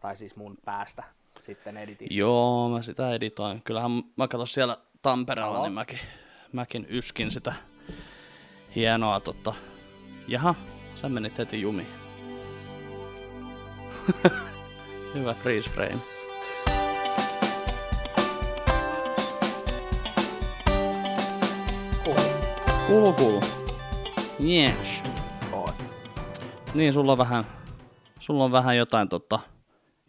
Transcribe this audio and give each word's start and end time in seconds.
tai 0.00 0.16
siis 0.16 0.36
mun 0.36 0.58
päästä 0.64 1.04
sitten 1.46 1.76
editissä. 1.76 2.14
Joo, 2.14 2.68
mä 2.68 2.82
sitä 2.82 3.14
editoin. 3.14 3.62
Kyllähän 3.62 3.90
mä 4.16 4.28
katson 4.28 4.46
siellä 4.46 4.78
Tampereella, 5.02 5.54
Joo. 5.54 5.62
niin 5.64 5.72
mäkin, 5.72 5.98
mäkin 6.52 6.86
yskin 6.90 7.30
sitä 7.30 7.54
hienoa 8.74 9.20
tota... 9.20 9.54
Jaha, 10.28 10.54
sä 10.94 11.08
menit 11.08 11.38
heti 11.38 11.60
jumiin. 11.60 11.88
Hyvä 15.14 15.34
freeze 15.34 15.70
frame. 15.70 15.98
Kuuluu, 22.86 23.12
kuuluu. 23.12 23.42
Yes. 24.40 25.02
Niin, 26.74 26.92
sulla 26.92 27.12
on 27.12 27.18
vähän, 27.18 27.44
sulla 28.20 28.44
on 28.44 28.52
vähän 28.52 28.76
jotain 28.76 29.08
tota, 29.08 29.40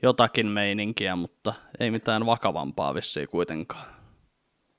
jotakin 0.02 0.48
meininkiä, 0.48 1.16
mutta 1.16 1.54
ei 1.80 1.92
mitään 1.92 2.26
vakavampaa 2.26 2.94
vissiin 2.94 3.28
kuitenkaan. 3.28 3.86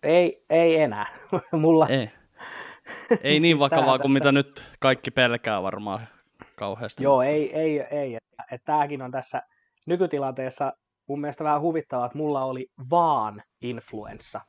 Ei, 0.03 0.45
ei 0.51 0.77
enää. 0.77 1.07
Mulla, 1.53 1.89
Ei, 1.89 2.11
ei 3.23 3.41
niin 3.41 3.59
vakavaa 3.59 3.99
kuin 3.99 4.13
mitä 4.13 4.33
nyt 4.33 4.65
kaikki 4.79 5.11
pelkää 5.11 5.63
varmaan 5.63 6.01
kauheasti. 6.57 7.03
Joo, 7.03 7.23
ei, 7.23 7.57
ei, 7.57 7.80
ei. 7.80 8.15
Että, 8.15 8.45
että 8.53 8.65
tämäkin 8.65 9.03
on 9.03 9.11
tässä 9.11 9.43
nykytilanteessa 9.87 10.73
mun 11.07 11.21
mielestä 11.21 11.45
vähän 11.45 11.61
huvittavaa, 11.61 12.07
että 12.07 12.19
mulla 12.19 12.45
oli 12.45 12.71
vaan 12.91 13.43
influenssa. 13.61 14.41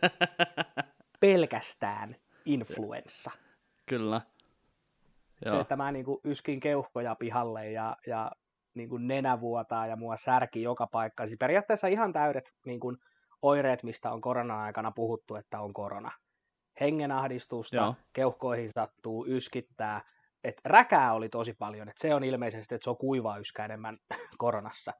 Pelkästään 1.20 2.16
influenssa. 2.44 3.30
Kyllä. 3.86 4.20
Se, 5.42 5.48
Joo. 5.48 5.60
että 5.60 5.76
mä 5.76 5.92
niin 5.92 6.04
kuin 6.04 6.20
yskin 6.24 6.60
keuhkoja 6.60 7.14
pihalle 7.14 7.70
ja, 7.70 7.96
ja 8.06 8.32
niin 8.74 8.88
kuin 8.88 9.08
nenä 9.08 9.40
vuotaa 9.40 9.86
ja 9.86 9.96
mua 9.96 10.16
särki 10.16 10.62
joka 10.62 10.86
paikka. 10.86 11.26
Siis 11.26 11.38
periaatteessa 11.38 11.86
ihan 11.86 12.12
täydet 12.12 12.50
niin 12.66 12.80
kuin 12.80 12.96
oireet, 13.42 13.82
mistä 13.82 14.12
on 14.12 14.20
koronan 14.20 14.58
aikana 14.58 14.90
puhuttu, 14.92 15.36
että 15.36 15.60
on 15.60 15.72
korona. 15.72 16.10
Hengenahdistusta, 16.80 17.76
Joo. 17.76 17.94
keuhkoihin 18.12 18.70
sattuu, 18.74 19.26
yskittää. 19.28 20.00
Et 20.44 20.60
räkää 20.64 21.12
oli 21.12 21.28
tosi 21.28 21.54
paljon, 21.58 21.88
että 21.88 22.00
se 22.00 22.14
on 22.14 22.24
ilmeisesti, 22.24 22.74
että 22.74 22.84
se 22.84 22.90
on 22.90 22.96
kuiva 22.96 23.38
yskä 23.38 23.64
enemmän 23.64 23.98
koronassa. 24.38 24.92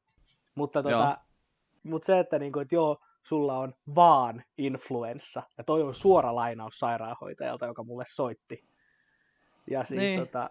Mutta 0.55 0.83
tota, 0.83 1.19
mut 1.83 2.05
se, 2.05 2.19
että, 2.19 2.39
niinku, 2.39 2.59
että 2.59 2.75
joo, 2.75 2.99
sulla 3.23 3.59
on 3.59 3.75
vaan 3.95 4.43
influenssa. 4.59 5.43
Ja 5.59 5.65
toi 5.65 5.83
on 5.83 5.95
suora 5.95 6.35
lainaus 6.35 6.79
sairaanhoitajalta, 6.79 7.67
joka 7.67 7.85
mulle 7.85 8.05
soitti. 8.09 8.65
Ja 9.71 9.85
siis 9.85 10.01
Niin. 10.01 10.21
tota, 10.21 10.51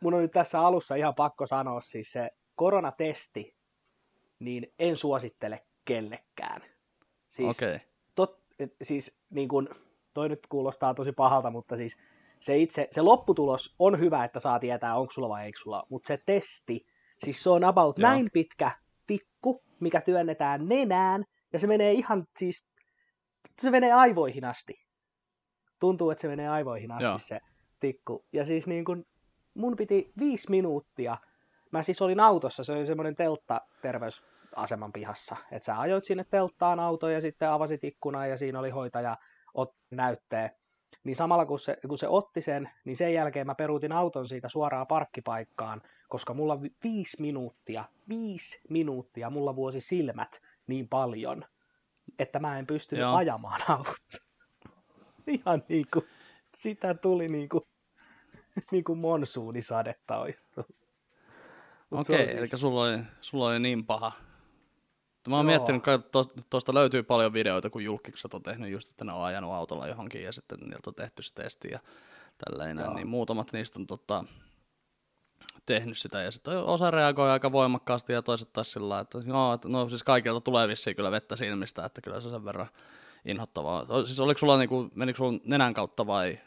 mun 0.00 0.14
on 0.14 0.22
nyt 0.22 0.32
tässä 0.32 0.60
alussa 0.60 0.94
ihan 0.94 1.14
pakko 1.14 1.46
sanoa 1.46 1.80
siis 1.80 2.12
se 2.12 2.30
koronatesti, 2.54 3.54
niin 4.38 4.72
en 4.78 4.96
suosittele 4.96 5.64
kellekään. 5.84 6.62
Siis. 7.28 7.56
Okay. 7.56 7.78
tot, 8.14 8.40
siis 8.82 9.18
niin 9.30 9.48
kun, 9.48 9.68
toi 10.14 10.28
nyt 10.28 10.46
kuulostaa 10.48 10.94
tosi 10.94 11.12
pahalta, 11.12 11.50
mutta 11.50 11.76
siis 11.76 11.96
se 12.40 12.58
itse, 12.58 12.88
se 12.90 13.02
lopputulos 13.02 13.74
on 13.78 14.00
hyvä, 14.00 14.24
että 14.24 14.40
saa 14.40 14.58
tietää, 14.58 14.96
onko 14.96 15.12
sulla 15.12 15.28
vai 15.28 15.44
eikö 15.44 15.58
sulla, 15.62 15.86
mutta 15.88 16.06
se 16.06 16.18
testi, 16.26 16.86
siis 17.24 17.42
se 17.42 17.50
on 17.50 17.64
about 17.64 17.98
Joo. 17.98 18.08
näin 18.08 18.28
pitkä 18.32 18.70
tikku, 19.06 19.62
mikä 19.80 20.00
työnnetään 20.00 20.68
nenään, 20.68 21.24
ja 21.52 21.58
se 21.58 21.66
menee 21.66 21.92
ihan 21.92 22.24
siis, 22.36 22.64
se 23.58 23.70
menee 23.70 23.92
aivoihin 23.92 24.44
asti. 24.44 24.74
Tuntuu, 25.80 26.10
että 26.10 26.22
se 26.22 26.28
menee 26.28 26.48
aivoihin 26.48 26.92
asti 26.92 27.04
Joo. 27.04 27.18
se 27.18 27.40
tikku. 27.80 28.24
Ja 28.32 28.46
siis 28.46 28.66
niin 28.66 28.84
kun, 28.84 29.04
mun 29.58 29.76
piti 29.76 30.12
viisi 30.18 30.50
minuuttia, 30.50 31.16
mä 31.70 31.82
siis 31.82 32.02
olin 32.02 32.20
autossa, 32.20 32.64
se 32.64 32.72
oli 32.72 32.86
semmoinen 32.86 33.16
teltta 33.16 33.60
terveysaseman 33.82 34.92
pihassa, 34.92 35.36
että 35.52 35.66
sä 35.66 35.80
ajoit 35.80 36.04
sinne 36.04 36.24
telttaan 36.24 36.80
auto 36.80 37.08
ja 37.08 37.20
sitten 37.20 37.50
avasit 37.50 37.84
ikkunan 37.84 38.30
ja 38.30 38.36
siinä 38.36 38.58
oli 38.58 38.70
hoitaja 38.70 39.16
otti 39.54 39.78
näytteen. 39.90 40.50
Niin 41.04 41.16
samalla 41.16 41.46
kun 41.46 41.60
se, 41.60 41.76
kun 41.88 41.98
se 41.98 42.08
otti 42.08 42.42
sen, 42.42 42.70
niin 42.84 42.96
sen 42.96 43.14
jälkeen 43.14 43.46
mä 43.46 43.54
peruutin 43.54 43.92
auton 43.92 44.28
siitä 44.28 44.48
suoraan 44.48 44.86
parkkipaikkaan, 44.86 45.82
koska 46.08 46.34
mulla 46.34 46.62
vi- 46.62 46.74
viisi 46.84 47.22
minuuttia, 47.22 47.84
viisi 48.08 48.60
minuuttia 48.70 49.30
mulla 49.30 49.56
vuosi 49.56 49.80
silmät 49.80 50.40
niin 50.66 50.88
paljon, 50.88 51.44
että 52.18 52.38
mä 52.38 52.58
en 52.58 52.66
pystynyt 52.66 53.02
Joo. 53.02 53.16
ajamaan 53.16 53.60
autoa. 53.68 53.94
Ihan 55.26 55.62
niin 55.68 55.86
kuin, 55.92 56.04
sitä 56.56 56.94
tuli 56.94 57.28
niin 57.28 57.48
kuin, 57.48 57.64
niin 58.72 58.84
kuin 58.84 58.98
monsuunisadetta 58.98 60.16
olisi 60.18 60.42
Okei, 61.90 62.36
eli 62.36 62.46
siis- 62.48 62.60
sulla 62.60 62.82
oli, 62.82 62.98
sulla 63.20 63.46
oli 63.48 63.60
niin 63.60 63.86
paha. 63.86 64.12
Mä 65.28 65.36
oon 65.36 65.46
Joo. 65.46 65.50
miettinyt, 65.50 65.88
että 65.88 66.08
tuosta, 66.50 66.74
löytyy 66.74 67.02
paljon 67.02 67.32
videoita, 67.32 67.70
kun 67.70 67.84
julkikset 67.84 68.34
on 68.34 68.42
tehnyt 68.42 68.70
just, 68.70 68.90
että 68.90 69.04
ne 69.04 69.12
on 69.12 69.24
ajanut 69.24 69.52
autolla 69.52 69.88
johonkin 69.88 70.22
ja 70.22 70.32
sitten 70.32 70.58
niiltä 70.60 70.90
on 70.90 70.94
tehty 70.94 71.22
se 71.22 71.34
testi 71.34 71.68
ja 71.72 71.78
tälleen, 72.44 72.78
Joo. 72.78 72.94
niin 72.94 73.08
muutamat 73.08 73.52
niistä 73.52 73.78
on 73.78 73.86
tota, 73.86 74.24
tehnyt 75.66 75.98
sitä 75.98 76.22
ja 76.22 76.30
sitten 76.30 76.58
osa 76.58 76.90
reagoi 76.90 77.30
aika 77.30 77.52
voimakkaasti 77.52 78.12
ja 78.12 78.22
toiset 78.22 78.52
taas 78.52 78.72
sillä 78.72 79.00
että 79.00 79.18
joo, 79.26 79.52
että 79.52 79.68
no 79.68 79.88
siis 79.88 80.04
kaikilta 80.04 80.40
tulee 80.40 80.68
vissiin 80.68 80.96
kyllä 80.96 81.10
vettä 81.10 81.36
silmistä, 81.36 81.84
että 81.84 82.00
kyllä 82.00 82.20
se 82.20 82.30
sen 82.30 82.44
verran 82.44 82.68
inhottavaa. 83.24 83.86
Siis 84.04 84.20
oliko 84.20 84.38
sulla 84.38 84.58
niinku, 84.58 84.88
menikö 84.94 85.16
sulla 85.16 85.40
nenän 85.44 85.74
kautta 85.74 86.06
vai, 86.06 86.38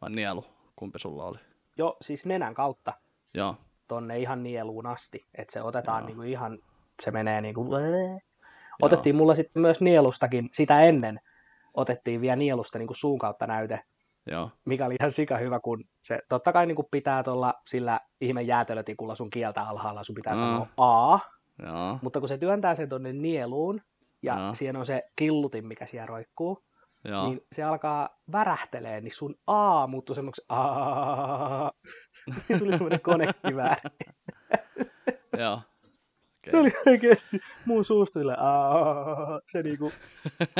vai 0.00 0.10
nielu, 0.10 0.44
kumpi 0.80 0.98
sulla 0.98 1.24
oli? 1.24 1.38
Jo, 1.76 1.96
siis 2.02 2.26
nenän 2.26 2.54
kautta 2.54 2.92
Joo, 3.34 3.56
tonne 3.88 4.18
ihan 4.18 4.42
nieluun 4.42 4.86
asti, 4.86 5.26
että 5.34 5.52
se 5.52 5.62
otetaan 5.62 6.00
Joo. 6.02 6.06
niinku 6.06 6.22
ihan, 6.22 6.58
se 7.02 7.10
menee 7.10 7.40
niinku, 7.40 7.66
otettiin 8.82 9.16
mulla 9.16 9.34
sitten 9.34 9.62
myös 9.62 9.80
nielustakin, 9.80 10.48
sitä 10.52 10.80
ennen 10.80 11.20
otettiin 11.74 12.20
vielä 12.20 12.36
nielusta 12.36 12.78
niinku 12.78 12.94
suun 12.94 13.18
kautta 13.18 13.46
näyte, 13.46 13.80
joo, 14.26 14.50
mikä 14.64 14.86
oli 14.86 14.96
ihan 15.00 15.12
sika 15.12 15.38
hyvä, 15.38 15.60
kun 15.60 15.84
se 16.02 16.18
totta 16.28 16.52
kai 16.52 16.66
niinku 16.66 16.88
pitää 16.90 17.22
tuolla 17.22 17.54
sillä 17.66 18.00
ihme 18.20 18.42
jäätelötikulla 18.42 19.14
sun 19.14 19.30
kieltä 19.30 19.62
alhaalla, 19.62 20.04
sun 20.04 20.14
pitää 20.14 20.34
Mm. 20.34 20.38
sanoa 20.38 20.66
A, 20.76 21.18
joo, 21.62 21.98
mutta 22.02 22.20
kun 22.20 22.28
se 22.28 22.38
työntää 22.38 22.74
sen 22.74 22.88
tonne 22.88 23.12
nieluun, 23.12 23.80
ja 24.22 24.38
Joo. 24.38 24.54
siinä 24.54 24.78
on 24.78 24.86
se 24.86 25.02
killutin, 25.16 25.66
mikä 25.66 25.86
siellä 25.86 26.06
roikkuu, 26.06 26.62
joo. 27.04 27.28
niin 27.28 27.40
se 27.52 27.62
alkaa 27.62 28.20
värähtelee, 28.32 29.00
niin 29.00 29.14
sun 29.14 29.34
A 29.46 29.86
muuttuu 29.86 30.14
semmoiksi 30.14 30.42
A. 30.48 30.60
Niin 32.48 32.58
tuli 32.58 32.72
semmoinen 32.72 33.00
konekivääri. 33.00 33.82
joo. 35.38 35.60
Se 36.50 36.56
oli 36.56 36.72
oikeesti 36.86 37.40
mun 37.64 37.84
suusta 37.84 38.20
sille, 38.20 38.36
se 39.52 39.62
niinku 39.62 39.92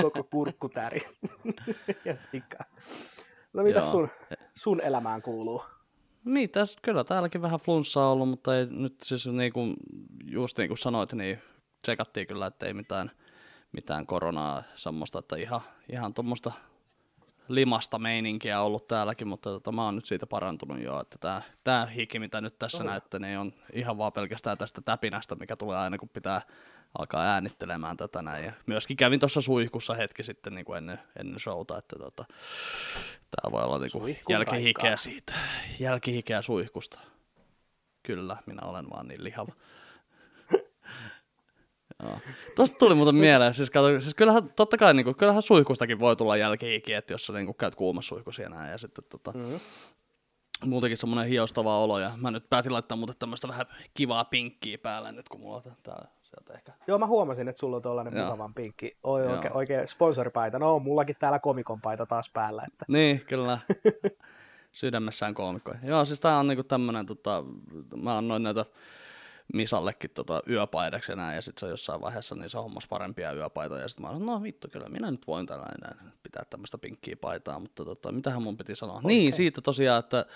koko 0.03 0.25
kurkku 0.25 0.69
täri. 0.69 1.01
ja 2.05 2.17
sika. 2.17 2.65
No 3.53 3.63
mitä 3.63 3.79
Joo. 3.79 3.91
sun, 3.91 4.09
sun 4.55 4.81
elämään 4.81 5.23
kuuluu? 5.23 5.63
Mitäs, 6.25 6.77
kyllä 6.83 7.05
täälläkin 7.05 7.43
vähän 7.43 7.61
flunssaa 7.61 8.13
ollut, 8.13 8.29
mutta 8.29 8.59
ei 8.59 8.67
nyt 8.71 8.95
siis 9.03 9.27
niin 9.27 9.53
kuin, 9.53 9.77
just 10.31 10.59
niin 10.59 10.69
kuin 10.69 10.79
sanoit, 10.79 11.13
niin 11.13 11.39
tsekattiin 11.83 12.27
kyllä, 12.27 12.47
että 12.47 12.67
ei 12.67 12.75
mitään, 12.75 13.11
mitään 13.73 14.07
koronaa 14.07 14.63
semmoista, 14.75 15.19
että 15.19 15.37
ihan, 15.37 15.61
ihan 15.93 16.15
tuommoista 16.15 16.53
limasta 17.49 17.99
meininkiä 17.99 18.61
ollut 18.61 18.89
täälläkin, 18.89 19.29
mutta 19.29 19.51
tota, 19.51 19.73
mä 19.73 19.85
oon 19.85 19.95
nyt 19.95 20.05
siitä 20.05 20.27
parantunut 20.27 20.83
jo, 20.83 21.01
että 21.01 21.19
tää, 21.21 21.43
tää 21.65 21.87
hiki, 21.87 22.19
mitä 22.19 22.41
nyt 22.41 22.59
tässä 22.59 22.79
Oho. 22.79 22.91
näette, 22.91 23.19
niin 23.19 23.39
on 23.39 23.53
ihan 23.73 23.99
vaan 23.99 24.13
pelkästään 24.13 24.59
tästä 24.59 24.81
täpinästä, 24.85 25.35
mikä 25.35 25.57
tulee 25.57 25.79
aina, 25.79 25.99
kun 25.99 26.09
pitää 26.09 26.43
alkaa 26.99 27.23
äänittelemään 27.23 27.97
tätä 27.97 28.23
näin. 28.23 28.45
Ja 28.45 28.53
myöskin 28.67 28.97
kävin 28.97 29.21
tuossa 29.21 29.41
suihkussa 29.41 29.95
hetki 29.95 30.23
sitten 30.23 30.55
niin 30.55 30.65
kuin 30.65 30.77
ennen, 30.77 31.01
ennen 31.19 31.41
showta, 31.41 31.79
että 31.79 31.97
tota, 31.99 32.25
tää 33.31 33.53
voi 33.53 33.63
olla 33.63 33.79
niin 33.79 33.93
kuin 33.93 34.19
jälkihikeä 34.29 34.97
siitä, 34.97 35.33
jälkihikeä 35.79 36.43
suihkusta. 36.43 37.01
Kyllä, 38.03 38.37
minä 38.47 38.63
olen 38.63 38.91
vaan 38.91 39.09
niin 39.09 39.25
lihava. 39.25 39.53
Joo. 42.03 42.19
Tosta 42.57 42.79
tuli 42.79 42.95
muuten 42.95 43.15
mieleen, 43.15 43.55
siis, 43.55 43.71
kato, 43.71 44.01
siis 44.01 44.15
kyllähän, 44.15 44.53
totta 44.57 44.77
kai, 44.77 44.95
niin 44.95 45.05
kuin, 45.05 45.17
kyllähän 45.17 45.43
suihkustakin 45.43 45.99
voi 45.99 46.17
tulla 46.17 46.37
jälkihiki, 46.37 46.93
että 46.93 47.13
jos 47.15 47.27
sä 47.27 47.33
niin 47.33 47.47
kuin, 47.47 47.57
käyt 47.57 47.75
kuumassa 47.75 48.09
suihkussa 48.09 48.43
ja 48.43 48.49
näin, 48.49 48.71
ja 48.71 48.79
sitten 48.79 49.05
tota, 49.11 49.33
Mm. 49.33 49.61
muutenkin 50.65 50.97
semmoinen 50.99 51.29
hiostava 51.29 51.79
olo, 51.79 51.99
ja 51.99 52.11
mä 52.17 52.31
nyt 52.31 52.51
päätin 52.51 52.73
laittaa 52.73 52.97
muuten 52.97 53.17
tämmöistä 53.19 53.49
vähän 53.49 53.67
kivaa 53.95 54.25
pinkkiä 54.25 54.79
päälle 54.79 55.13
nyt, 55.13 55.29
kun 55.29 55.41
mulla 55.41 55.57
on 55.57 55.63
tää 55.83 56.09
sieltä 56.23 56.55
ehkä. 56.55 56.73
Joo, 56.87 56.99
mä 56.99 57.07
huomasin, 57.07 57.49
että 57.49 57.61
sulla 57.61 57.77
on 57.77 57.83
tuollainen 57.83 58.15
mukavan 58.25 58.55
pinkki. 58.55 58.97
Oi, 59.03 59.27
oikein, 59.27 59.57
oikein 59.57 59.89
sponsoripaita. 59.89 60.59
No, 60.59 60.75
on 60.75 60.83
mullakin 60.83 61.17
täällä 61.21 61.39
komikon 61.39 61.81
paita 61.81 62.07
taas 62.07 62.31
päällä. 62.33 62.65
Että. 62.67 62.85
Niin, 62.89 63.25
kyllä. 63.27 63.59
Sydämessään 64.73 65.35
koomikko. 65.35 65.75
Joo, 65.83 66.05
siis 66.05 66.21
tää 66.21 66.39
on 66.39 66.47
niinku 66.49 66.65
tämmönen, 66.65 67.07
tota, 67.07 67.45
mä 67.97 68.19
annoin 68.19 68.43
näitä 68.43 68.65
Misallekin 69.55 70.11
tota 70.11 70.43
yöpaidaksi 70.49 71.13
ja 71.13 71.17
näin, 71.17 71.35
ja 71.35 71.43
sitten 71.43 71.61
se 71.61 71.71
jossain 71.71 72.01
vaiheessa 72.01 72.35
niin 72.35 72.51
se 72.51 72.59
hommas 72.59 72.87
parempia 72.89 73.33
yöpaitoja, 73.33 73.83
ja 73.83 73.89
sitten 73.89 74.07
mä 74.07 74.11
olin, 74.11 74.27
no 74.27 74.43
vittu, 74.43 74.69
kyllä 74.69 74.89
minä 74.89 75.11
nyt 75.11 75.27
voin 75.27 75.47
tällainen 75.47 76.13
pitää 76.23 76.43
tämmöistä 76.51 76.79
pinkkiä 76.79 77.17
paitaa, 77.21 77.59
mutta 77.59 77.85
tota, 77.85 78.13
mitähän 78.13 78.43
mun 78.43 78.57
piti 78.57 78.75
sanoa? 78.75 79.01
Niin, 79.05 79.33
siitä 79.33 79.61
tosiaan, 79.61 79.99
että 79.99 80.27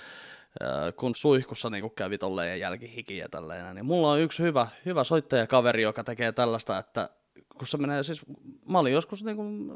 kun 0.96 1.16
suihkussa 1.16 1.70
niin 1.70 1.90
kävi 1.90 2.18
tolleen 2.18 2.50
ja 2.50 2.56
jälkihiki 2.56 3.16
ja 3.16 3.28
tälleen, 3.28 3.74
niin 3.74 3.86
mulla 3.86 4.10
on 4.10 4.20
yksi 4.20 4.42
hyvä, 4.42 4.68
hyvä 4.84 5.04
soittajakaveri, 5.04 5.82
joka 5.82 6.04
tekee 6.04 6.32
tällaista, 6.32 6.78
että 6.78 7.10
kun 7.58 7.66
se 7.66 7.76
menee, 7.76 8.02
siis 8.02 8.22
mä 8.68 8.78
olin 8.78 8.92
joskus 8.92 9.24
niin 9.24 9.36
kuin 9.36 9.72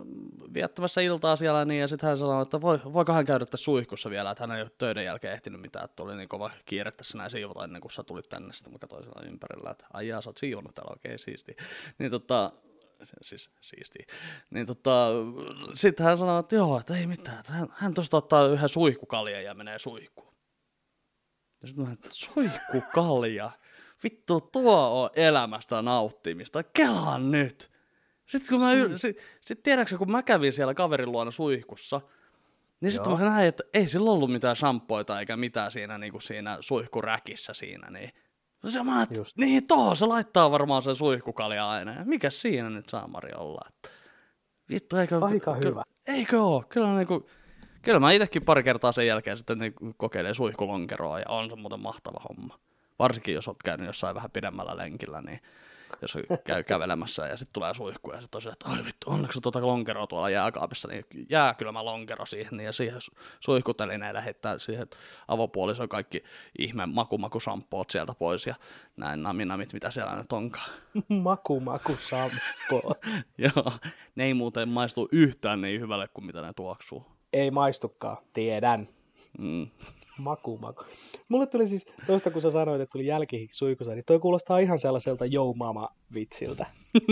viettämässä 0.55 1.01
iltaa 1.01 1.37
siellä, 1.37 1.65
niin, 1.65 1.81
ja 1.81 1.89
sitten 1.89 2.09
hän 2.09 2.19
sanoi, 2.19 2.43
että 2.43 2.61
voi, 2.61 2.81
voiko 2.93 3.13
hän 3.13 3.27
käydä 3.27 3.47
tässä 3.47 3.65
suihkussa 3.65 4.11
vielä, 4.11 4.31
että 4.31 4.43
hän 4.47 4.57
ei 4.57 4.63
ole 4.63 4.71
töiden 4.79 5.05
jälkeen 5.05 5.35
ehtinyt 5.35 5.61
mitään, 5.61 5.85
että 5.85 6.03
oli 6.03 6.17
niin 6.17 6.29
kova 6.29 6.51
kiire 6.65 6.91
tässä 6.91 7.19
näin 7.19 7.31
siivota 7.31 7.65
ennen 7.65 7.81
kuin 7.81 7.93
sä 7.93 8.03
tulit 8.03 8.29
tänne, 8.29 8.53
sitten 8.53 8.73
mä 8.73 8.79
katsoin 8.79 9.05
siellä 9.05 9.29
ympärillä, 9.29 9.71
että 9.71 9.87
ai 9.93 10.09
jaa, 10.09 10.21
sä 10.21 10.31
oot 10.31 10.37
siivonut 10.37 10.75
täällä 10.75 10.91
oikein 10.91 11.13
okay, 11.13 11.19
siisti. 11.19 11.57
Niin 11.99 12.11
tota, 12.11 12.53
siis 13.23 13.51
siistiä. 13.61 14.07
Niin 14.51 14.67
tota, 14.67 15.09
sitten 15.75 16.07
hän 16.07 16.17
sanoi, 16.17 16.41
että 16.41 16.55
joo, 16.55 16.79
että 16.79 16.97
ei 16.97 17.07
mitään, 17.07 17.39
että 17.39 17.53
hän, 17.53 17.69
hän 17.71 17.95
tuosta 17.95 18.17
ottaa 18.17 18.47
yhden 18.47 18.69
suihkukaljan 18.69 19.45
ja 19.45 19.55
menee 19.55 19.79
suihkuun. 19.79 20.35
Ja 21.63 21.69
sitten 21.69 21.89
mä 21.89 21.95
suihkukalja? 22.11 23.51
Vittu, 24.05 24.41
tuo 24.41 25.03
on 25.03 25.11
elämästä 25.17 25.83
nauttimista. 25.83 26.63
Kelaan 26.63 27.31
nyt! 27.31 27.71
Sitten 28.27 28.49
kun 28.49 28.61
mä, 28.61 28.73
yr... 28.73 28.99
sit, 28.99 29.17
sit 29.41 29.63
tiedätkö, 29.63 29.99
kun 29.99 30.11
mä 30.11 30.23
kävin 30.23 30.53
siellä 30.53 30.75
kaverin 30.75 31.13
luona 31.13 31.31
suihkussa, 31.31 32.01
niin 32.81 32.93
sitten 32.93 33.13
mä 33.13 33.19
näin, 33.19 33.49
että 33.49 33.65
ei 33.75 33.87
sillä 33.87 34.11
ollut 34.11 34.33
mitään 34.33 34.57
shampoita 34.57 35.21
eikä 35.21 35.37
mitään 35.37 35.71
siinä, 35.71 35.99
niin 35.99 36.13
kuin 36.13 36.23
siinä 36.23 36.59
suihkuräkissä 36.61 37.55
siinä, 37.55 37.91
niin 37.91 38.13
se 38.69 38.83
mä 38.83 39.03
et, 39.03 39.11
niin 39.39 39.67
tohon 39.67 39.97
se 39.97 40.07
laittaa 40.07 40.51
varmaan 40.51 40.83
sen 40.83 40.95
suihkukalja 40.95 41.71
aina. 41.71 42.05
Mikä 42.05 42.31
siinä 42.31 42.71
nyt 42.71 42.89
saa 42.89 43.09
Mari 43.09 43.33
olla? 43.37 43.61
Että, 43.69 43.89
vittu, 44.71 44.97
eikö... 44.97 45.19
Aika 45.23 45.55
ky- 45.55 45.69
hyvä. 45.69 45.83
Eikö 46.07 46.43
oo? 46.43 46.65
Kyllä, 46.69 46.97
niin 46.97 47.07
kuin, 47.07 47.27
kyllä 47.83 48.01
mä 48.01 48.13
itsekin 48.13 48.45
pari 48.45 48.63
kertaa 48.63 48.93
sen 48.93 49.07
jälkeen 49.07 49.37
sitten 49.37 49.59
niin 49.59 49.75
kokeilen 49.97 50.35
suihkulonkeroa 50.35 51.19
ja 51.19 51.25
on 51.29 51.51
se 51.51 51.57
muuten 51.57 51.81
mahtava 51.81 52.21
homma. 52.29 52.59
Varsinkin 52.99 53.35
jos 53.35 53.49
oot 53.49 53.63
käynyt 53.65 53.87
jossain 53.87 54.15
vähän 54.15 54.31
pidemmällä 54.31 54.77
lenkillä, 54.77 55.21
niin 55.21 55.41
jos 56.03 56.19
käy 56.45 56.63
kävelemässä 56.63 57.27
ja 57.27 57.37
sitten 57.37 57.53
tulee 57.53 57.75
suihku 57.75 58.13
ja 58.13 58.21
sitten 58.21 58.41
on 58.47 58.53
että 58.53 58.69
ai 58.69 58.85
vittu, 58.85 59.11
onneksi 59.11 59.41
tuota 59.41 59.67
lonkeroa 59.67 60.07
tuolla 60.07 60.31
jääkaapissa, 60.31 60.89
niin 60.89 61.05
jää 61.31 61.55
kyllä 61.55 61.73
mä 61.73 61.85
lonkero 61.85 62.27
siihen 62.27 62.57
niin 62.57 62.65
ja 62.65 62.73
siihen 62.73 63.01
suihkutelineen 63.41 64.23
heittää 64.23 64.59
siihen 64.59 64.87
avopuolison 65.29 65.89
kaikki 65.89 66.25
ihme 66.59 66.87
makumakusampoot 66.87 67.91
sieltä 67.91 68.15
pois 68.19 68.47
ja 68.47 68.55
näin 68.97 69.23
naminamit, 69.23 69.73
mitä 69.73 69.91
siellä 69.91 70.17
nyt 70.17 70.33
onkaan. 70.33 70.71
makumakusampoot. 71.09 72.99
Joo, 73.39 73.73
ne 74.15 74.25
ei 74.25 74.35
muuten 74.35 74.69
maistu 74.69 75.09
yhtään 75.13 75.61
niin 75.61 75.81
hyvälle 75.81 76.09
kuin 76.09 76.27
mitä 76.27 76.43
ne 76.43 76.53
tuoksuu. 76.53 77.07
Ei 77.33 77.51
maistukaan, 77.51 78.17
tiedän. 78.33 78.98
Mm. 79.39 79.67
Maku, 80.19 80.59
maku. 80.59 80.85
Mulle 81.29 81.47
tuli 81.47 81.67
siis, 81.67 81.87
toista 82.07 82.31
kun 82.31 82.43
sä 82.43 82.51
sanoit, 82.51 82.81
että 82.81 82.93
tuli 82.93 83.07
jälkihiki 83.07 83.55
suikussa, 83.55 83.95
niin 83.95 84.05
toi 84.07 84.19
kuulostaa 84.19 84.59
ihan 84.59 84.79
sellaiselta 84.79 85.27
Yo 85.27 85.53
Mama 85.53 85.89
vitsiltä. 86.15 86.67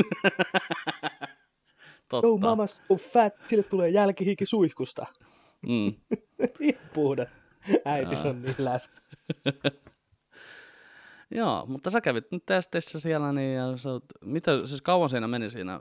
Totta. 2.09 2.27
Yo 2.27 2.37
Mama 2.37 2.67
on 2.89 2.99
fat, 2.99 3.35
sille 3.45 3.63
tulee 3.63 3.89
jälkihiki 3.89 4.47
suihkusta. 4.47 5.07
Mm. 5.67 5.95
puhdas. 6.95 7.37
Äiti 7.85 8.29
on 8.29 8.43
niin 8.43 8.55
läs. 8.59 8.91
Joo, 11.31 11.67
mutta 11.67 11.91
sä 11.91 12.01
kävit 12.01 12.31
nyt 12.31 12.47
testissä 12.47 13.01
siellä, 13.01 13.33
niin 13.33 13.55
ja 13.55 13.77
sä, 13.77 13.91
mitä, 14.25 14.59
siis 14.59 14.83
kauan 14.83 15.09
siinä 15.09 15.29
meni 15.29 15.51
siinä, 15.51 15.81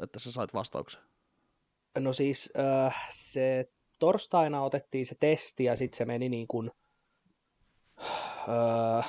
että 0.00 0.18
sä 0.18 0.32
sait 0.32 0.54
vastauksen? 0.54 1.00
No 1.98 2.12
siis 2.12 2.52
äh, 2.58 3.08
se 3.10 3.70
torstaina 4.00 4.62
otettiin 4.62 5.06
se 5.06 5.14
testi 5.20 5.64
ja 5.64 5.76
sitten 5.76 5.96
se 5.96 6.04
meni 6.04 6.28
niin 6.28 6.46
kuin, 6.48 6.70
öö, 8.48 9.02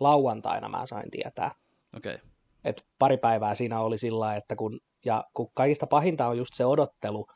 lauantaina 0.00 0.68
mä 0.68 0.86
sain 0.86 1.10
tietää. 1.10 1.54
Okei. 1.96 2.14
Okay. 2.14 2.26
Et 2.64 2.86
pari 2.98 3.16
päivää 3.16 3.54
siinä 3.54 3.80
oli 3.80 3.98
sillä 3.98 4.36
että 4.36 4.56
kun, 4.56 4.80
ja 5.04 5.24
kun 5.34 5.50
kaikista 5.54 5.86
pahinta 5.86 6.28
on 6.28 6.38
just 6.38 6.54
se 6.54 6.66
odottelu, 6.66 7.26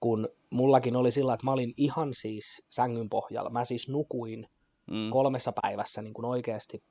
kun 0.00 0.28
mullakin 0.50 0.96
oli 0.96 1.10
sillä 1.10 1.34
että 1.34 1.46
mä 1.46 1.52
olin 1.52 1.74
ihan 1.76 2.14
siis 2.14 2.62
sängyn 2.70 3.08
pohjalla. 3.08 3.50
Mä 3.50 3.64
siis 3.64 3.88
nukuin 3.88 4.48
mm. 4.90 5.10
kolmessa 5.10 5.52
päivässä 5.62 6.02
niin 6.02 6.14
kuin 6.14 6.24
oikeasti 6.24 6.82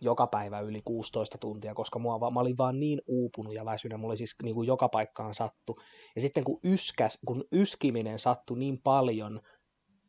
joka 0.00 0.26
päivä 0.26 0.60
yli 0.60 0.82
16 0.84 1.38
tuntia, 1.38 1.74
koska 1.74 1.98
mua, 1.98 2.30
mä 2.30 2.40
olin 2.40 2.58
vaan 2.58 2.80
niin 2.80 3.02
uupunut 3.06 3.54
ja 3.54 3.64
väsynyt, 3.64 4.00
mulla 4.00 4.16
siis 4.16 4.36
niin 4.42 4.54
kuin 4.54 4.66
joka 4.66 4.88
paikkaan 4.88 5.34
sattu. 5.34 5.78
Ja 6.14 6.20
sitten 6.20 6.44
kun, 6.44 6.60
yskäs, 6.64 7.18
kun 7.26 7.44
yskiminen 7.52 8.18
sattui 8.18 8.58
niin 8.58 8.80
paljon, 8.82 9.40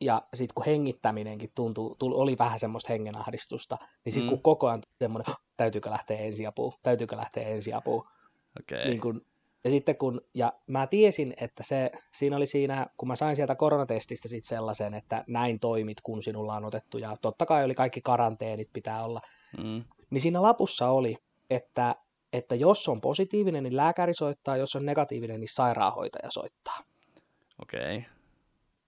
ja 0.02 0.28
sitten 0.34 0.56
kun 0.56 0.66
hengittäminenkin 0.66 1.52
tuntui, 1.56 1.96
tuli, 2.00 2.16
oli 2.16 2.38
vähän 2.38 2.60
semmoista 2.60 2.94
hengenahdistusta, 2.94 3.78
niin 4.06 4.14
sitten 4.14 4.28
mm. 4.28 4.30
kun 4.30 4.42
koko 4.42 4.68
ajan 4.68 4.84
semmoinen, 5.00 5.36
täytyykö 5.58 5.90
lähteä 5.90 6.18
ensiapuun, 6.18 6.74
täytyykö 6.84 7.18
lähteä 7.18 7.48
ensiapuun. 7.48 8.04
Okay. 8.60 8.90
Niin 8.90 9.02
kun, 9.02 9.22
ja 9.64 9.70
sitten 9.70 9.98
kun, 9.98 10.22
ja 10.34 10.54
mä 10.68 10.88
tiesin, 10.88 11.34
että 11.42 11.64
se, 11.64 11.92
siinä 12.14 12.36
oli 12.36 12.48
siinä, 12.48 12.88
kun 12.98 13.08
mä 13.08 13.16
sain 13.16 13.36
sieltä 13.36 13.56
koronatestistä 13.56 14.28
sitten 14.28 14.50
sellaisen, 14.50 14.94
että 14.94 15.24
näin 15.28 15.60
toimit, 15.60 16.02
kun 16.04 16.24
sinulla 16.24 16.56
on 16.56 16.66
otettu, 16.66 16.98
ja 16.98 17.18
totta 17.22 17.46
kai 17.46 17.66
oli 17.66 17.76
kaikki 17.76 18.02
karanteenit 18.02 18.70
pitää 18.74 19.04
olla, 19.04 19.22
Mm. 19.58 19.84
Niin 20.10 20.22
siinä 20.22 20.42
lapussa 20.42 20.90
oli, 20.90 21.18
että, 21.50 21.96
että 22.34 22.56
jos 22.56 22.88
on 22.88 23.02
positiivinen, 23.02 23.64
niin 23.64 23.76
lääkäri 23.76 24.14
soittaa, 24.14 24.58
jos 24.58 24.76
on 24.76 24.86
negatiivinen, 24.86 25.40
niin 25.40 25.54
sairaanhoitaja 25.54 26.32
soittaa. 26.32 26.84
Okei. 27.62 27.98
Okay. 27.98 28.12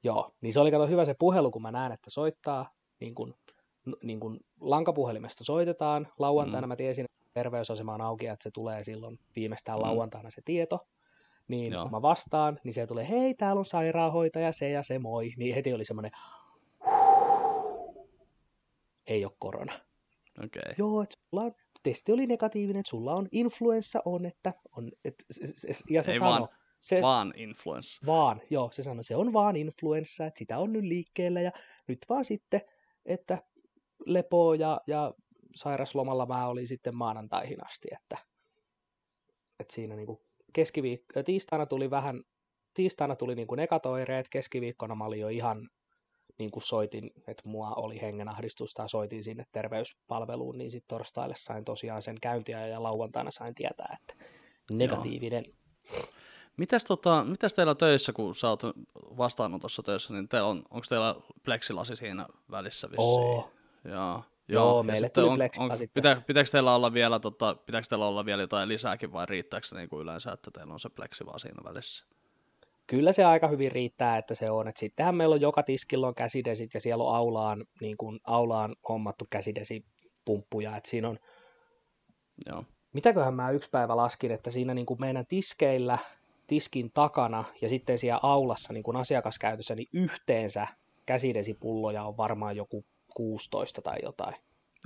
Joo, 0.04 0.32
niin 0.42 0.54
se 0.54 0.60
oli 0.60 0.72
kato 0.72 0.88
hyvä 0.88 1.06
se 1.06 1.16
puhelu, 1.20 1.52
kun 1.52 1.62
mä 1.62 1.72
näen, 1.72 1.92
että 1.92 2.10
soittaa, 2.10 2.70
niin 3.00 3.16
kun, 3.16 3.36
niin 4.04 4.20
kun 4.20 4.40
lankapuhelimesta 4.60 5.44
soitetaan. 5.44 6.08
Lauantaina 6.20 6.68
mm. 6.68 6.70
mä 6.70 6.76
tiesin, 6.76 7.06
että 7.06 7.30
terveysasema 7.34 7.94
on 7.94 8.02
auki, 8.02 8.28
että 8.28 8.44
se 8.44 8.52
tulee 8.52 8.84
silloin 8.84 9.20
viimeistään 9.36 9.80
mm. 9.80 9.82
lauantaina 9.82 10.30
se 10.32 10.42
tieto. 10.46 10.80
Niin 11.48 11.74
Joo. 11.74 11.84
kun 11.84 11.92
mä 11.92 12.02
vastaan, 12.02 12.60
niin 12.64 12.74
se 12.74 12.88
tulee, 12.88 13.10
hei, 13.10 13.34
täällä 13.34 13.60
on 13.60 13.66
sairaanhoitaja, 13.66 14.52
se 14.52 14.70
ja 14.70 14.84
se, 14.84 15.00
moi. 15.00 15.34
Niin 15.38 15.56
heti 15.56 15.74
oli 15.74 15.86
semmoinen, 15.86 16.12
ei 19.08 19.26
ole 19.26 19.34
korona. 19.40 19.80
Okay. 20.40 20.74
Joo, 20.78 21.02
että 21.02 21.16
sulla 21.30 21.44
on, 21.44 21.52
testi 21.84 22.12
oli 22.12 22.28
negatiivinen, 22.28 22.80
että 22.80 22.90
sulla 22.90 23.14
on 23.14 23.28
influenssa 23.32 24.02
on, 24.06 24.26
että 24.26 24.54
on, 24.78 24.92
et, 25.06 25.16
ja 25.90 26.04
se 26.04 26.12
Ei 26.12 26.20
sano, 26.20 26.32
vaan, 26.32 26.48
se, 26.80 27.02
vaan 27.02 27.34
influenssa. 27.36 28.00
Vaan, 28.06 28.42
joo, 28.50 28.72
se 28.72 28.84
sanoi, 28.84 29.04
se 29.04 29.16
on 29.16 29.34
vaan 29.34 29.56
influenssa, 29.56 30.26
että 30.26 30.38
sitä 30.38 30.58
on 30.58 30.74
nyt 30.74 30.84
liikkeellä 30.84 31.42
ja 31.42 31.52
nyt 31.88 32.00
vaan 32.10 32.26
sitten, 32.26 32.62
että 33.06 33.44
lepo 34.06 34.54
ja, 34.54 34.82
ja 34.88 35.14
sairaslomalla 35.56 36.26
mä 36.26 36.48
olin 36.48 36.68
sitten 36.68 36.96
maanantaihin 36.96 37.66
asti, 37.66 37.88
että, 37.92 38.18
että 39.60 39.74
siinä 39.74 39.96
niin 39.96 40.18
keskiviikko, 40.54 41.24
tiistaina 41.24 41.66
tuli 41.66 41.90
vähän, 41.90 42.24
tiistaina 42.74 43.16
tuli 43.16 43.36
niin 43.36 43.48
kuin 43.48 43.60
ekatoireet, 43.60 44.30
keskiviikkona 44.30 44.96
mä 44.96 45.06
olin 45.06 45.20
jo 45.20 45.28
ihan 45.28 45.70
niin 46.38 46.52
kuin 46.52 46.64
soitin, 46.64 47.12
että 47.28 47.44
mua 47.46 47.74
oli 47.74 48.02
hengenahdistusta 48.02 48.82
ja 48.82 48.88
soitin 48.88 49.24
sinne 49.24 49.46
terveyspalveluun, 49.52 50.58
niin 50.58 50.72
sitten 50.72 50.88
torstaille 50.88 51.36
sain 51.38 51.66
tosiaan 51.66 52.02
sen 52.02 52.18
käyntiä 52.22 52.68
ja 52.68 52.84
lauantaina 52.84 53.32
sain 53.32 53.56
tietää, 53.56 53.98
että 54.02 54.26
negatiivinen. 54.72 55.46
Joo. 55.94 56.06
Mitäs, 56.58 56.86
tota, 56.86 57.24
mitäs 57.24 57.54
teillä 57.54 57.76
töissä, 57.76 58.14
kun 58.14 58.36
sä 58.36 58.50
oot 58.50 58.62
vastaanotossa 58.96 59.84
töissä, 59.84 60.14
niin 60.14 60.30
teillä 60.30 60.48
on, 60.48 60.58
onko 60.70 60.86
teillä 60.90 61.16
pleksilasi 61.44 61.96
siinä 61.96 62.28
välissä 62.52 62.88
vissiin? 62.92 63.10
Oo. 63.10 63.50
Joo. 63.86 64.24
Joo, 64.48 64.64
Joo 64.66 64.84
meille 64.84 65.10
tuli 65.10 65.26
on, 65.28 65.40
on, 65.58 65.72
pitää, 65.94 66.22
pitääkö, 66.28 66.50
teillä 66.52 66.76
olla 66.76 66.94
vielä, 66.94 67.20
tota, 67.20 67.56
pitääkö 67.56 67.88
teillä 67.90 68.08
olla 68.08 68.26
vielä 68.26 68.42
jotain 68.42 68.70
lisääkin 68.70 69.12
vai 69.12 69.26
riittääkö 69.26 69.68
se 69.68 69.76
niin 69.76 69.90
kuin 69.90 70.02
yleensä, 70.02 70.32
että 70.32 70.52
teillä 70.52 70.74
on 70.74 70.80
se 70.80 70.90
pleksi 70.90 71.26
vaan 71.26 71.40
siinä 71.40 71.64
välissä? 71.64 72.06
Kyllä 72.88 73.12
se 73.12 73.24
aika 73.24 73.48
hyvin 73.48 73.72
riittää, 73.72 74.18
että 74.18 74.36
se 74.36 74.50
on. 74.52 74.68
Et 74.68 74.78
sittenhän 74.78 75.16
meillä 75.16 75.34
on 75.34 75.42
joka 75.42 75.64
tiskillä 75.64 76.08
on 76.08 76.16
käsidesit 76.16 76.74
ja 76.74 76.82
siellä 76.82 77.04
on 77.04 77.16
aulaan, 77.16 77.66
niin 77.82 77.98
kuin, 77.98 78.20
aulaan 78.24 78.76
hommattu 78.90 79.28
käsidesipumppuja. 79.30 80.78
Et 80.78 80.86
siinä 80.86 81.10
on, 81.10 81.20
Joo. 82.46 82.64
mitäköhän 82.94 83.34
mä 83.34 83.52
yksi 83.52 83.70
päivä 83.70 83.98
laskin, 83.98 84.32
että 84.32 84.52
siinä 84.52 84.74
niin 84.74 84.86
kuin 84.86 85.02
meidän 85.02 85.26
tiskeillä, 85.26 85.98
tiskin 86.48 86.92
takana 86.94 87.44
ja 87.62 87.70
sitten 87.70 87.98
siellä 87.98 88.20
aulassa 88.24 88.74
niin 88.74 88.84
kuin 88.84 88.98
asiakaskäytössä, 88.98 89.76
niin 89.76 89.88
yhteensä 89.94 90.68
käsidesipulloja 91.06 92.04
on 92.04 92.18
varmaan 92.18 92.56
joku 92.56 92.86
16 93.16 93.82
tai 93.82 93.98
jotain. 94.04 94.36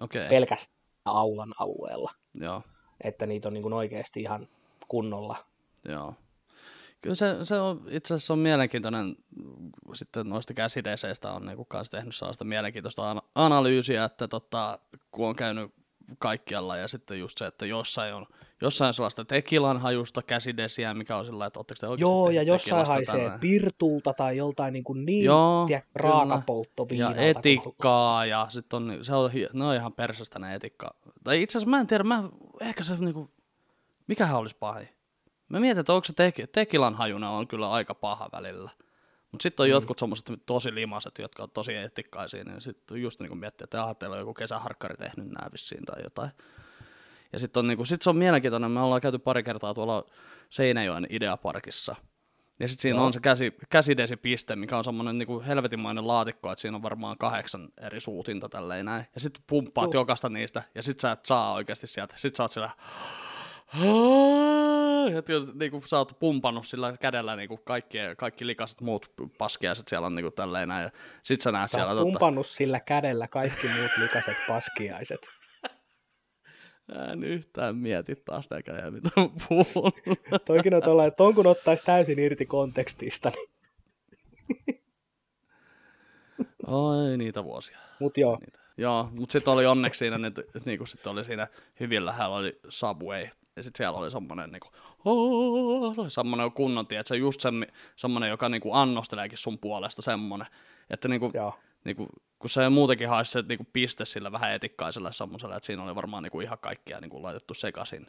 Okay. 0.02 0.30
Pelkästään 0.30 0.78
aulan 1.06 1.54
alueella. 1.60 2.12
Joo. 2.36 2.62
Että 3.04 3.26
niitä 3.26 3.48
on 3.48 3.54
niin 3.54 3.62
kuin 3.62 3.74
oikeasti 3.74 4.22
ihan 4.22 4.48
kunnolla. 4.88 5.46
Joo. 5.86 6.14
Kyllä 7.02 7.16
se, 7.16 7.38
se 7.44 7.60
on, 7.60 7.84
itse 7.90 8.14
asiassa 8.14 8.34
on 8.34 8.40
mielenkiintoinen, 8.40 9.16
sitten 9.94 10.30
noista 10.30 10.54
käsideseistä 10.54 11.32
on 11.32 11.46
niin 11.46 11.66
kanssa 11.68 11.98
tehnyt 11.98 12.16
sellaista 12.16 12.46
mielenkiintoista 12.46 13.16
analyysiä, 13.36 14.04
että 14.04 14.28
tota, 14.28 14.80
kun 15.12 15.28
on 15.28 15.36
käynyt 15.36 15.72
kaikkialla 16.20 16.78
ja 16.78 16.88
sitten 16.88 17.20
just 17.20 17.38
se, 17.38 17.46
että 17.46 17.66
jossain 17.66 18.14
on 18.14 18.26
jossain 18.62 18.94
sellaista 18.94 19.26
tekilan 19.26 19.78
hajusta 19.78 20.22
käsidesiä, 20.22 20.94
mikä 20.94 21.18
on 21.18 21.26
sillä 21.26 21.46
että 21.46 21.60
ootteko 21.60 21.78
te 21.80 21.88
oikeasti 21.88 22.14
Joo, 22.14 22.30
ja 22.30 22.44
jossain 22.44 22.88
haisee 22.88 23.16
tällainen? 23.16 23.40
pirtulta 23.40 24.14
tai 24.14 24.38
joltain 24.38 24.74
niin, 24.74 24.84
kuin 24.84 25.06
niin 25.06 25.26
Joo, 25.26 25.66
tiedä, 25.68 25.84
raakapolttoviinalta. 25.96 27.22
Ja 27.22 27.34
kun- 27.34 27.40
etikkaa, 27.40 28.26
ja 28.26 28.46
sitten 28.50 28.78
on, 28.78 29.00
se 29.02 29.16
on, 29.16 29.32
ne 29.54 29.66
on 29.66 29.76
ihan 29.76 29.94
persästä 29.94 30.40
ne 30.40 30.56
etikka. 30.56 30.96
Tai 31.24 31.42
itse 31.42 31.58
asiassa 31.58 31.70
mä 31.70 31.80
en 31.80 31.88
tiedä, 31.88 32.04
mä, 32.04 32.24
ehkä 32.62 32.84
se 32.84 32.96
niinku, 32.96 33.32
mikähän 34.08 34.38
olisi 34.38 34.56
pahin. 34.60 34.90
Mä 35.50 35.60
mietin, 35.60 35.80
että 35.80 35.94
onko 35.94 36.06
se 36.06 36.14
tek, 36.14 36.36
tekilan 36.52 36.96
hajuna 36.96 37.30
on 37.32 37.48
kyllä 37.48 37.72
aika 37.72 37.96
paha 37.96 38.30
välillä. 38.32 38.72
Mutta 39.32 39.44
sitten 39.44 39.64
on 39.64 39.70
mm. 39.70 39.72
jotkut 39.72 40.00
semmoiset 40.00 40.32
tosi 40.46 40.76
limaset, 40.76 41.18
jotka 41.20 41.44
on 41.44 41.52
tosi 41.52 41.76
etikkaisia, 41.76 42.44
niin 42.44 42.62
sitten 42.62 43.02
just 43.02 43.20
niin 43.20 43.30
kuin 43.30 43.40
miettii, 43.40 43.64
että 43.64 43.84
aha, 43.84 43.96
teillä 43.96 44.14
on 44.14 44.20
joku 44.20 44.34
kesäharkkari 44.34 44.98
tehnyt 44.98 45.28
nää 45.28 45.50
vissiin 45.52 45.86
tai 45.86 46.04
jotain. 46.04 46.32
Ja 47.34 47.40
sitten 47.40 47.60
on, 47.60 47.68
niinku, 47.68 47.86
sit 47.86 48.02
se 48.02 48.10
on 48.10 48.18
mielenkiintoinen, 48.18 48.72
me 48.72 48.80
ollaan 48.80 49.02
käyty 49.02 49.20
pari 49.20 49.44
kertaa 49.44 49.74
tuolla 49.74 50.06
Seinäjoen 50.50 51.08
Ideaparkissa. 51.10 51.96
Ja 52.60 52.68
sitten 52.68 52.82
siinä 52.82 52.98
Joo. 52.98 53.06
on 53.06 53.14
se 53.14 53.20
käsi, 53.20 53.54
käsidesipiste, 53.70 54.56
mikä 54.56 54.78
on 54.78 54.84
semmoinen 54.84 55.18
niinku 55.18 55.44
helvetinmainen 55.48 56.08
laatikko, 56.08 56.52
että 56.52 56.62
siinä 56.62 56.78
on 56.78 56.84
varmaan 56.84 57.18
kahdeksan 57.18 57.70
eri 57.82 58.00
suutinta 58.00 58.50
tälleen 58.50 58.86
näin. 58.86 59.06
Ja 59.16 59.22
sitten 59.22 59.44
pumppaat 59.48 59.94
Joo. 59.94 60.02
jokaista 60.02 60.30
niistä, 60.30 60.64
ja 60.76 60.84
sitten 60.84 61.02
sä 61.02 61.12
et 61.12 61.26
saa 61.26 61.54
oikeasti 61.54 61.88
sieltä. 61.88 62.14
Sitten 62.18 62.38
sä 62.38 62.44
oot 62.44 62.52
siellä, 62.52 62.72
tietysti, 65.26 65.58
niinku, 65.58 65.84
sä 65.86 65.98
oot 65.98 66.20
pumpannut 66.20 66.68
sillä 66.68 66.98
kädellä 66.98 67.36
niinku 67.36 67.58
kaikki, 67.58 67.98
kaikki 68.18 68.48
likaset 68.48 68.82
muut 68.82 69.12
paskiaiset 69.38 69.88
siellä 69.88 70.08
on 70.08 70.16
niinku 70.16 70.32
tälleen 70.32 70.68
näin. 70.68 70.84
Ja 70.84 70.92
sit 71.24 71.42
sä 71.42 71.52
näet 71.52 71.70
Sä 71.70 71.78
siellä, 71.78 71.94
tota, 71.94 72.04
pumpannut 72.04 72.48
sillä 72.48 72.80
kädellä 72.80 73.28
kaikki 73.28 73.68
muut 73.68 73.92
likaset 73.98 74.38
paskiaiset. 74.48 75.22
Mä 76.96 77.06
en 77.06 77.24
yhtään 77.24 77.76
mieti 77.76 78.16
taas 78.16 78.50
näköjään, 78.50 78.94
mitä 78.94 79.10
puhun. 79.50 79.92
Toikin 80.48 80.74
on 80.74 80.84
tuolla, 80.84 81.06
että 81.06 81.18
ton 81.18 81.36
kun 81.36 81.48
ottaisi 81.48 81.86
täysin 81.86 82.20
irti 82.20 82.46
kontekstista. 82.46 83.32
Niin. 84.50 84.84
Oi, 86.68 87.18
niitä 87.18 87.44
vuosia. 87.44 87.78
Mut 88.00 88.18
joo, 88.18 88.40
Joo, 88.78 89.10
mutta 89.12 89.34
sitten 89.34 89.54
oli 89.54 89.66
onneksi 89.66 89.98
siinä, 89.98 90.28
että 90.28 90.42
et, 90.56 90.66
niinku, 90.66 90.86
sit 90.86 91.08
oli 91.08 91.24
siinä 91.24 91.48
hyvin 91.80 92.06
lähellä 92.06 92.36
oli 92.36 92.60
Subway. 92.70 93.28
Ja 93.58 93.64
sitten 93.64 93.78
siellä 93.78 94.00
oli 94.00 94.12
semmoinen 94.12 94.52
niinku, 94.52 94.68
semmoinen 96.08 96.52
kunnon, 96.52 96.88
tiedätkö, 96.88 97.16
just 97.16 97.42
se, 97.42 97.50
semmoinen, 97.96 98.30
joka 98.30 98.50
niinku 98.50 98.74
annosteleekin 98.74 99.38
sun 99.38 99.60
puolesta 99.60 100.02
semmoinen. 100.02 100.48
Että 100.90 101.08
niinku, 101.08 101.32
joo. 101.34 101.60
niinku, 101.84 102.08
kun 102.40 102.50
se 102.50 102.70
muutenkin 102.70 103.10
haisi 103.10 103.32
se 103.32 103.42
niinku 103.42 103.68
piste 103.74 104.06
sillä 104.06 104.32
vähän 104.32 104.54
etikkaisella 104.54 105.12
semmoisella, 105.12 105.56
että 105.56 105.68
siinä 105.68 105.84
oli 105.84 105.96
varmaan 105.96 106.24
niinku 106.24 106.42
ihan 106.42 106.58
kaikkia 106.62 107.00
niinku 107.00 107.24
laitettu 107.24 107.54
sekaisin 107.54 108.08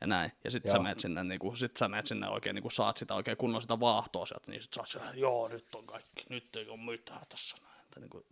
ja 0.00 0.06
näin. 0.06 0.32
Ja 0.44 0.50
sitten 0.50 0.72
sä 0.72 0.78
menet 0.78 1.00
sinne, 1.00 1.24
niinku, 1.24 1.56
sit 1.56 1.76
sä 1.76 1.88
menet 1.88 2.06
sinne 2.06 2.28
oikein, 2.28 2.54
niinku, 2.54 2.70
saat 2.70 2.96
sitä 2.96 3.14
oikein 3.14 3.36
kunnon 3.36 3.62
sitä 3.62 3.80
vaahtoa 3.80 4.26
sieltä, 4.26 4.50
niin 4.50 4.62
sit 4.62 4.72
sä 4.72 4.80
oot 4.80 4.88
siellä, 4.88 5.10
joo, 5.14 5.48
nyt 5.48 5.74
on 5.74 5.86
kaikki, 5.86 6.24
nyt 6.28 6.56
ei 6.56 6.68
ole 6.68 6.80
mitään 6.80 7.26
tässä 7.28 7.56
näin. 7.62 7.80
Että, 7.84 8.00
niinku, 8.00 8.26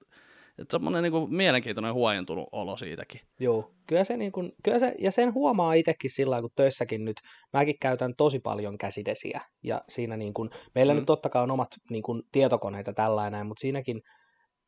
että 0.59 0.73
semmoinen 0.73 1.03
niinku, 1.03 1.27
mielenkiintoinen 1.27 1.95
huojentunut 1.95 2.49
olo 2.53 2.77
siitäkin. 2.77 3.21
Joo, 3.41 3.71
kyllä 3.87 4.05
se, 4.05 4.17
niin 4.17 4.33
kun, 4.33 4.53
kyllä 4.65 4.79
se, 4.79 4.95
ja 4.99 5.13
sen 5.13 5.35
huomaa 5.35 5.75
itsekin 5.75 6.11
sillä 6.11 6.41
kun 6.41 6.51
töissäkin 6.57 7.05
nyt, 7.05 7.17
mäkin 7.53 7.75
käytän 7.81 8.15
tosi 8.17 8.39
paljon 8.39 8.79
käsidesiä, 8.79 9.41
ja 9.63 9.83
siinä 9.89 10.17
niin 10.17 10.35
kun, 10.35 10.51
meillä 10.75 10.93
Mm. 10.93 10.97
nyt 10.97 11.07
totta 11.07 11.29
kai 11.29 11.43
on 11.43 11.51
omat 11.51 11.69
niin 11.91 12.03
kun, 12.03 12.23
tietokoneita 12.33 12.93
tällainen, 12.93 13.47
mutta 13.47 13.61
siinäkin, 13.61 14.03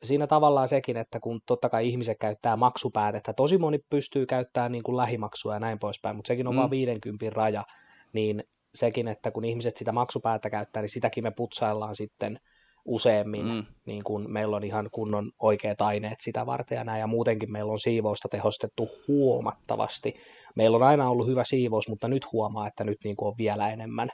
siinä 0.02 0.26
tavallaan 0.26 0.68
sekin, 0.68 0.96
että 0.96 1.20
kun 1.20 1.40
totta 1.46 1.68
kai 1.68 1.88
ihmiset 1.88 2.16
käyttää 2.20 2.56
maksupäätettä, 2.56 3.32
tosi 3.32 3.58
moni 3.58 3.78
pystyy 3.90 4.26
käyttämään 4.26 4.72
niin 4.72 4.82
kun 4.82 4.96
lähimaksua 4.96 5.54
ja 5.54 5.60
näin 5.60 5.78
poispäin, 5.78 6.16
mutta 6.16 6.28
sekin 6.28 6.46
on 6.46 6.54
mm. 6.54 6.58
vain 6.58 6.70
50 6.70 7.30
raja, 7.30 7.64
niin 8.12 8.44
sekin, 8.74 9.08
että 9.08 9.30
kun 9.30 9.44
ihmiset 9.44 9.76
sitä 9.76 9.92
maksupäätä 9.92 10.50
käyttää, 10.50 10.82
niin 10.82 10.90
sitäkin 10.90 11.24
me 11.24 11.30
putsaillaan 11.30 11.94
sitten 11.94 12.40
useammin, 12.88 13.46
Mm. 13.46 13.66
niin 13.86 14.04
kun 14.04 14.32
meillä 14.32 14.56
on 14.56 14.64
ihan 14.64 14.88
kunnon 14.92 15.32
oikeat 15.38 15.80
aineet 15.80 16.20
sitä 16.20 16.46
varten 16.46 16.76
ja 16.76 16.84
näin, 16.84 17.00
ja 17.00 17.06
muutenkin 17.06 17.52
meillä 17.52 17.72
on 17.72 17.80
siivousta 17.80 18.28
tehostettu 18.28 18.88
huomattavasti. 19.08 20.14
Meillä 20.54 20.76
on 20.76 20.82
aina 20.82 21.10
ollut 21.10 21.26
hyvä 21.26 21.44
siivous, 21.44 21.88
mutta 21.88 22.08
nyt 22.08 22.32
huomaa, 22.32 22.66
että 22.66 22.84
nyt 22.84 22.98
niin 23.04 23.16
on 23.20 23.34
vielä 23.38 23.70
enemmän, 23.70 24.08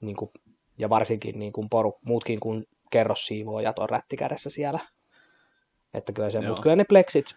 niin 0.00 0.16
kuin, 0.16 0.30
ja 0.78 0.88
varsinkin 0.88 1.38
niin 1.38 1.52
kuin 1.52 1.68
poru, 1.70 1.98
muutkin 2.04 2.40
kuin 2.40 2.62
kerrossiivoojat 2.90 3.78
on 3.78 3.90
rättikädessä 3.90 4.50
siellä. 4.50 4.78
Että 5.94 6.12
kyllä 6.12 6.30
se, 6.30 6.40
mutta 6.40 6.62
kyllä 6.62 6.76
ne 6.76 6.84
pleksit, 6.88 7.36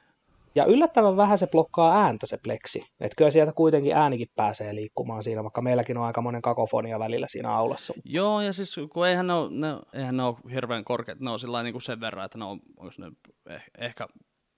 ja 0.56 0.66
yllättävän 0.66 1.18
vähän 1.18 1.38
se 1.38 1.48
blokkaa 1.48 2.04
ääntä 2.04 2.26
se 2.26 2.38
pleksi. 2.38 2.86
Että 3.00 3.16
kyllä 3.16 3.30
sieltä 3.30 3.54
kuitenkin 3.54 3.96
äänikin 3.96 4.28
pääsee 4.36 4.76
liikkumaan 4.76 5.24
siinä, 5.24 5.44
vaikka 5.44 5.62
meilläkin 5.62 5.98
on 5.98 6.04
aika 6.04 6.22
monen 6.22 6.42
kakofonia 6.42 7.00
välillä 7.00 7.28
siinä 7.28 7.56
aulassa. 7.56 7.94
Joo, 8.06 8.42
ja 8.42 8.54
siis 8.54 8.76
kun 8.94 9.08
eihän 9.08 9.28
ne 9.28 9.34
ole, 9.34 9.50
ne, 9.52 9.68
eihän 9.94 10.18
ne 10.18 10.24
ole 10.24 10.36
hirveän 10.54 10.84
korkeat, 10.84 11.20
ne 11.20 11.30
on 11.30 11.40
sillä 11.40 11.64
niin 11.64 11.74
kuin 11.74 11.82
sen 11.82 12.00
verran, 12.00 12.26
että 12.26 12.38
ne 12.38 12.46
on, 12.46 12.60
onko 12.78 12.94
ne 12.98 13.12
eh, 13.56 13.64
ehkä 13.78 14.08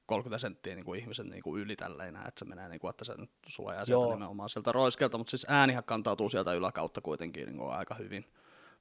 30 0.05 0.37
senttiä 0.37 0.75
niin 0.75 0.85
kuin 0.85 0.99
ihmisen 0.99 1.29
niin 1.29 1.43
kuin 1.43 1.61
yli 1.61 1.75
tälleen, 1.75 2.15
että 2.15 2.39
se 2.39 2.45
menee, 2.45 2.69
niin 2.69 2.79
kuin, 2.79 2.89
että 2.89 3.05
se 3.05 3.13
nyt 3.17 3.29
suojaa 3.47 3.85
sieltä 3.85 4.03
Joo. 4.03 4.13
nimenomaan 4.13 4.49
sieltä 4.49 4.71
roiskelta, 4.71 5.17
mutta 5.17 5.31
siis 5.31 5.45
äänihän 5.49 5.83
kantautuu 5.83 6.29
sieltä 6.29 6.53
yläkautta 6.53 7.01
kuitenkin 7.01 7.45
niin 7.45 7.57
kuin 7.57 7.71
aika 7.71 7.95
hyvin 7.95 8.25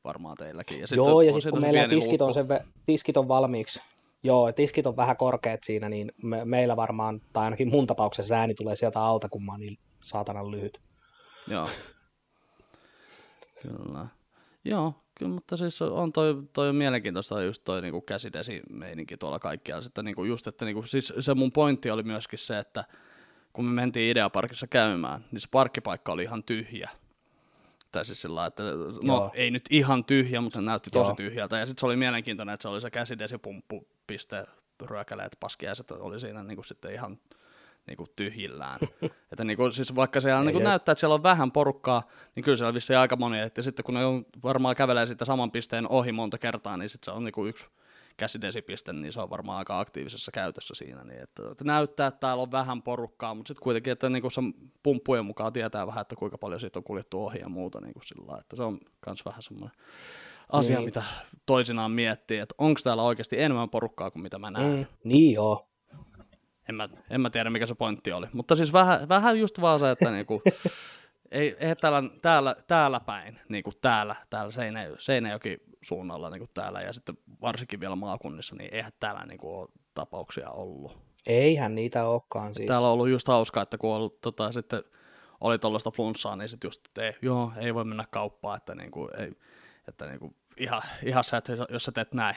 varmaan 0.04 0.36
teilläkin. 0.36 0.80
Ja 0.80 0.86
Joo, 0.96 1.22
ja 1.22 1.28
on 1.28 1.32
sitten 1.32 1.42
siinä 1.42 1.50
kun 1.50 1.60
meillä 1.60 1.88
tiskit 1.88 2.22
on, 2.22 2.34
sen, 2.34 2.46
tiskit 2.86 3.16
on 3.16 3.28
valmiiksi, 3.28 3.82
joo, 4.26 4.52
tiskit 4.52 4.86
on 4.86 4.96
vähän 4.96 5.16
korkeat 5.16 5.64
siinä, 5.64 5.88
niin 5.88 6.12
me, 6.22 6.44
meillä 6.44 6.76
varmaan, 6.76 7.20
tai 7.32 7.44
ainakin 7.44 7.70
mun 7.70 7.86
tapauksessa 7.86 8.34
ääni 8.34 8.54
tulee 8.54 8.76
sieltä 8.76 9.00
alta, 9.00 9.28
kun 9.28 9.44
mä 9.44 9.52
oon 9.52 9.60
niin 9.60 9.78
saatanan 10.02 10.50
lyhyt. 10.50 10.80
Joo. 11.48 11.68
Kyllä. 13.62 14.06
Joo, 14.64 14.94
kyllä, 15.18 15.34
mutta 15.34 15.56
siis 15.56 15.82
on 15.82 16.12
toi, 16.12 16.42
toi 16.52 16.68
on 16.68 16.76
mielenkiintoista 16.76 17.42
just 17.42 17.64
toi 17.64 17.82
niinku 17.82 18.00
käsidesimeininki 18.00 19.16
tuolla 19.16 19.38
kaikkialla. 19.38 19.82
Sitten 19.82 20.04
niinku 20.04 20.24
just, 20.24 20.46
että 20.46 20.64
niinku, 20.64 20.82
siis 20.82 21.12
se 21.20 21.34
mun 21.34 21.52
pointti 21.52 21.90
oli 21.90 22.02
myöskin 22.02 22.38
se, 22.38 22.58
että 22.58 22.84
kun 23.52 23.64
me 23.64 23.70
mentiin 23.70 24.10
Ideaparkissa 24.10 24.66
käymään, 24.66 25.24
niin 25.32 25.40
se 25.40 25.48
parkkipaikka 25.50 26.12
oli 26.12 26.22
ihan 26.22 26.44
tyhjä. 26.44 26.90
Tai 27.92 28.04
siis 28.04 28.22
sillä 28.22 28.46
että 28.46 28.62
no 29.02 29.14
Joo. 29.14 29.30
ei 29.34 29.50
nyt 29.50 29.64
ihan 29.70 30.04
tyhjä, 30.04 30.40
mutta 30.40 30.56
se 30.56 30.62
näytti 30.62 30.90
tosi 30.90 31.10
Joo. 31.10 31.16
tyhjältä. 31.16 31.58
Ja 31.58 31.66
sitten 31.66 31.80
se 31.80 31.86
oli 31.86 31.96
mielenkiintoinen, 31.96 32.52
että 32.52 32.62
se 32.62 32.68
oli 32.68 32.80
se 32.80 32.90
käsidesipumppupiste, 32.90 34.46
ryökäleet, 34.86 35.36
paskiaiset 35.40 35.90
oli 35.90 36.20
siinä 36.20 36.42
niinku 36.42 36.62
sitten 36.62 36.92
ihan 36.92 37.18
niinku 37.86 38.06
tyhjillään. 38.16 38.80
että 39.32 39.44
niinku, 39.44 39.70
siis 39.70 39.94
vaikka 39.94 40.20
siellä 40.20 40.42
niinku 40.42 40.58
jep. 40.58 40.68
näyttää, 40.68 40.92
että 40.92 41.00
siellä 41.00 41.14
on 41.14 41.22
vähän 41.22 41.52
porukkaa, 41.52 42.02
niin 42.34 42.44
kyllä 42.44 42.56
siellä 42.56 42.68
on 42.68 42.74
vissiin 42.74 42.98
aika 42.98 43.16
moni. 43.16 43.38
Ja 43.56 43.62
sitten 43.62 43.84
kun 43.84 43.94
ne 43.94 44.04
on, 44.04 44.26
varmaan 44.42 44.76
kävelee 44.76 45.06
sitten 45.06 45.26
saman 45.26 45.50
pisteen 45.50 45.88
ohi 45.88 46.12
monta 46.12 46.38
kertaa, 46.38 46.76
niin 46.76 46.88
sitten 46.88 47.04
se 47.04 47.16
on 47.16 47.24
niinku 47.24 47.46
yksi 47.46 47.66
käsidesipiste, 48.16 48.92
niin 48.92 49.12
se 49.12 49.20
on 49.20 49.30
varmaan 49.30 49.58
aika 49.58 49.80
aktiivisessa 49.80 50.32
käytössä 50.32 50.74
siinä. 50.74 51.04
Niin 51.04 51.22
että, 51.22 51.42
että 51.52 51.64
näyttää, 51.64 52.06
että 52.06 52.20
täällä 52.20 52.42
on 52.42 52.52
vähän 52.52 52.82
porukkaa, 52.82 53.34
mutta 53.34 53.48
sitten 53.48 53.62
kuitenkin, 53.62 53.92
että 53.92 54.08
niinku 54.08 54.30
se 54.30 54.40
pumppujen 54.82 55.24
mukaan 55.26 55.52
tietää 55.52 55.86
vähän, 55.86 56.02
että 56.02 56.16
kuinka 56.16 56.38
paljon 56.38 56.60
siitä 56.60 56.78
on 56.78 56.84
kuljettu 56.84 57.24
ohi 57.24 57.38
ja 57.38 57.48
muuta 57.48 57.80
niin 57.80 57.92
kuin 57.92 58.04
sillä 58.06 58.38
että 58.40 58.56
se 58.56 58.62
on 58.62 58.78
myös 59.06 59.24
vähän 59.24 59.42
semmoinen 59.42 59.78
asia, 60.52 60.76
Niin. 60.76 60.84
mitä 60.84 61.02
toisinaan 61.46 61.90
miettii, 61.90 62.38
että 62.38 62.54
onko 62.58 62.80
täällä 62.84 63.02
oikeasti 63.02 63.40
enemmän 63.40 63.70
porukkaa 63.70 64.10
kuin 64.10 64.22
mitä 64.22 64.38
mä 64.38 64.50
näen. 64.50 64.76
Mm, 64.76 64.86
niin 65.04 65.34
joo. 65.34 65.68
En 66.68 66.74
mä, 66.74 66.88
en 67.10 67.20
mä 67.20 67.30
tiedä, 67.30 67.50
mikä 67.50 67.66
se 67.66 67.74
pointti 67.74 68.12
oli. 68.12 68.26
Mutta 68.32 68.56
siis 68.56 68.72
vähän, 68.72 69.08
vähän 69.08 69.38
just 69.40 69.60
vaan 69.60 69.78
se, 69.78 69.90
että 69.90 70.10
niinku, 70.10 70.42
ei, 71.30 71.56
ei 71.60 71.76
täällä, 71.76 72.02
täällä, 72.22 72.56
täällä 72.66 73.00
päin, 73.00 73.40
niinku 73.48 73.72
täällä, 73.72 74.16
täällä 74.30 74.50
Seinä, 74.50 74.80
Seinäjoki 74.98 75.58
suunnalla 75.82 76.30
niinku 76.30 76.48
täällä 76.54 76.80
ja 76.80 76.92
sitten 76.92 77.18
varsinkin 77.40 77.80
vielä 77.80 77.96
maakunnissa, 77.96 78.56
niin 78.56 78.74
eihän 78.74 78.92
täällä 79.00 79.26
niinku 79.26 79.58
ole 79.58 79.68
tapauksia 79.94 80.50
ollut. 80.50 80.98
Eihän 81.26 81.74
niitä 81.74 82.08
olekaan 82.08 82.54
siis. 82.54 82.66
Täällä 82.66 82.86
on 82.86 82.92
ollut 82.92 83.08
just 83.08 83.28
hauskaa, 83.28 83.62
että 83.62 83.78
kun 83.78 83.90
on 83.90 83.96
ollut, 83.96 84.20
tota, 84.20 84.52
sitten 84.52 84.82
oli 85.40 85.58
tuollaista 85.58 85.90
flunssaa, 85.90 86.36
niin 86.36 86.48
sitten 86.48 86.68
just, 86.68 86.86
että 86.86 87.02
ei, 87.02 87.12
joo, 87.22 87.52
ei 87.56 87.74
voi 87.74 87.84
mennä 87.84 88.04
kauppaan, 88.10 88.56
että, 88.56 88.74
niinku, 88.74 89.08
ei, 89.18 89.32
että 89.88 90.06
niinku, 90.06 90.34
ihan, 90.56 90.82
ihan 91.02 91.24
sä, 91.24 91.36
että 91.36 91.52
jos 91.70 91.84
sä 91.84 91.92
teet 91.92 92.14
näin 92.14 92.36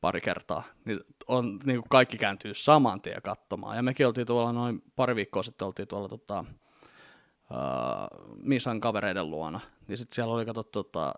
pari 0.00 0.20
kertaa, 0.20 0.62
niin 0.84 1.00
on, 1.28 1.60
niin 1.64 1.80
kuin 1.80 1.88
kaikki 1.88 2.18
kääntyy 2.18 2.54
saman 2.54 3.00
tien 3.00 3.22
katsomaan. 3.22 3.76
Ja 3.76 3.82
mekin 3.82 4.06
oltiin 4.06 4.26
tuolla 4.26 4.52
noin 4.52 4.82
pari 4.96 5.16
viikkoa 5.16 5.42
sitten 5.42 5.66
oltiin 5.66 5.88
tuolla 5.88 6.08
tota, 6.08 6.44
uh, 7.50 8.36
Misan 8.42 8.80
kavereiden 8.80 9.30
luona, 9.30 9.60
niin 9.88 9.98
sitten 9.98 10.14
siellä 10.14 10.34
oli 10.34 10.46
katsottu 10.46 10.84
tota, 10.84 11.14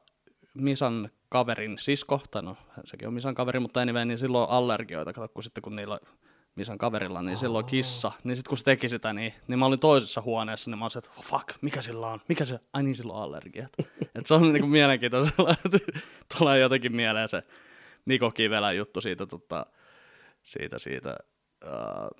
Misan 0.60 1.10
kaverin 1.28 1.78
sisko, 1.78 2.20
tai 2.30 2.42
no 2.42 2.56
sekin 2.84 3.08
on 3.08 3.14
Misan 3.14 3.34
kaveri, 3.34 3.60
mutta 3.60 3.80
anyway, 3.80 4.04
niin 4.04 4.18
silloin 4.18 4.48
on 4.48 4.54
allergioita, 4.54 5.12
kato, 5.12 5.28
kun 5.28 5.42
sitten 5.42 5.62
kun 5.62 5.76
niillä 5.76 6.00
Misan 6.54 6.78
kaverilla, 6.78 7.22
niin 7.22 7.36
silloin 7.36 7.66
kissa, 7.66 8.12
niin 8.24 8.36
sitten 8.36 8.48
kun 8.48 8.58
se 8.58 8.64
teki 8.64 8.88
sitä, 8.88 9.12
niin, 9.12 9.34
niin 9.48 9.58
mä 9.58 9.66
olin 9.66 9.78
toisessa 9.78 10.22
huoneessa, 10.22 10.70
niin 10.70 10.78
mä 10.78 10.84
olin 10.84 10.98
että 10.98 11.10
oh, 11.18 11.24
fuck, 11.24 11.48
mikä 11.60 11.82
sillä 11.82 12.06
on, 12.06 12.20
mikä 12.28 12.44
se, 12.44 12.60
ai 12.72 12.82
niin 12.82 12.94
sillä 12.94 13.12
on 13.12 13.22
allergiat. 13.22 13.72
Et 14.14 14.26
se 14.26 14.34
on 14.34 14.52
niinku 14.52 14.68
mielenkiintoista, 14.68 15.42
että 15.64 15.78
tulee 16.38 16.58
jotenkin 16.58 16.96
mieleen 16.96 17.28
se 17.28 17.42
Niko 18.04 18.30
Kivelän 18.30 18.76
juttu 18.76 19.00
siitä, 19.00 19.26
tota, 19.26 19.66
siitä, 20.42 20.78
siitä 20.78 21.16
äh, 21.64 21.70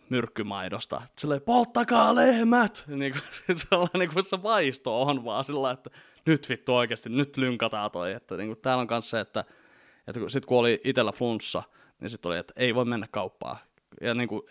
myrkkymaidosta. 0.08 1.02
Silleen, 1.18 1.42
polttakaa 1.42 2.14
lehmät! 2.14 2.84
Niin 2.86 3.12
kuin, 3.12 3.58
sellainen 3.68 3.98
niin 3.98 4.10
kuin 4.14 4.24
se 4.24 4.42
vaisto 4.42 5.02
on 5.02 5.24
vaan 5.24 5.44
sillä 5.44 5.70
että 5.70 5.90
nyt 6.26 6.48
vittu 6.48 6.74
oikeasti, 6.74 7.08
nyt 7.08 7.36
lynkataan 7.36 7.90
toi. 7.90 8.12
Että 8.12 8.36
niin 8.36 8.48
kuin, 8.48 8.58
täällä 8.58 8.80
on 8.80 8.88
myös 8.90 9.10
se, 9.10 9.20
että, 9.20 9.44
että 10.06 10.20
kun, 10.20 10.30
sit 10.30 10.46
kun 10.46 10.58
oli 10.58 10.80
itellä 10.84 11.12
flunssa, 11.12 11.62
niin 12.00 12.10
sitten 12.10 12.30
oli, 12.30 12.38
että 12.38 12.54
ei 12.56 12.74
voi 12.74 12.84
mennä 12.84 13.06
kauppaan. 13.10 13.56
Ja 14.00 14.14
niin 14.14 14.28
kuin, 14.28 14.42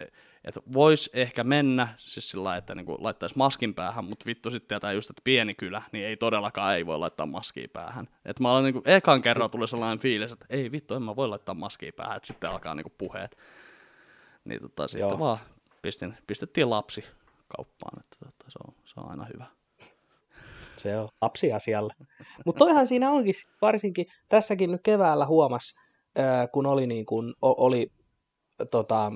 että 0.44 0.62
vois 0.74 1.10
ehkä 1.14 1.44
mennä, 1.44 1.88
siis 1.98 2.30
sillä 2.30 2.58
että 2.58 2.76
niin 2.76 2.86
kuin 2.86 2.98
laittaisi 3.00 3.38
maskin 3.38 3.74
päähän, 3.74 4.06
mutta 4.06 4.26
vittu 4.26 4.52
sitten 4.52 4.68
tietää 4.68 4.92
just, 4.92 5.10
että 5.10 5.22
pieni 5.24 5.56
kylä, 5.56 5.82
niin 5.92 6.06
ei 6.06 6.18
todellakaan 6.18 6.76
ei 6.76 6.86
voi 6.86 7.00
laittaa 7.00 7.26
maskia 7.26 7.68
päähän. 7.74 8.08
Että 8.26 8.44
mä 8.44 8.52
olen 8.52 8.64
niin 8.64 8.74
kuin, 8.74 8.84
ekan 8.86 9.22
kerran 9.22 9.50
tuli 9.50 9.68
sellainen 9.68 10.00
fiilis, 10.00 10.32
että 10.32 10.46
ei 10.50 10.72
vittu, 10.72 10.96
en 10.96 11.04
mä 11.04 11.16
voi 11.16 11.28
laittaa 11.28 11.56
maskia 11.56 11.92
päähän, 11.96 12.18
että 12.18 12.28
sitten 12.28 12.50
alkaa 12.50 12.76
niin 12.76 12.84
kuin 12.84 12.96
puheet. 12.98 13.38
Niin 14.48 14.62
tota, 14.62 14.88
sitten 14.88 15.10
Joo. 15.10 15.20
vaan 15.20 15.38
pistin, 15.82 16.18
pistettiin 16.28 16.70
lapsi 16.70 17.04
kauppaan, 17.48 18.00
että 18.00 18.18
tota, 18.26 18.52
se, 18.52 18.60
on, 18.68 18.74
se 18.86 18.94
on 18.98 19.10
aina 19.10 19.26
hyvä. 19.34 19.46
Se 20.78 20.98
on 20.98 21.10
lapsi 21.22 21.54
asialle. 21.54 21.94
Mutta 22.46 22.60
toihan 22.60 22.88
siinä 22.88 23.12
onkin, 23.12 23.34
varsinkin 23.62 24.06
tässäkin 24.30 24.72
nyt 24.72 24.82
keväällä 24.84 25.26
huomas, 25.26 25.76
kun 26.52 26.66
oli, 26.66 26.88
niin 26.88 27.06
kuin, 27.06 27.34
oli 27.42 27.92
tota, 28.72 29.12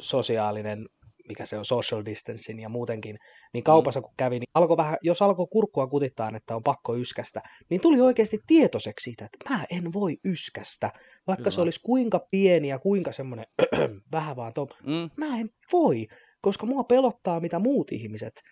sosiaalinen, 0.00 0.88
mikä 1.28 1.46
se 1.46 1.58
on, 1.58 1.64
social 1.64 2.04
distancing 2.04 2.62
ja 2.62 2.68
muutenkin, 2.68 3.18
niin 3.52 3.62
mm. 3.62 3.64
kaupassa 3.64 4.00
kun 4.00 4.14
kävi, 4.16 4.38
niin 4.38 4.50
alkoi 4.54 4.76
vähän, 4.76 4.96
jos 5.02 5.22
alkoi 5.22 5.46
kurkkua 5.50 5.86
kutittaa, 5.86 6.32
että 6.36 6.56
on 6.56 6.62
pakko 6.62 6.96
yskästä, 6.96 7.42
niin 7.70 7.80
tuli 7.80 8.00
oikeasti 8.00 8.40
tietoiseksi 8.46 9.04
siitä, 9.04 9.24
että 9.24 9.54
mä 9.54 9.64
en 9.70 9.92
voi 9.92 10.16
yskästä, 10.24 10.92
vaikka 11.26 11.42
Kyllä. 11.42 11.50
se 11.50 11.60
olisi 11.60 11.80
kuinka 11.82 12.26
pieni 12.30 12.68
ja 12.68 12.78
kuinka 12.78 13.12
semmoinen 13.12 13.46
vähän 14.12 14.36
vaan 14.36 14.52
top, 14.52 14.70
mm. 14.86 15.10
mä 15.16 15.38
en 15.38 15.50
voi, 15.72 16.06
koska 16.40 16.66
mua 16.66 16.84
pelottaa, 16.84 17.40
mitä 17.40 17.58
muut 17.58 17.92
ihmiset 17.92 18.42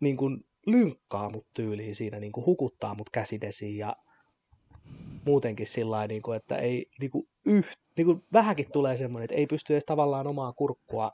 niin 0.00 0.16
kuin 0.16 0.40
lynkkaa 0.66 1.30
mut 1.30 1.46
tyyliin 1.54 1.94
siinä, 1.94 2.20
niin 2.20 2.32
kuin 2.32 2.46
hukuttaa 2.46 2.94
mut 2.94 3.10
käsidesiin 3.10 3.76
ja 3.76 3.96
muutenkin 5.24 5.66
sillä 5.66 6.06
niin 6.06 6.22
kuin, 6.22 6.36
että 6.36 6.56
ei 6.56 6.86
niin 7.00 7.10
kuin 7.10 7.28
yht, 7.46 7.78
niin 7.96 8.06
kuin 8.06 8.22
vähänkin 8.32 8.72
tulee 8.72 8.96
semmoinen, 8.96 9.24
että 9.24 9.36
ei 9.36 9.46
pysty 9.46 9.74
edes 9.74 9.84
tavallaan 9.84 10.26
omaa 10.26 10.52
kurkkua 10.52 11.12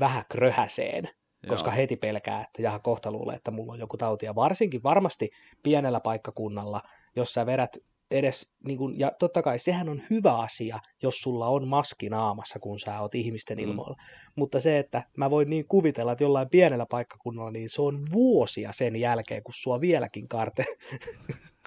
vähän 0.00 0.24
kröhäseen, 0.30 1.04
Joo. 1.04 1.50
koska 1.50 1.70
heti 1.70 1.96
pelkää, 1.96 2.40
että 2.40 2.62
jaha 2.62 2.78
kohta 2.78 3.10
luulee, 3.10 3.36
että 3.36 3.50
mulla 3.50 3.72
on 3.72 3.78
joku 3.78 3.96
tauti. 3.96 4.26
Ja 4.26 4.34
varsinkin 4.34 4.82
varmasti 4.82 5.30
pienellä 5.62 6.00
paikkakunnalla, 6.00 6.82
jos 7.16 7.34
sä 7.34 7.46
vedät 7.46 7.76
edes, 8.10 8.50
niin 8.64 8.78
kuin, 8.78 8.98
ja 8.98 9.12
totta 9.18 9.42
kai 9.42 9.58
sehän 9.58 9.88
on 9.88 10.02
hyvä 10.10 10.38
asia, 10.38 10.78
jos 11.02 11.22
sulla 11.22 11.46
on 11.46 11.68
maski 11.68 12.08
naamassa, 12.08 12.58
kun 12.58 12.78
sä 12.78 13.00
oot 13.00 13.14
ihmisten 13.14 13.58
mm. 13.58 13.64
ilmoilla. 13.64 13.96
Mutta 14.36 14.60
se, 14.60 14.78
että 14.78 15.02
mä 15.16 15.30
voin 15.30 15.50
niin 15.50 15.64
kuvitella, 15.68 16.12
että 16.12 16.24
jollain 16.24 16.50
pienellä 16.50 16.86
paikkakunnalla, 16.90 17.50
niin 17.50 17.68
se 17.68 17.82
on 17.82 18.06
vuosia 18.12 18.72
sen 18.72 18.96
jälkeen, 18.96 19.42
kun 19.42 19.54
sua 19.54 19.80
vieläkin 19.80 20.28
karte 20.28 20.64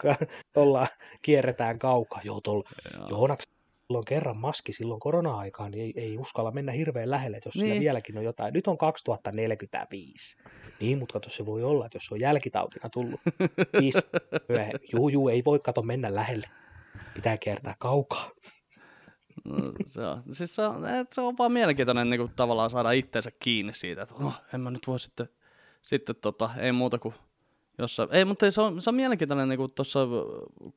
ollaan, 0.56 0.88
kierretään 1.22 1.80
kaukaa. 1.80 2.22
Joo, 2.24 2.42
tuolla 2.42 2.70
Joonaks 3.10 3.44
silloin 3.94 4.06
kerran 4.06 4.38
maski 4.38 4.74
silloin 4.74 5.00
korona-aikaan, 5.00 5.72
niin 5.72 5.84
ei, 5.84 6.04
ei 6.04 6.18
uskalla 6.18 6.52
mennä 6.52 6.72
hirveän 6.72 7.10
lähelle, 7.10 7.40
jos 7.46 7.56
niin. 7.56 7.82
vieläkin 7.82 8.18
on 8.18 8.24
jotain. 8.24 8.54
Nyt 8.54 8.68
on 8.68 8.78
2045. 8.78 10.38
Niin, 10.80 10.98
mutta 10.98 11.14
kato, 11.14 11.30
se 11.30 11.46
voi 11.46 11.64
olla, 11.64 11.86
että 11.86 11.96
jos 11.96 12.12
on 12.12 12.20
jälkitautina 12.20 12.90
tullut 12.90 13.22
juu, 14.94 15.10
juu, 15.10 15.30
ei 15.30 15.44
voi 15.46 15.60
kato 15.60 15.82
mennä 15.82 16.16
lähelle. 16.16 16.50
Pitää 17.14 17.38
kiertää 17.38 17.76
kaukaa. 17.80 18.32
No, 19.44 19.56
se, 19.86 20.02
on, 20.02 20.24
siis 20.32 20.56
se, 20.56 20.62
on, 20.62 20.84
se 21.12 21.22
on 21.22 21.38
vaan 21.38 21.52
mielenkiintoinen 21.52 22.10
niin 22.10 22.20
kuin, 22.20 22.32
tavallaan 22.36 22.70
saada 22.70 22.92
itseensä 22.92 23.32
kiinni 23.40 23.74
siitä, 23.74 24.02
että 24.02 24.16
no, 24.20 24.34
en 24.54 24.62
mä 24.62 24.72
nyt 24.72 24.88
voi 24.88 25.00
sitten, 25.00 25.30
sitten 25.82 26.16
tota, 26.16 26.50
ei 26.58 26.72
muuta 26.72 27.00
kuin 27.00 27.16
Jossa, 27.78 28.08
ei, 28.12 28.26
mutta 28.26 28.52
se 28.52 28.62
on, 28.62 28.82
se 28.82 28.90
on 28.90 28.96
mielenkiintoinen 28.96 29.50
niin 29.50 29.74
tuossa 29.76 30.00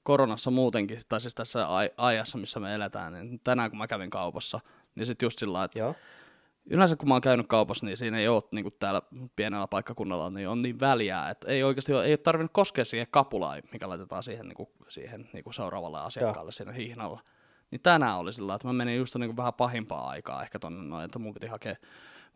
koronassa 0.03 0.51
muutenkin, 0.51 1.01
tai 1.09 1.21
siis 1.21 1.35
tässä 1.35 1.67
ajassa, 1.97 2.39
missä 2.39 2.61
me 2.61 2.75
eletään, 2.75 3.13
niin 3.13 3.41
tänään 3.45 3.71
kun 3.71 3.79
mä 3.79 3.87
kävin 3.87 4.11
kaupassa, 4.11 4.61
niin 4.95 5.07
sitten 5.07 5.27
just 5.27 5.39
sillä 5.39 5.65
että 5.65 5.79
Joo. 5.79 5.95
yleensä 6.67 6.97
kun 6.97 7.09
mä 7.09 7.15
oon 7.15 7.21
käynyt 7.21 7.47
kaupassa, 7.47 7.87
niin 7.87 7.97
siinä 7.97 8.19
ei 8.19 8.29
ole 8.29 8.43
niin 8.51 8.63
kuin 8.63 8.75
täällä 8.79 9.03
pienellä 9.37 9.67
paikkakunnalla, 9.67 10.31
niin 10.31 10.49
on 10.49 10.63
niin 10.63 10.81
väliä, 10.81 11.31
että 11.31 11.49
ei 11.49 11.63
oikeasti 11.63 11.93
ole, 11.93 12.05
ei 12.05 12.13
ole 12.13 12.17
tarvinnut 12.17 12.53
koskea 12.53 12.85
siihen 12.85 13.07
kapulaan, 13.11 13.63
mikä 13.73 13.89
laitetaan 13.89 14.23
siihen, 14.23 14.49
niin 14.49 14.57
kuin, 14.57 14.69
siihen 14.89 15.29
niin 15.33 15.45
kuin 15.45 15.55
seuraavalle 15.55 16.01
asiakkaalle 16.01 16.49
Joo. 16.49 16.53
siinä 16.53 16.73
hihnalla. 16.73 17.21
Niin 17.71 17.81
tänään 17.81 18.19
oli 18.19 18.33
sillä 18.33 18.55
että 18.55 18.67
mä 18.67 18.73
menin 18.73 18.97
just 18.97 19.15
niin 19.15 19.29
kuin 19.29 19.37
vähän 19.37 19.55
pahimpaa 19.55 20.09
aikaa 20.09 20.43
ehkä 20.43 20.59
tonne 20.59 20.83
noin, 20.85 21.05
että 21.05 21.19
mun 21.19 21.35
piti 21.35 21.47
hakea 21.47 21.77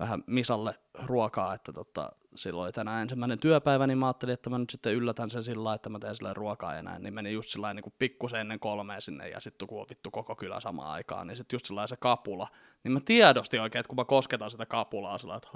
vähän 0.01 0.25
Misalle 0.27 0.75
ruokaa, 1.05 1.55
että 1.55 1.73
tota, 1.73 2.13
silloin 2.35 2.65
oli 2.65 2.73
tänään 2.73 3.03
ensimmäinen 3.03 3.39
työpäivä, 3.39 3.87
niin 3.87 3.99
mä 3.99 4.07
ajattelin, 4.07 4.33
että 4.33 4.51
mä 4.51 4.59
nyt 4.59 4.71
sitten 4.71 4.95
yllätän 4.95 5.31
sen 5.31 5.43
sillä 5.43 5.75
että 5.75 5.89
mä 5.89 5.99
teen 5.99 6.17
sille 6.17 6.35
ruokaa 6.35 6.75
ja 6.75 6.83
näin, 6.83 7.03
niin 7.03 7.15
meni 7.15 7.33
just 7.33 7.51
sillä 7.51 7.75
niin 7.75 7.95
pikkusen 7.99 8.41
ennen 8.41 8.61
kolmea 8.61 9.01
sinne 9.01 9.29
ja 9.29 9.41
sitten 9.41 9.69
kun 9.69 9.87
vittu 9.91 10.11
koko 10.11 10.37
kylä 10.37 10.61
samaan 10.61 10.91
aikaan, 10.91 11.27
niin 11.27 11.37
sitten 11.37 11.55
just 11.55 11.67
sillä 11.67 11.87
se 11.87 11.97
kapula, 11.97 12.49
niin 12.85 12.93
mä 12.93 13.01
tiedostin 13.05 13.61
oikein, 13.61 13.81
että 13.81 13.89
kun 13.89 13.97
mä 13.97 14.05
kosketan 14.05 14.51
sitä 14.51 14.67
kapulaa 14.67 15.19
sillä 15.19 15.37
että 15.37 15.49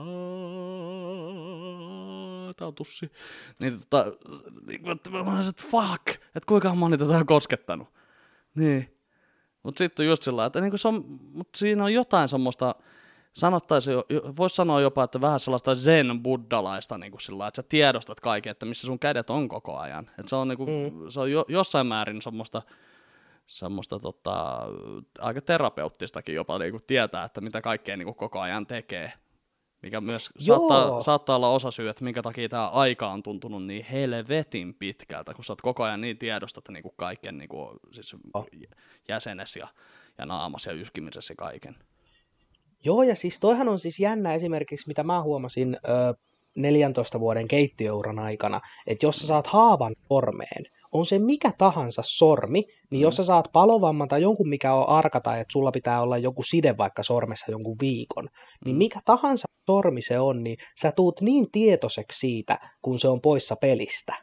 tää 2.57 2.69
on 2.69 2.75
tussi, 2.75 3.13
niin 3.61 3.81
tota, 3.81 4.13
niin, 4.67 4.83
mä 5.25 5.41
että 5.49 5.63
fuck, 5.71 6.09
että 6.09 6.47
kuinka 6.47 6.75
moni 6.75 6.99
tätä 6.99 7.17
on 7.17 7.27
koskettanut. 7.27 7.89
Niin. 8.55 8.99
Mutta 9.63 9.79
sitten 9.79 10.07
just 10.07 10.23
sillä 10.23 10.47
että 10.47 10.61
niin 10.61 10.79
se 10.79 10.89
on, 10.89 11.05
mut 11.33 11.49
siinä 11.57 11.85
on 11.85 11.93
jotain 11.93 12.29
semmoista, 12.29 12.75
sanottaisiin, 13.35 13.97
voisi 14.37 14.57
sanoa 14.57 14.81
jopa, 14.81 15.05
että 15.05 15.21
vähän 15.21 15.41
sellaista 15.41 15.75
zen-buddalaista, 15.75 16.99
niin 16.99 17.11
kuin 17.11 17.21
sillä, 17.21 17.49
että 17.49 17.63
sä 17.63 17.69
tiedostat 17.69 18.21
kaiken, 18.21 18.51
että 18.51 18.67
missä 18.67 18.87
sun 18.87 18.99
kädet 18.99 19.31
on 19.31 19.49
koko 19.49 19.77
ajan. 19.77 20.11
Että 20.19 20.29
se 20.29 20.37
on, 20.37 20.49
niin 20.49 20.59
kuin, 20.59 20.93
mm. 20.95 21.11
se 21.11 21.21
on 21.21 21.33
jo, 21.33 21.45
jossain 21.49 21.87
määrin 21.87 22.23
semmoista, 22.23 22.63
semmoista 23.47 24.01
tota, 24.01 24.63
aika 25.19 25.41
terapeuttistakin 25.41 26.35
jopa 26.35 26.59
niin 26.59 26.71
kuin 26.71 26.83
tietää, 26.87 27.25
että 27.25 27.41
mitä 27.41 27.61
kaikkea 27.61 27.97
niin 27.97 28.07
kuin 28.07 28.15
koko 28.15 28.41
ajan 28.41 28.67
tekee. 28.67 29.13
Mikä 29.83 30.01
myös 30.01 30.31
saattaa, 30.39 31.01
saattaa 31.01 31.37
olla 31.37 31.49
osa 31.49 31.71
syy, 31.71 31.89
että 31.89 32.05
minkä 32.05 32.23
takia 32.23 32.49
tämä 32.49 32.69
aika 32.69 33.11
on 33.11 33.23
tuntunut 33.23 33.67
niin 33.67 33.85
helvetin 33.85 34.75
pitkältä, 34.75 35.35
kun 35.35 35.45
sä 35.45 35.53
oot 35.53 35.61
koko 35.61 35.85
ajan 35.85 36.01
niin 36.01 36.19
tiedostat 36.19 36.69
niin 36.69 36.83
kuin 36.83 36.95
kaiken 36.97 37.39
niin 37.39 37.49
kuin, 37.49 37.79
siis 37.93 38.17
oh. 38.35 38.47
jäsenes 39.09 39.57
ja, 39.57 39.69
ja 40.19 40.27
naamas 40.27 40.67
ja 40.67 40.73
yskimisessä 40.73 41.35
kaiken. 41.35 41.77
Joo, 42.85 43.03
ja 43.03 43.17
siis 43.17 43.41
toihan 43.41 43.69
on 43.69 43.79
siis 43.79 44.01
jännä 44.01 44.35
esimerkiksi, 44.35 44.89
mitä 44.89 45.03
mä 45.03 45.23
huomasin 45.23 45.77
ö, 45.89 46.15
14 46.57 47.21
vuoden 47.21 47.49
keittiöuran 47.49 48.19
aikana, 48.19 48.61
että 48.87 49.07
jos 49.07 49.17
sä 49.17 49.27
saat 49.27 49.47
haavan 49.47 49.95
sormeen, 50.09 50.65
on 50.93 51.07
se 51.07 51.19
mikä 51.19 51.53
tahansa 51.59 52.03
sormi, 52.05 52.61
niin 52.91 53.01
mm. 53.01 53.03
jos 53.03 53.17
sä 53.17 53.25
saat 53.25 53.49
palovamman 53.53 54.09
tai 54.09 54.23
jonkun, 54.23 54.49
mikä 54.49 54.75
on 54.75 54.89
arka 54.89 55.21
tai 55.21 55.41
että 55.41 55.53
sulla 55.53 55.73
pitää 55.73 56.03
olla 56.03 56.19
joku 56.19 56.43
side 56.43 56.77
vaikka 56.79 57.03
sormessa 57.03 57.51
jonkun 57.51 57.77
viikon, 57.81 58.29
niin 58.65 58.77
mm. 58.77 58.79
mikä 58.79 59.01
tahansa 59.05 59.49
sormi 59.67 60.03
se 60.03 60.19
on, 60.19 60.45
niin 60.45 60.57
sä 60.81 60.93
tuut 60.93 61.21
niin 61.21 61.51
tietoiseksi 61.53 62.19
siitä, 62.19 62.59
kun 62.83 62.99
se 62.99 63.09
on 63.09 63.21
poissa 63.21 63.57
pelistä. 63.57 64.15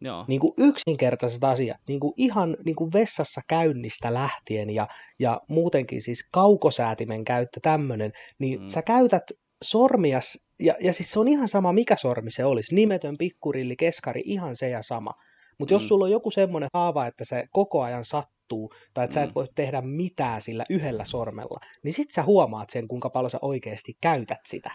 Joo. 0.00 0.24
Niin 0.28 0.40
kuin 0.40 0.52
yksinkertaiset 0.58 1.44
asiat, 1.44 1.76
niin 1.88 2.00
kuin 2.00 2.12
ihan 2.16 2.56
niin 2.64 2.76
kuin 2.76 2.92
vessassa 2.92 3.40
käynnistä 3.48 4.14
lähtien 4.14 4.70
ja, 4.70 4.88
ja 5.18 5.40
muutenkin 5.48 6.02
siis 6.02 6.28
kaukosäätimen 6.32 7.24
käyttö 7.24 7.60
tämmöinen, 7.62 8.12
niin 8.38 8.60
mm. 8.60 8.68
sä 8.68 8.82
käytät 8.82 9.22
sormia, 9.64 10.20
ja, 10.60 10.74
ja 10.80 10.92
siis 10.92 11.12
se 11.12 11.20
on 11.20 11.28
ihan 11.28 11.48
sama 11.48 11.72
mikä 11.72 11.96
sormi 11.96 12.30
se 12.30 12.44
olisi, 12.44 12.74
nimetön, 12.74 13.14
pikkurilli, 13.18 13.76
keskari, 13.76 14.22
ihan 14.24 14.56
se 14.56 14.68
ja 14.68 14.82
sama. 14.82 15.10
Mutta 15.58 15.74
mm. 15.74 15.76
jos 15.76 15.88
sulla 15.88 16.04
on 16.04 16.10
joku 16.10 16.30
semmoinen 16.30 16.68
haava, 16.74 17.06
että 17.06 17.24
se 17.24 17.44
koko 17.50 17.82
ajan 17.82 18.04
sattuu, 18.04 18.72
tai 18.94 19.04
että 19.04 19.12
mm. 19.12 19.14
sä 19.14 19.22
et 19.22 19.30
mm. 19.30 19.34
voi 19.34 19.48
tehdä 19.54 19.80
mitään 19.80 20.40
sillä 20.40 20.64
yhdellä 20.70 21.04
sormella, 21.04 21.60
niin 21.82 21.92
sit 21.92 22.10
sä 22.10 22.22
huomaat 22.22 22.70
sen, 22.70 22.88
kuinka 22.88 23.10
paljon 23.10 23.30
sä 23.30 23.38
oikeasti 23.42 23.92
käytät 24.00 24.40
sitä 24.46 24.70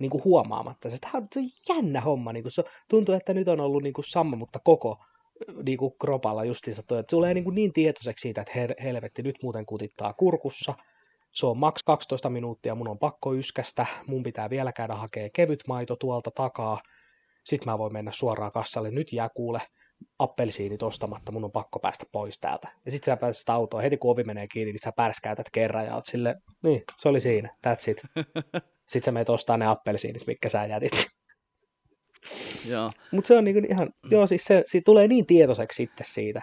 niin 0.00 0.10
kuin 0.10 0.24
huomaamatta. 0.24 0.90
Se, 0.90 0.96
on, 1.14 1.26
se 1.32 1.40
on 1.40 1.46
jännä 1.68 2.00
homma. 2.00 2.32
Niin 2.32 2.42
kuin 2.42 2.52
se 2.52 2.64
tuntuu, 2.88 3.14
että 3.14 3.34
nyt 3.34 3.48
on 3.48 3.60
ollut 3.60 3.82
niin 3.82 3.92
kuin 3.92 4.04
sama, 4.08 4.36
mutta 4.36 4.58
koko 4.64 4.96
niin 5.62 5.78
kuin 5.78 5.92
kropalla 6.00 6.44
justiinsa 6.44 6.82
toi. 6.82 6.98
Että 6.98 7.10
tulee 7.10 7.34
niin, 7.34 7.44
kuin 7.44 7.54
niin 7.54 7.72
tietoiseksi 7.72 8.22
siitä, 8.22 8.40
että 8.40 8.52
her, 8.54 8.74
helvetti, 8.82 9.22
nyt 9.22 9.36
muuten 9.42 9.66
kutittaa 9.66 10.12
kurkussa. 10.12 10.74
Se 11.32 11.46
on 11.46 11.58
maks 11.58 11.82
12 11.82 12.30
minuuttia, 12.30 12.74
mun 12.74 12.88
on 12.88 12.98
pakko 12.98 13.34
yskästä, 13.34 13.86
mun 14.06 14.22
pitää 14.22 14.50
vielä 14.50 14.72
käydä 14.72 14.94
hakee 14.94 15.30
kevyt 15.30 15.60
maito 15.68 15.96
tuolta 15.96 16.30
takaa. 16.30 16.80
Sitten 17.44 17.72
mä 17.72 17.78
voin 17.78 17.92
mennä 17.92 18.12
suoraan 18.12 18.52
kassalle, 18.52 18.90
nyt 18.90 19.12
jää 19.12 19.28
kuule 19.34 19.60
appelsiinit 20.18 20.82
ostamatta, 20.82 21.32
mun 21.32 21.44
on 21.44 21.52
pakko 21.52 21.78
päästä 21.78 22.06
pois 22.12 22.38
täältä. 22.40 22.68
Ja 22.84 22.90
sitten 22.90 23.12
sä 23.12 23.16
pääset 23.16 23.48
autoon, 23.48 23.82
heti 23.82 23.96
kun 23.96 24.10
ovi 24.10 24.24
menee 24.24 24.46
kiinni, 24.52 24.72
niin 24.72 24.80
sä 24.84 24.92
pärskäytät 24.96 25.46
kerran 25.52 25.86
ja 25.86 25.94
oot 25.94 26.06
sille, 26.06 26.34
niin, 26.62 26.82
se 26.98 27.08
oli 27.08 27.20
siinä, 27.20 27.56
that's 27.66 27.90
it. 27.90 28.02
Sitten 28.90 29.02
sä 29.04 29.12
menet 29.12 29.30
ostaa 29.30 29.56
ne 29.56 29.66
appelsiinit, 29.66 30.26
mitkä 30.26 30.48
sä 30.48 30.66
jätit. 30.66 31.06
Joo. 32.68 32.90
Mutta 33.12 33.28
se 33.28 33.36
on 33.36 33.44
niinku 33.44 33.66
ihan, 33.70 33.86
mm. 34.04 34.10
joo 34.10 34.26
siis 34.26 34.44
se, 34.44 34.62
se 34.66 34.80
tulee 34.84 35.08
niin 35.08 35.26
tietoiseksi 35.26 35.76
sitten 35.76 36.06
siitä. 36.06 36.42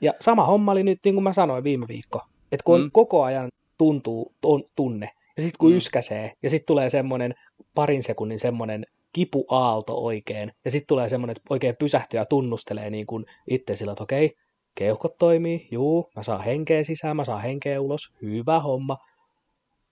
Ja 0.00 0.12
sama 0.20 0.44
homma 0.46 0.72
oli 0.72 0.82
nyt, 0.82 1.00
niin 1.04 1.14
kuin 1.14 1.24
mä 1.24 1.32
sanoin 1.32 1.64
viime 1.64 1.88
viikko, 1.88 2.20
että 2.52 2.64
kun 2.64 2.80
mm. 2.80 2.90
koko 2.92 3.22
ajan 3.22 3.48
tuntuu 3.78 4.32
ton, 4.40 4.64
tunne. 4.76 5.10
Ja 5.36 5.42
sitten 5.42 5.58
kun 5.58 5.70
Mm. 5.70 5.76
yskäsee, 5.76 6.32
ja 6.42 6.50
sitten 6.50 6.66
tulee 6.66 6.90
semmoinen 6.90 7.34
parin 7.74 8.02
sekunnin 8.02 8.38
semmoinen 8.38 8.86
kipuaalto 9.12 10.04
oikein, 10.04 10.52
ja 10.64 10.70
sitten 10.70 10.86
tulee 10.86 11.08
semmoinen, 11.08 11.36
että 11.36 11.46
oikein 11.50 11.76
pysähtyy 11.76 12.20
ja 12.20 12.24
tunnustelee 12.24 12.90
niin 12.90 13.06
kuin 13.06 13.24
itse 13.50 13.76
sillä, 13.76 13.92
että 13.92 14.04
okei, 14.04 14.36
keuhkot 14.74 15.18
toimii, 15.18 15.68
juu, 15.70 16.10
mä 16.16 16.22
saan 16.22 16.44
henkeä 16.44 16.84
sisään, 16.84 17.16
mä 17.16 17.24
saan 17.24 17.42
henkeä 17.42 17.80
ulos, 17.80 18.12
hyvä 18.22 18.60
homma. 18.60 18.96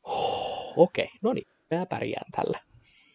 Oh, 0.03 0.73
okei, 0.77 1.09
no 1.23 1.33
niin, 1.33 1.47
mä 1.71 1.87
pärjään 1.87 2.33
tällä. 2.33 2.59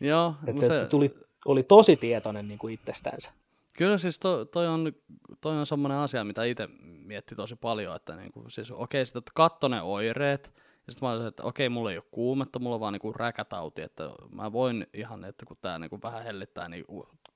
Joo, 0.01 0.35
Et 0.47 0.57
se, 0.57 0.67
se, 0.67 0.87
tuli, 0.89 1.15
oli 1.45 1.63
tosi 1.63 1.95
tietoinen 1.95 2.47
niin 2.47 2.59
kuin 2.59 2.73
itsestänsä. 2.73 3.31
Kyllä 3.73 3.97
siis 3.97 4.19
to, 4.19 4.45
toi 4.45 4.67
on, 4.67 4.93
toi 5.41 5.57
on 5.57 5.65
semmoinen 5.65 5.97
asia, 5.97 6.23
mitä 6.23 6.43
itse 6.43 6.67
mietti 6.81 7.35
tosi 7.35 7.55
paljon, 7.55 7.95
että 7.95 8.15
niinku, 8.15 8.49
siis 8.49 8.71
okei, 8.71 9.05
sitten 9.05 9.23
katso 9.33 9.67
ne 9.67 9.81
oireet, 9.81 10.51
ja 10.87 10.91
sitten 10.91 11.07
mä 11.07 11.11
olisin, 11.11 11.27
että 11.27 11.43
okei, 11.43 11.69
mulla 11.69 11.91
ei 11.91 11.97
ole 11.97 12.05
kuumetta, 12.11 12.59
mulla 12.59 12.75
on 12.75 12.79
vaan 12.79 12.93
niinku 12.93 13.13
räkätauti, 13.13 13.81
että 13.81 14.03
mä 14.31 14.51
voin 14.51 14.87
ihan, 14.93 15.25
että 15.25 15.45
kun 15.45 15.57
tää 15.61 15.79
niinku 15.79 15.99
vähän 16.03 16.23
hellittää, 16.23 16.69
niin 16.69 16.85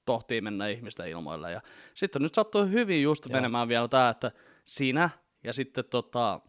tohtii 0.06 0.42
mennä 0.42 0.68
ihmisten 0.68 1.10
ilmoille. 1.10 1.52
Ja 1.52 1.62
sitten 1.94 2.22
nyt 2.22 2.34
sattuu 2.34 2.66
hyvin 2.66 3.04
just 3.04 3.30
Joo. 3.30 3.34
menemään 3.34 3.68
vielä 3.68 3.88
tää, 3.88 4.10
että 4.10 4.32
sinä 4.66 5.10
ja 5.44 5.54
sitten 5.54 5.86
tota, 5.86 6.42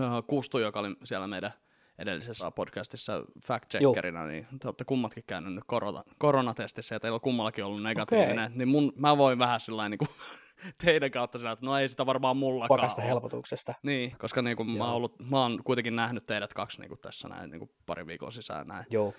ö, 0.00 0.22
Kustu, 0.26 0.58
joka 0.58 0.80
oli 0.80 0.96
siellä 1.04 1.26
meidän 1.26 1.52
edellisessä 2.02 2.50
podcastissa 2.50 3.24
fact-checkerina, 3.46 4.26
niin 4.26 4.46
te 4.60 4.68
olette 4.68 4.84
kummatkin 4.84 5.24
käynyt 5.26 5.54
nyt 5.54 5.64
korona, 5.66 6.04
koronatestissä 6.18 6.94
ja 6.94 7.00
teillä 7.00 7.14
on 7.14 7.20
kummallakin 7.20 7.64
ollut 7.64 7.82
negatiivinen, 7.82 8.44
okay. 8.46 8.58
niin 8.58 8.68
mun, 8.68 8.92
mä 8.96 9.18
voin 9.18 9.38
vähän 9.38 9.60
sillä 9.60 9.88
niin 9.88 9.98
teidän 10.84 11.10
kautta 11.10 11.38
sillä, 11.38 11.52
että 11.52 11.66
no 11.66 11.78
ei 11.78 11.88
sitä 11.88 12.06
varmaan 12.06 12.36
mullakaan 12.36 12.80
Pakasta 12.80 13.02
ole. 13.02 13.08
helpotuksesta. 13.08 13.74
Niin, 13.82 14.16
koska 14.18 14.42
niin 14.42 14.56
kuin 14.56 14.70
mä, 14.70 14.84
oon 14.84 14.94
ollut, 14.94 15.14
mä 15.30 15.40
oon 15.42 15.60
kuitenkin 15.64 15.96
nähnyt 15.96 16.26
teidät 16.26 16.54
kaksi 16.54 16.80
niin 16.80 16.88
kuin 16.88 17.00
tässä 17.00 17.28
näin 17.28 17.50
niin 17.50 17.58
kuin 17.58 17.70
pari 17.86 18.06
viikon 18.06 18.32
sisään 18.32 18.66
näin. 18.66 18.86
Joo, 18.90 19.14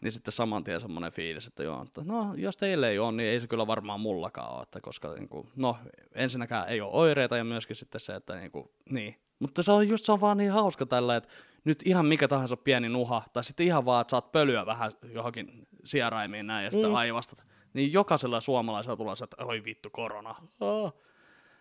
Niin 0.00 0.12
sitten 0.12 0.32
saman 0.32 0.64
tien 0.64 0.80
semmoinen 0.80 1.12
fiilis, 1.12 1.46
että 1.46 1.62
joo, 1.62 1.82
että 1.82 2.02
no 2.04 2.34
jos 2.34 2.56
teille 2.56 2.88
ei 2.88 2.98
ole, 2.98 3.12
niin 3.12 3.28
ei 3.28 3.40
se 3.40 3.46
kyllä 3.46 3.66
varmaan 3.66 4.00
mullakaan 4.00 4.54
ole, 4.54 4.62
että 4.62 4.80
koska 4.80 5.14
niin 5.14 5.28
kuin, 5.28 5.48
no 5.56 5.76
ensinnäkään 6.14 6.68
ei 6.68 6.80
ole 6.80 6.90
oireita 6.92 7.36
ja 7.36 7.44
myöskin 7.44 7.76
sitten 7.76 8.00
se, 8.00 8.14
että 8.14 8.36
niin, 8.36 8.50
kuin, 8.50 8.70
niin. 8.90 9.16
Mutta 9.38 9.62
se 9.62 9.72
on 9.72 9.88
just 9.88 10.04
se 10.04 10.12
on 10.12 10.20
vaan 10.20 10.36
niin 10.36 10.52
hauska 10.52 10.86
tällä, 10.86 11.16
että 11.16 11.28
nyt 11.64 11.78
ihan 11.84 12.06
mikä 12.06 12.28
tahansa 12.28 12.56
pieni 12.56 12.88
nuha, 12.88 13.22
tai 13.32 13.44
sitten 13.44 13.66
ihan 13.66 13.84
vaan, 13.84 14.00
että 14.00 14.10
saat 14.10 14.32
pölyä 14.32 14.66
vähän 14.66 14.92
johonkin 15.12 15.68
sieraimiin 15.84 16.46
näin 16.46 16.64
ja 16.64 16.70
sitten 16.70 16.90
Mm. 16.90 16.96
aivastat. 16.96 17.44
Niin 17.74 17.92
jokaisella 17.92 18.40
suomalaisella 18.40 18.96
tulee 18.96 19.16
se, 19.16 19.24
että 19.24 19.44
oi 19.44 19.64
vittu 19.64 19.90
korona. 19.90 20.34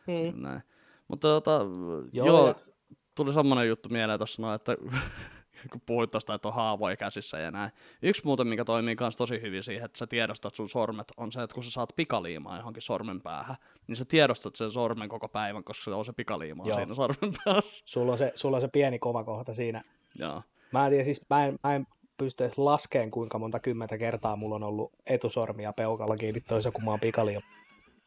Mm. 0.08 0.42
Näin. 0.42 0.62
Mutta 1.08 1.28
tota, 1.28 1.52
joo, 1.52 2.06
Joo, 2.14 2.28
joo 2.28 2.48
ja- 2.48 2.56
tuli 3.16 3.34
semmoinen 3.34 3.68
juttu 3.68 3.90
mieleen 3.90 4.20
tuossa, 4.20 4.42
no, 4.42 4.54
että 4.54 4.78
kun 5.70 5.82
puhuit 5.86 6.12
tuosta, 6.12 6.34
että 6.34 6.48
on 6.48 6.54
haavoja 6.54 6.98
käsissä 6.98 7.40
ja 7.40 7.52
näin. 7.52 7.72
Yksi 8.02 8.22
muuten, 8.26 8.48
mikä 8.48 8.66
toimii 8.66 8.96
myös 9.00 9.18
tosi 9.18 9.42
hyvin 9.42 9.64
siihen, 9.64 9.86
että 9.86 9.98
sä 9.98 10.08
tiedostat 10.08 10.56
sun 10.56 10.70
sormet, 10.70 11.12
on 11.18 11.32
se, 11.32 11.44
että 11.44 11.54
kun 11.54 11.64
sä 11.64 11.72
saat 11.72 11.94
pikaliimaa 11.96 12.58
johonkin 12.58 12.82
sormen 12.82 13.22
päähän, 13.22 13.56
niin 13.88 13.96
sä 13.96 14.06
tiedostat 14.06 14.56
sen 14.56 14.72
sormen 14.72 15.10
koko 15.10 15.28
päivän, 15.28 15.64
koska 15.64 15.84
se 15.84 15.92
on 15.92 16.06
se 16.06 16.14
pikaliima 16.14 16.66
Joo. 16.66 16.78
siinä 16.78 16.94
sormen 16.94 17.34
päässä. 17.46 17.84
sulla, 17.88 18.12
on 18.12 18.18
se, 18.18 18.32
sulla 18.36 18.58
on 18.58 18.62
se 18.62 18.68
pieni 18.68 19.00
kova 19.00 19.24
kohta 19.24 19.54
siinä. 19.54 19.84
Joo. 20.20 20.42
Mä 20.72 20.86
en 20.86 20.92
tiedä, 20.92 21.04
siis 21.04 21.26
mä 21.30 21.46
en, 21.46 21.60
mä 21.64 21.76
en 21.76 21.88
pysty 22.18 22.44
edes 22.44 22.58
laskeen, 22.58 23.12
kuinka 23.12 23.40
monta 23.40 23.60
kymmentä 23.60 23.98
kertaa 23.98 24.36
mulla 24.36 24.56
on 24.56 24.64
ollut 24.64 24.92
etusormia 25.06 25.74
peukalla 25.74 26.18
kiinni 26.18 26.42
toisen, 26.42 26.74
kun 26.74 26.84
mä 26.84 26.92
oon 26.92 27.00
pikaliimaa. 27.00 27.61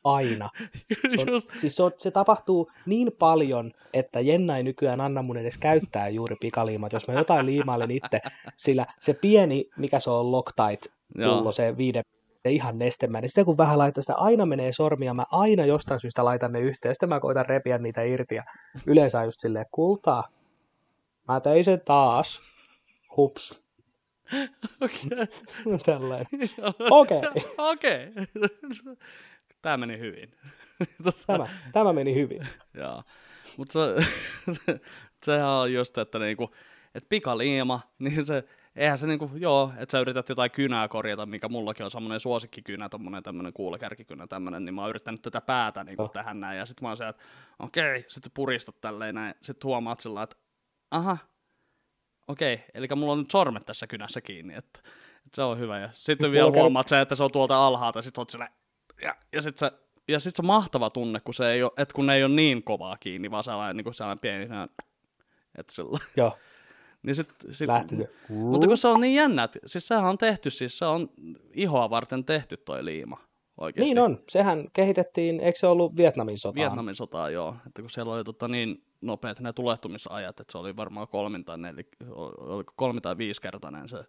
Aina. 0.05 0.51
Se, 1.17 1.23
on, 1.23 1.29
Just, 1.29 1.51
siis 1.61 1.77
se, 1.77 1.83
on, 1.83 1.93
se 1.99 2.11
tapahtuu 2.11 2.71
niin 2.87 3.12
paljon, 3.19 3.73
että 3.93 4.21
Jenna 4.21 4.57
ei 4.57 4.62
nykyään 4.62 5.01
anna 5.01 5.23
mun 5.23 5.37
edes 5.37 5.59
käyttää 5.59 6.09
juuri 6.09 6.37
pikaliimat, 6.40 6.93
jos 6.93 7.09
mä 7.09 7.14
jotain 7.14 7.47
liimailen 7.47 7.90
itse, 7.90 8.21
sillä 8.57 8.87
se 9.01 9.14
pieni, 9.14 9.71
mikä 9.77 9.99
se 9.99 10.11
on 10.11 10.33
Loctite 10.33 10.88
pullo, 11.14 11.53
se 11.53 11.77
viiden 11.77 12.03
se 12.43 12.51
ihan 12.51 12.79
nestemäinen. 12.79 13.23
niin 13.23 13.29
Sitten 13.29 13.45
kun 13.45 13.57
vähän 13.57 13.79
laittaa 13.79 14.03
sitä, 14.03 14.14
aina 14.14 14.47
menee 14.47 14.73
sormia, 14.73 15.14
mä 15.14 15.25
aina 15.31 15.64
jostain 15.67 16.01
syystä 16.01 16.25
laitan 16.25 16.53
ne 16.53 16.61
yhteen, 16.61 16.95
sitten 16.95 17.09
mä 17.09 17.21
koitan 17.21 17.47
repiä 17.47 17.79
niitä 17.79 18.03
irti, 18.03 18.35
ja 18.35 18.45
yleensä 18.87 19.25
just 19.25 19.40
silleen, 19.40 19.67
kultaa, 19.71 20.29
mä 21.29 21.40
tein 21.40 21.64
sen 21.64 21.81
taas, 21.85 22.40
hups, 23.17 23.64
Okei. 24.85 25.79
tällainen. 25.87 26.27
Okei, 26.90 27.21
Okei. 27.59 28.12
Tämä 29.64 29.77
meni 29.77 29.98
hyvin. 29.98 30.31
Tota, 31.05 31.18
tämä, 31.27 31.46
tämä 31.72 31.92
meni 31.92 32.14
hyvin. 32.14 32.48
Joo. 32.81 33.03
Mutta 33.57 33.72
se, 33.72 34.07
se, 34.66 34.81
sehän 35.22 35.48
on 35.48 35.72
just, 35.72 35.98
että 35.98 36.18
niinku, 36.18 36.55
et 36.94 37.07
pikaliima, 37.09 37.81
niin 37.98 38.27
se, 38.27 38.44
eihän 38.77 38.98
se 38.98 39.07
niinku, 39.07 39.31
joo, 39.35 39.72
että 39.79 39.92
sä 39.92 40.00
yrität 40.00 40.29
jotain 40.29 40.50
kynää 40.50 40.88
korjata, 40.88 41.27
mikä 41.27 41.48
mullakin 41.48 41.85
on 41.85 41.90
semmoinen 41.90 42.20
suosikkikynä, 42.20 42.88
tommonen 42.88 43.22
tämmönen 43.22 43.53
kuulekärkikynä 43.53 44.27
tämmönen, 44.27 44.64
niin 44.64 44.74
mä 44.74 44.81
oon 44.81 44.90
yrittänyt 44.90 45.22
tätä 45.22 45.40
päätä 45.40 45.85
niinku 45.85 46.03
Joo. 46.03 46.09
tähän 46.09 46.40
näin, 46.40 46.59
ja 46.59 46.66
sit 46.66 46.81
mä 46.81 46.88
oon 46.88 46.96
se, 46.96 47.09
että 47.09 47.22
okei, 47.59 48.05
sitten 48.09 48.33
puristat 48.35 48.81
tälleen 48.81 49.14
näin, 49.14 49.35
sit 49.42 49.64
huomaat 49.64 50.00
sillä 50.00 50.22
että 50.22 50.37
aha, 50.90 51.16
okei, 52.29 52.64
eli 52.74 52.88
mulla 52.96 53.12
on 53.12 53.18
nyt 53.18 53.31
sormet 53.31 53.66
tässä 53.66 53.87
kynässä 53.87 54.20
kiinni, 54.20 54.55
että, 54.55 54.81
että 55.27 55.37
se 55.37 55.42
on 55.42 55.59
hyvä, 55.59 55.79
ja 55.79 55.88
sitten 55.92 56.33
vielä 56.33 56.50
huomaat 56.50 56.88
se, 56.88 57.00
että 57.00 57.14
se 57.14 57.24
on 57.24 57.33
tuolta 57.33 57.66
alhaalta, 57.66 58.03
sit 58.03 58.18
oot 58.18 58.31
sillä, 58.31 58.48
ja, 59.03 59.17
ja 59.33 59.43
sit 59.43 59.59
se, 59.59 59.71
ja 60.09 60.21
sit 60.21 60.37
se 60.37 60.43
mahtava 60.43 60.91
tunne, 60.91 61.21
kun 61.21 61.35
se 61.35 61.53
ei 61.53 61.63
ole, 61.63 61.73
että 61.77 61.95
kun 61.95 62.07
ne 62.07 62.17
ei 62.17 62.25
ole 62.25 62.35
niin 62.35 62.63
kovaa 62.63 62.97
kiinni, 62.97 63.31
vaan 63.31 63.45
sellainen, 63.45 63.77
niin 63.77 63.85
kuin 63.85 63.95
sellainen 63.95 64.21
pieni, 64.21 64.47
sellainen, 64.47 64.77
että 65.59 65.73
sillä, 65.73 65.99
Joo, 66.17 66.39
niin 67.03 67.15
sit, 67.15 67.35
sit 67.51 67.69
lähti 67.69 67.97
se. 67.97 68.11
mutta 68.29 68.67
kun 68.67 68.79
se 68.79 68.89
on 68.89 69.01
niin 69.01 69.15
jännä, 69.15 69.45
että 69.45 69.59
siis 69.67 69.89
sehän 69.89 70.05
on 70.05 70.19
tehty, 70.19 70.51
siis 70.51 70.79
se 70.79 70.85
on 70.85 71.11
ihoa 71.53 71.91
varten 71.91 72.25
tehty 72.25 72.57
toi 72.57 72.85
liima 72.85 73.19
oikeasti. 73.57 73.95
Niin 73.95 74.03
on, 74.03 74.23
sehän 74.29 74.67
kehitettiin, 74.73 75.41
eikö 75.41 75.59
se 75.59 75.67
ollut 75.67 75.97
Vietnamin 75.97 76.39
sotaan? 76.39 76.55
Vietnamin 76.55 76.95
sotaa, 76.95 77.31
joo. 77.31 77.57
Että 77.67 77.83
kun 77.83 77.91
siellä 77.91 78.15
oli 78.15 78.25
tota, 78.25 78.49
niin 78.49 78.85
nopeat 79.01 79.41
ne 79.41 79.53
tulehtumisajat, 79.53 80.41
että 80.41 80.53
se 80.53 80.59
oli 80.59 80.77
varmaan 80.77 81.09
kolmin 81.09 81.45
tai, 81.45 81.59
neli, 81.59 81.89
oliko 82.39 82.73
kolmi 82.77 83.01
tai 83.01 83.19
viisikertainen 83.19 83.89
se, 83.89 84.05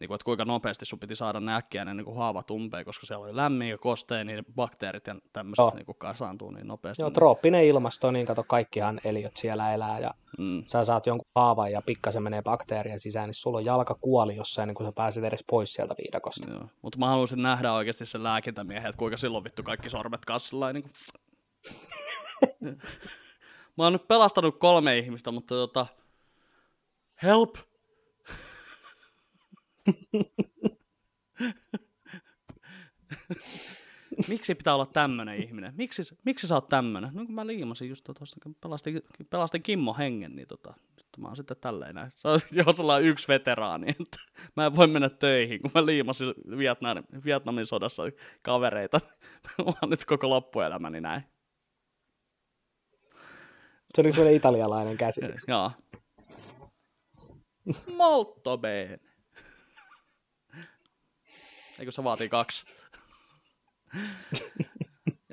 niin 0.00 0.08
kuin, 0.08 0.14
että 0.14 0.24
kuinka 0.24 0.44
nopeasti 0.44 0.86
sun 0.86 0.98
piti 0.98 1.16
saada 1.16 1.40
ne 1.40 1.54
äkkiä 1.54 1.84
ne 1.84 1.94
niin 1.94 2.04
kuin 2.04 2.16
haavat 2.16 2.50
umpeen, 2.50 2.84
koska 2.84 3.06
siellä 3.06 3.24
oli 3.24 3.36
lämmin 3.36 3.68
ja 3.68 3.78
kostea, 3.78 4.24
niin 4.24 4.44
bakteerit 4.54 5.06
ja 5.06 5.16
tämmöiset 5.32 5.62
Joo. 5.62 5.72
niin 5.74 5.86
kuin 5.86 5.98
kasaantuu 5.98 6.50
niin 6.50 6.68
nopeasti. 6.68 7.02
Joo, 7.02 7.10
trooppinen 7.10 7.64
ilmasto, 7.64 8.10
niin 8.10 8.26
kato, 8.26 8.44
kaikkihan 8.44 9.00
eliöt 9.04 9.36
siellä 9.36 9.74
elää 9.74 9.98
ja 9.98 10.14
mm. 10.38 10.62
sä 10.66 10.84
saat 10.84 11.06
jonkun 11.06 11.26
haavan 11.34 11.72
ja 11.72 11.82
pikkasen 11.82 12.22
menee 12.22 12.42
bakteerien 12.42 13.00
sisään, 13.00 13.28
niin 13.28 13.34
sulla 13.34 13.58
on 13.58 13.64
jalka 13.64 13.94
kuoli 14.00 14.36
jossain, 14.36 14.66
niin 14.66 14.74
kun 14.74 14.86
sä 14.86 14.92
pääset 14.92 15.24
edes 15.24 15.44
pois 15.50 15.72
sieltä 15.72 15.94
viidakosta. 15.98 16.50
Joo. 16.50 16.66
Mutta 16.82 16.98
mä 16.98 17.08
haluaisin 17.08 17.42
nähdä 17.42 17.72
oikeasti 17.72 18.06
sen 18.06 18.22
lääkintämiehen, 18.22 18.86
että 18.86 18.98
kuinka 18.98 19.16
silloin 19.16 19.44
vittu 19.44 19.62
kaikki 19.62 19.90
sormet 19.90 20.24
kanssa 20.24 20.72
niin 20.72 20.82
kuin... 20.82 20.92
Mä 23.78 23.84
oon 23.84 23.92
nyt 23.92 24.08
pelastanut 24.08 24.58
kolme 24.58 24.98
ihmistä, 24.98 25.30
mutta 25.30 25.54
tota... 25.54 25.86
Help! 27.22 27.54
Miksi 34.28 34.54
pitää 34.54 34.74
olla 34.74 34.86
tämmönen 34.86 35.42
ihminen? 35.42 35.74
Miksi, 35.76 36.02
miksi 36.24 36.46
sä 36.46 36.54
oot 36.54 36.68
tämmönen? 36.68 37.10
No 37.14 37.26
kun 37.26 37.34
mä 37.34 37.46
liimasin 37.46 37.88
just 37.88 38.04
tuosta, 38.04 38.40
kun 38.42 38.54
pelastin, 38.54 39.02
pelastin 39.30 39.62
Kimmo 39.62 39.94
hengen, 39.94 40.36
niin 40.36 40.48
tota, 40.48 40.74
mä 41.18 41.26
oon 41.26 41.36
sitten 41.36 41.56
tälleen 41.60 41.94
näin. 41.94 42.12
Se 42.16 42.28
on 42.28 42.40
jo 42.52 42.72
sellainen 42.72 43.10
yksi 43.10 43.28
veteraani, 43.28 43.90
että 44.00 44.18
mä 44.56 44.66
en 44.66 44.76
voi 44.76 44.86
mennä 44.86 45.08
töihin, 45.10 45.60
kun 45.60 45.70
mä 45.74 45.86
liimasin 45.86 46.34
Vietnamin, 46.58 47.04
Vietnamin 47.24 47.66
sodassa 47.66 48.02
kavereita. 48.42 49.00
mä 49.58 49.64
oon 49.82 49.90
nyt 49.90 50.04
koko 50.04 50.30
loppuelämäni 50.30 51.00
näin. 51.00 51.22
Se 53.94 54.00
oli 54.00 54.12
sellainen 54.12 54.36
italialainen 54.36 54.96
käsitys. 54.96 55.42
Joo. 55.48 55.70
Molto 57.96 58.58
bene. 58.58 59.09
Eikö 61.80 61.92
se 61.92 62.04
vaatii 62.04 62.28
kaksi? 62.28 62.64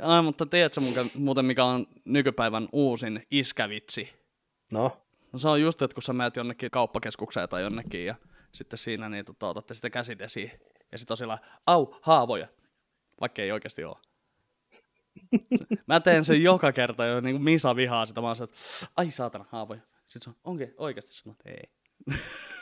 Ai, 0.01 0.21
mutta 0.21 0.45
tiedätkö 0.45 0.81
muuten, 0.81 1.12
muuten, 1.15 1.45
mikä 1.45 1.65
on 1.65 1.88
nykypäivän 2.05 2.69
uusin 2.71 3.27
iskävitsi? 3.31 4.10
No, 4.73 5.07
No 5.33 5.39
se 5.39 5.49
on 5.49 5.62
just, 5.62 5.81
että 5.81 5.95
kun 5.95 6.03
sä 6.03 6.13
menet 6.13 6.36
jonnekin 6.36 6.71
kauppakeskukseen 6.71 7.49
tai 7.49 7.62
jonnekin 7.62 8.05
ja 8.05 8.15
sitten 8.51 8.77
siinä 8.77 9.10
niin 9.10 9.25
tota, 9.25 9.47
otatte 9.47 9.73
sitä 9.73 9.89
käsidesiä 9.89 10.51
ja 10.91 10.97
sitten 10.97 11.13
on 11.13 11.17
sillä, 11.17 11.38
au, 11.65 11.88
haavoja, 12.01 12.47
vaikka 13.21 13.41
ei 13.41 13.51
oikeasti 13.51 13.83
ole. 13.83 13.97
Mä 15.88 15.99
teen 15.99 16.25
sen 16.25 16.43
joka 16.43 16.71
kerta 16.71 17.05
jo, 17.05 17.21
niin 17.21 17.33
kuin 17.33 17.43
Misa 17.43 17.75
vihaa 17.75 18.05
sitä, 18.05 18.21
mä 18.21 18.27
oon 18.27 18.36
että 18.43 18.57
ai 18.97 19.12
saatana, 19.12 19.45
haavoja. 19.49 19.81
Sitten 20.07 20.21
se 20.21 20.29
on, 20.29 20.36
onkin 20.43 20.73
oikeasti 20.77 21.13
sanoo, 21.13 21.36
että 21.39 21.49
ei. 21.49 21.71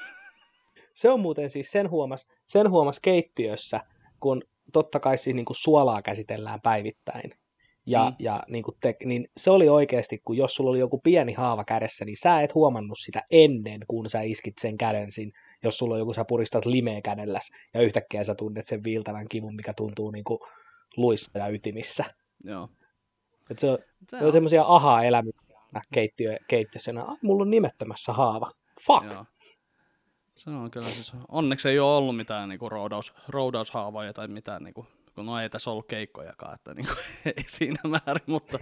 se 0.95 1.09
on 1.09 1.19
muuten 1.19 1.49
siis 1.49 1.71
sen 1.71 1.89
huomas, 1.89 2.27
sen 2.45 2.69
huomas 2.69 2.99
keittiössä, 2.99 3.81
kun 4.19 4.41
totta 4.73 4.99
kai 4.99 5.17
siis 5.17 5.35
niin 5.35 5.45
kuin 5.45 5.57
suolaa 5.57 6.01
käsitellään 6.01 6.61
päivittäin. 6.61 7.31
ja, 7.87 8.09
Mm. 8.09 8.15
ja 8.19 8.43
niin, 8.47 8.63
kuin 8.63 8.77
te, 8.81 8.95
niin 9.05 9.27
se 9.37 9.51
oli 9.51 9.69
oikeasti, 9.69 10.21
kun 10.25 10.37
jos 10.37 10.55
sulla 10.55 10.69
oli 10.69 10.79
joku 10.79 10.99
pieni 11.03 11.33
haava 11.33 11.63
kädessä, 11.63 12.05
niin 12.05 12.17
sä 12.17 12.41
et 12.41 12.55
huomannut 12.55 12.97
sitä 12.99 13.23
ennen, 13.31 13.81
kun 13.87 14.09
sä 14.09 14.21
iskit 14.21 14.57
sen 14.57 14.77
käden 14.77 15.11
siinä, 15.11 15.39
jos 15.63 15.77
sulla 15.77 15.93
on 15.93 15.99
joku, 15.99 16.13
sä 16.13 16.25
puristat 16.25 16.65
limeä 16.65 17.01
kädelläs, 17.01 17.51
ja 17.73 17.81
yhtäkkiä 17.81 18.23
sä 18.23 18.35
tunnet 18.35 18.65
sen 18.65 18.83
viiltävän 18.83 19.27
kivun, 19.29 19.55
mikä 19.55 19.73
tuntuu 19.73 20.11
niin 20.11 20.23
kuin 20.23 20.39
luissa 20.97 21.39
ja 21.39 21.47
ytimissä. 21.47 22.05
Joo. 22.43 22.69
Et 23.51 23.59
se 23.59 23.69
on, 23.71 23.77
Se 24.09 24.19
se 24.19 24.25
on 24.25 24.31
semmoisia 24.31 24.63
aha-elämyksiä 24.67 25.45
keittiö, 25.93 26.37
keittiössä. 26.47 26.91
Ai, 27.07 27.17
mulla 27.21 27.41
on 27.41 27.49
nimettömässä 27.49 28.13
haava. 28.13 28.51
Fuck. 28.87 29.03
Joo. 29.05 29.25
Se 30.35 30.49
on 30.49 30.71
kyllä 30.71 30.87
siis, 30.87 31.11
onneksi 31.27 31.69
ei 31.69 31.79
ole 31.79 31.97
ollut 31.97 32.17
mitään 32.17 32.49
niinku 32.49 32.69
roudaus, 32.69 33.13
roudaushaavoja 33.27 34.13
tai 34.13 34.27
mitään, 34.27 34.63
niinku, 34.63 34.87
kun 35.15 35.25
no 35.25 35.39
ei 35.39 35.49
tässä 35.49 35.71
ollut 35.71 35.87
keikkojakaan, 35.87 36.55
että 36.55 36.73
niinku, 36.73 36.93
ei 37.37 37.43
siinä 37.47 37.79
määrin, 37.83 38.23
mutta, 38.25 38.59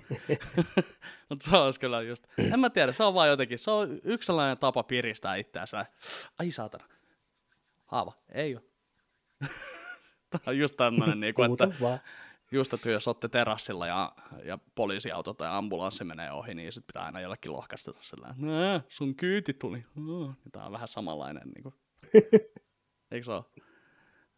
mutta 1.30 1.50
se 1.50 1.58
olisi 1.58 1.80
kyllä 1.80 2.02
just, 2.02 2.24
en 2.38 2.60
mä 2.60 2.70
tiedä, 2.70 2.92
se 2.92 3.04
on 3.04 3.14
vaan 3.14 3.30
jotenkin, 3.30 3.60
se 3.60 3.72
on 3.72 4.00
yksi 4.04 4.26
sellainen 4.26 4.58
tapa 4.58 4.84
piristää 4.84 5.36
itseään, 5.36 5.86
ai 6.40 6.52
saatana, 6.52 6.86
haava, 7.86 8.14
ei 8.32 8.56
ole. 8.56 8.64
Tämä 10.30 10.44
on 10.48 10.58
just 10.58 10.78
tämmöinen, 10.78 11.20
niinku, 11.20 11.44
että. 11.44 11.68
Just, 12.54 12.74
että 12.74 12.90
jos 12.90 13.08
olette 13.08 13.30
terassilla 13.30 13.88
ja, 13.88 14.12
ja 14.44 14.58
poliisiauto 14.76 15.34
tai 15.34 15.48
ambulanssi 15.52 16.04
menee 16.04 16.32
ohi, 16.32 16.54
niin 16.54 16.72
sitten 16.72 16.88
pitää 16.88 17.06
aina 17.06 17.22
jollekin 17.22 17.54
lohkaista 17.54 17.94
sillä 18.02 18.36
sun 18.90 19.16
kyyti 19.16 19.54
tuli. 19.54 19.86
Oh. 20.10 20.32
Tämä 20.52 20.66
on 20.66 20.72
vähän 20.72 20.88
samanlainen. 20.88 21.44
Niin 21.56 21.64
kuin. 21.64 21.76
Eikö 23.12 23.26
se 23.26 23.32
ole? 23.32 23.44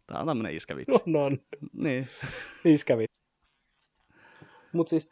Tämä 0.08 0.19
on 0.19 0.28
tämmöinen 0.28 0.56
iskävitsi. 0.56 0.91
On, 1.08 1.15
on. 1.15 1.38
Niin. 1.73 2.08
Iskävi. 2.65 3.06
Mutta 4.73 4.89
siis 4.89 5.10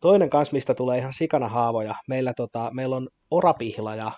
toinen 0.00 0.30
kans, 0.30 0.52
mistä 0.52 0.74
tulee 0.74 0.98
ihan 0.98 1.12
sikana 1.12 1.48
haavoja. 1.48 1.94
Meillä, 2.08 2.34
tota, 2.34 2.70
meillä 2.74 2.96
on 2.96 3.08
orapihla 3.30 3.96
ja 3.96 4.12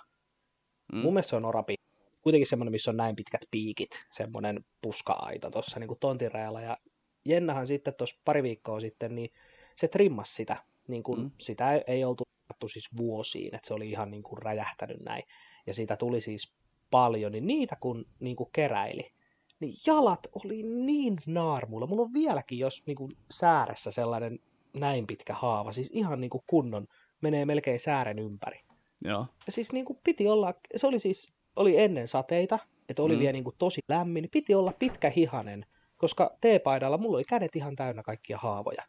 Mm. 0.93 0.99
mun 0.99 1.13
mielestä 1.13 1.29
se 1.29 1.35
on 1.35 1.45
orapi. 1.45 1.75
Kuitenkin 2.21 2.47
semmoinen, 2.47 2.71
missä 2.71 2.91
on 2.91 2.97
näin 2.97 3.15
pitkät 3.15 3.41
piikit. 3.51 3.89
Semmoinen 4.11 4.65
puska-aita 4.81 5.51
tuossa 5.51 5.79
niin 5.79 5.89
tontin 5.99 6.31
rajalla. 6.31 6.61
Ja 6.61 6.77
Jennahan 7.25 7.67
sitten 7.67 7.93
tuossa 7.93 8.21
pari 8.25 8.43
viikkoa 8.43 8.79
sitten, 8.79 9.15
niin 9.15 9.31
se 9.75 9.87
trimmas 9.87 10.35
sitä. 10.35 10.57
Niin 10.87 11.03
kun 11.03 11.19
Mm. 11.19 11.31
Sitä 11.37 11.81
ei, 11.87 12.03
oltu 12.03 12.23
siis 12.67 12.89
vuosiin, 12.97 13.55
että 13.55 13.67
se 13.67 13.73
oli 13.73 13.89
ihan 13.89 14.11
niin 14.11 14.23
kuin 14.23 14.41
räjähtänyt 14.41 14.99
näin. 14.99 15.23
Ja 15.67 15.73
siitä 15.73 15.95
tuli 15.95 16.21
siis 16.21 16.53
paljon, 16.91 17.31
niin 17.31 17.47
niitä 17.47 17.77
kun 17.79 18.05
niin 18.19 18.35
kuin 18.35 18.49
keräili, 18.51 19.11
niin 19.59 19.75
jalat 19.87 20.27
oli 20.43 20.63
niin 20.63 21.17
naarmuilla. 21.25 21.87
Mulla 21.87 22.01
on 22.01 22.13
vieläkin, 22.13 22.59
jos 22.59 22.83
niin 22.85 22.95
kuin 22.95 23.11
sääressä 23.31 23.91
sellainen 23.91 24.39
näin 24.73 25.07
pitkä 25.07 25.33
haava, 25.33 25.71
siis 25.71 25.89
ihan 25.93 26.21
niin 26.21 26.29
kuin 26.29 26.43
kunnon, 26.47 26.87
menee 27.21 27.45
melkein 27.45 27.79
säären 27.79 28.19
ympäri. 28.19 28.59
Joo. 29.05 29.25
Ja 29.45 29.51
siis 29.51 29.71
niin 29.71 29.85
kuin 29.85 29.99
piti 30.03 30.27
olla, 30.27 30.53
se 30.75 30.87
oli 30.87 30.99
siis, 30.99 31.33
oli 31.55 31.79
ennen 31.79 32.07
sateita, 32.07 32.59
että 32.89 33.03
oli 33.03 33.13
Mm. 33.13 33.19
vielä 33.19 33.33
niin 33.33 33.43
kuin 33.43 33.55
tosi 33.59 33.81
lämmin, 33.87 34.29
piti 34.31 34.55
olla 34.55 34.73
pitkä 34.79 35.09
hihanen, 35.09 35.65
koska 36.03 36.37
teepaidalla 36.41 36.97
mulla 36.97 37.17
oli 37.17 37.23
kädet 37.23 37.55
ihan 37.55 37.75
täynnä 37.75 38.03
kaikkia 38.03 38.37
haavoja. 38.37 38.83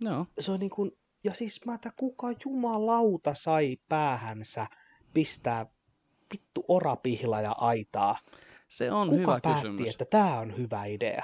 Joo. 0.00 0.26
Se 0.40 0.52
on 0.52 0.60
niin 0.60 0.70
kuin, 0.70 0.90
ja 1.24 1.34
siis 1.34 1.60
mä, 1.66 1.74
että 1.74 1.92
kuka 1.96 2.28
jumalauta 2.44 3.34
sai 3.34 3.76
päähänsä 3.88 4.66
pistää 5.14 5.66
vittu 6.32 6.64
orapihla 6.68 7.40
ja 7.40 7.52
aitaa. 7.52 8.18
Se 8.68 8.92
on 8.92 9.08
Kuka 9.08 9.20
hyvä 9.20 9.40
päätti, 9.42 9.60
kysymys. 9.62 9.90
että 9.90 10.04
tämä 10.04 10.38
on 10.38 10.56
hyvä 10.56 10.84
idea? 10.84 11.22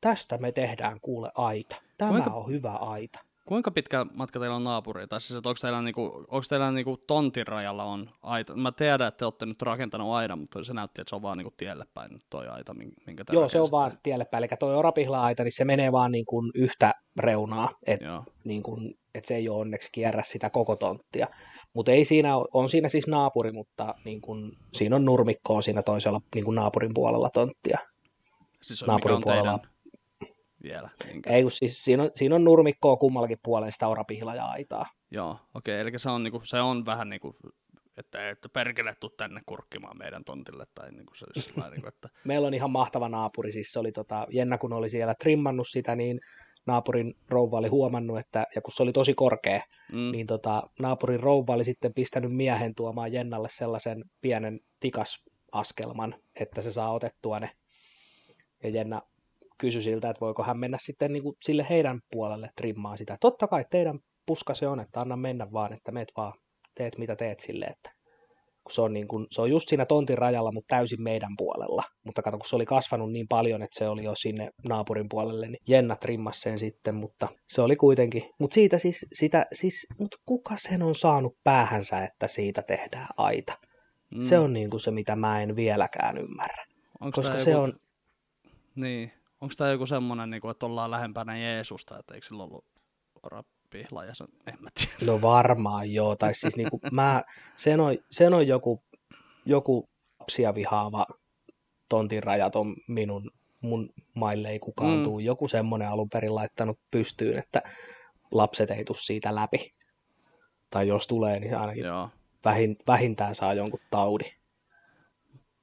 Tästä 0.00 0.38
me 0.38 0.52
tehdään 0.52 1.00
kuule 1.00 1.30
aita. 1.34 1.76
Tämä 1.98 2.10
Kuinka- 2.10 2.30
on 2.34 2.50
hyvä 2.50 2.72
aita. 2.72 3.18
Kuinka 3.44 3.70
pitkä 3.70 4.06
matka 4.14 4.40
teillä 4.40 4.56
on 4.56 4.64
naapuriin? 4.64 5.08
Tai 5.08 5.20
siis, 5.20 5.36
onko 5.36 5.54
teillä, 5.60 5.82
niinku, 5.82 6.02
onko 6.04 6.44
teillä 6.48 6.70
niinku 6.70 6.96
tontin 6.96 7.46
rajalla 7.46 7.84
on 7.84 8.10
aita? 8.22 8.56
Mä 8.56 8.72
tiedän, 8.72 9.08
että 9.08 9.18
te 9.18 9.24
olette 9.24 9.46
nyt 9.46 9.62
rakentanut 9.62 10.12
aidan, 10.12 10.38
mutta 10.38 10.64
se 10.64 10.74
näytti, 10.74 11.00
että 11.00 11.08
se 11.08 11.16
on 11.16 11.22
vaan 11.22 11.38
niinku 11.38 11.54
tielle 11.56 11.84
päin 11.94 12.12
nyt 12.12 12.22
toi 12.30 12.48
aita, 12.48 12.74
min- 12.74 12.94
minkä 13.06 13.24
Joo, 13.32 13.48
se 13.48 13.60
on 13.60 13.70
vaan 13.70 13.98
tielle 14.02 14.24
päin. 14.24 14.44
Eli 14.44 14.48
toi 14.58 14.74
orapihla-aita, 14.74 15.44
niin 15.44 15.52
se 15.52 15.64
menee 15.64 15.92
vaan 15.92 16.12
niin 16.12 16.26
kuin 16.26 16.50
yhtä 16.54 16.94
reunaa. 17.18 17.68
Että 17.86 18.04
Joo. 18.04 18.24
niin 18.44 18.62
kuin, 18.62 18.94
et 19.14 19.24
se 19.24 19.34
ei 19.36 19.48
ole 19.48 19.60
onneksi 19.60 19.88
kierrä 19.92 20.22
sitä 20.22 20.50
koko 20.50 20.76
tonttia. 20.76 21.26
Mutta 21.74 21.92
ei 21.92 22.04
siinä, 22.04 22.36
ole- 22.36 22.48
on 22.52 22.68
siinä 22.68 22.88
siis 22.88 23.06
naapuri, 23.06 23.52
mutta 23.52 23.94
niin 24.04 24.20
kuin, 24.20 24.52
siinä 24.72 24.96
on 24.96 25.04
nurmikkoa 25.04 25.62
siinä 25.62 25.82
toisella 25.82 26.20
niin 26.34 26.44
kuin 26.44 26.54
naapurin 26.54 26.94
puolella 26.94 27.28
tonttia. 27.30 27.78
Siis 28.62 28.86
Naapurin 28.86 29.18
mikä 29.18 29.30
on 29.30 29.34
teidän 29.34 29.42
puolella. 29.60 29.71
Vielä? 30.62 30.90
Minkä? 31.06 31.30
Ei, 31.30 31.42
kun 31.42 31.50
siis 31.50 31.84
siinä 31.84 32.02
on, 32.02 32.10
siinä 32.14 32.34
on 32.34 32.44
nurmikkoa 32.44 32.96
kummallakin 32.96 33.38
puolella 33.42 33.70
sitä 33.70 33.88
orapihla 33.88 34.34
ja 34.34 34.44
aitaa. 34.44 34.86
Joo, 35.10 35.38
okei, 35.54 35.80
eli 35.80 35.98
se 35.98 36.10
on, 36.10 36.22
niinku, 36.22 36.40
se 36.44 36.60
on 36.60 36.86
vähän 36.86 37.08
niin 37.08 37.20
kuin, 37.20 37.34
että, 37.96 38.30
että 38.30 38.48
perkele 38.48 38.94
tuu 39.00 39.10
tänne 39.10 39.40
kurkkimaan 39.46 39.98
meidän 39.98 40.24
tontille, 40.24 40.66
tai 40.74 40.92
niinku 40.92 41.14
se 41.14 41.24
olisi 41.24 41.50
sillä 41.50 41.70
niinku, 41.70 41.88
että 41.88 42.08
Meillä 42.24 42.46
on 42.46 42.54
ihan 42.54 42.70
mahtava 42.70 43.08
naapuri, 43.08 43.52
siis 43.52 43.72
se 43.72 43.78
oli 43.78 43.92
tota, 43.92 44.26
Jenna 44.30 44.58
kun 44.58 44.72
oli 44.72 44.90
siellä 44.90 45.14
trimmannut 45.14 45.68
sitä, 45.68 45.96
niin 45.96 46.20
naapurin 46.66 47.14
rouva 47.28 47.58
oli 47.58 47.68
huomannut, 47.68 48.18
että, 48.18 48.46
ja 48.54 48.62
kun 48.62 48.72
se 48.72 48.82
oli 48.82 48.92
tosi 48.92 49.14
korkea, 49.14 49.60
mm, 49.92 50.12
niin 50.12 50.26
tota, 50.26 50.62
naapurin 50.80 51.20
rouva 51.20 51.54
oli 51.54 51.64
sitten 51.64 51.94
pistänyt 51.94 52.36
miehen 52.36 52.74
tuomaan 52.74 53.12
Jennalle 53.12 53.48
sellaisen 53.50 54.04
pienen 54.20 54.60
tikasaskelman, 54.80 56.14
että 56.40 56.62
se 56.62 56.72
saa 56.72 56.92
otettua 56.92 57.40
ne. 57.40 57.50
Ja 58.62 58.70
Jenna 58.70 59.02
kysyi 59.58 59.82
siltä, 59.82 60.10
että 60.10 60.20
voiko 60.20 60.42
hän 60.42 60.58
mennä 60.58 60.78
sitten 60.80 61.12
niin 61.12 61.22
kuin 61.22 61.36
sille 61.42 61.66
heidän 61.70 62.00
puolelle 62.12 62.50
trimmaan 62.56 62.98
sitä. 62.98 63.16
Totta 63.20 63.48
kai 63.48 63.64
teidän 63.70 63.98
puska 64.26 64.54
se 64.54 64.68
on, 64.68 64.80
että 64.80 65.00
anna 65.00 65.16
mennä 65.16 65.46
vaan, 65.52 65.72
että 65.72 65.92
meet 65.92 66.12
vaan, 66.16 66.32
teet 66.74 66.98
mitä 66.98 67.16
teet 67.16 67.40
sille, 67.40 67.64
että 67.64 67.90
kun 68.64 68.72
se 68.72 68.82
on, 68.82 68.92
niin 68.92 69.08
kuin, 69.08 69.26
se 69.30 69.42
on 69.42 69.50
just 69.50 69.68
siinä 69.68 69.86
tontin 69.86 70.18
rajalla, 70.18 70.52
mutta 70.52 70.76
täysin 70.76 71.02
meidän 71.02 71.30
puolella. 71.38 71.82
Mutta 72.04 72.22
kato, 72.22 72.38
kun 72.38 72.46
se 72.48 72.56
oli 72.56 72.66
kasvanut 72.66 73.12
niin 73.12 73.28
paljon, 73.28 73.62
että 73.62 73.78
se 73.78 73.88
oli 73.88 74.04
jo 74.04 74.14
sinne 74.14 74.50
naapurin 74.68 75.08
puolelle, 75.08 75.48
niin 75.48 75.62
Jenna 75.68 75.96
trimmasi 75.96 76.40
sen 76.40 76.58
sitten, 76.58 76.94
mutta 76.94 77.28
se 77.48 77.62
oli 77.62 77.76
kuitenkin. 77.76 78.22
Mutta 78.38 78.54
siitä 78.54 78.78
siis, 78.78 79.06
sitä, 79.12 79.46
siis, 79.52 79.86
mutta 79.98 80.16
kuka 80.26 80.54
sen 80.56 80.82
on 80.82 80.94
saanut 80.94 81.36
päähänsä, 81.44 82.04
että 82.04 82.28
siitä 82.28 82.62
tehdään 82.62 83.08
aita? 83.16 83.52
mm, 84.14 84.22
Se 84.22 84.38
on 84.38 84.52
niin 84.52 84.70
kuin 84.70 84.80
se, 84.80 84.90
mitä 84.90 85.16
mä 85.16 85.42
en 85.42 85.56
vieläkään 85.56 86.18
ymmärrä. 86.18 86.64
onks 87.00 87.14
Koska 87.14 87.38
se 87.38 87.50
joku, 87.50 87.62
on, 87.62 87.72
Niin, 88.74 89.12
onko 89.42 89.54
tämä 89.58 89.70
joku 89.70 89.86
semmoinen, 89.86 90.30
niinku, 90.30 90.48
että 90.48 90.66
ollaan 90.66 90.90
lähempänä 90.90 91.38
Jeesusta, 91.38 91.98
että 91.98 92.14
eikö 92.14 92.26
sillä 92.26 92.42
ollut 92.42 92.64
rapihla 93.22 94.04
ja 94.04 94.14
se, 94.14 94.24
en 94.46 94.54
mä 94.60 94.68
tiedä. 94.74 95.12
no 95.12 95.20
varmaan 95.22 95.92
joo, 95.92 96.16
tai 96.16 96.34
siis 96.34 96.56
niin 96.56 96.70
kuin 96.70 96.80
mä, 96.92 97.22
sen 97.56 97.80
on, 97.80 97.98
sen 98.10 98.34
on 98.34 98.46
joku, 98.46 98.82
joku 99.44 99.88
lapsia 100.20 100.54
vihaava 100.54 101.06
tontin 101.88 102.22
rajaton 102.22 102.76
minun, 102.88 103.30
mun 103.60 103.90
maille 104.14 104.50
ei 104.50 104.58
kukaan 104.58 104.98
Mm. 104.98 105.04
tuu. 105.04 105.18
Joku 105.18 105.48
semmoinen 105.48 105.88
alun 105.88 106.08
perin 106.10 106.34
laittanut 106.34 106.78
pystyyn, 106.90 107.38
että 107.38 107.62
lapset 108.30 108.70
ei 108.70 108.84
tuu 108.84 108.96
siitä 108.96 109.34
läpi. 109.34 109.74
Tai 110.70 110.88
jos 110.88 111.06
tulee, 111.06 111.40
niin 111.40 111.56
ainakin 111.56 111.84
Joo. 111.84 112.08
vähin, 112.44 112.76
vähintään 112.86 113.34
saa 113.34 113.54
jonkun 113.54 113.80
taudin. 113.90 114.32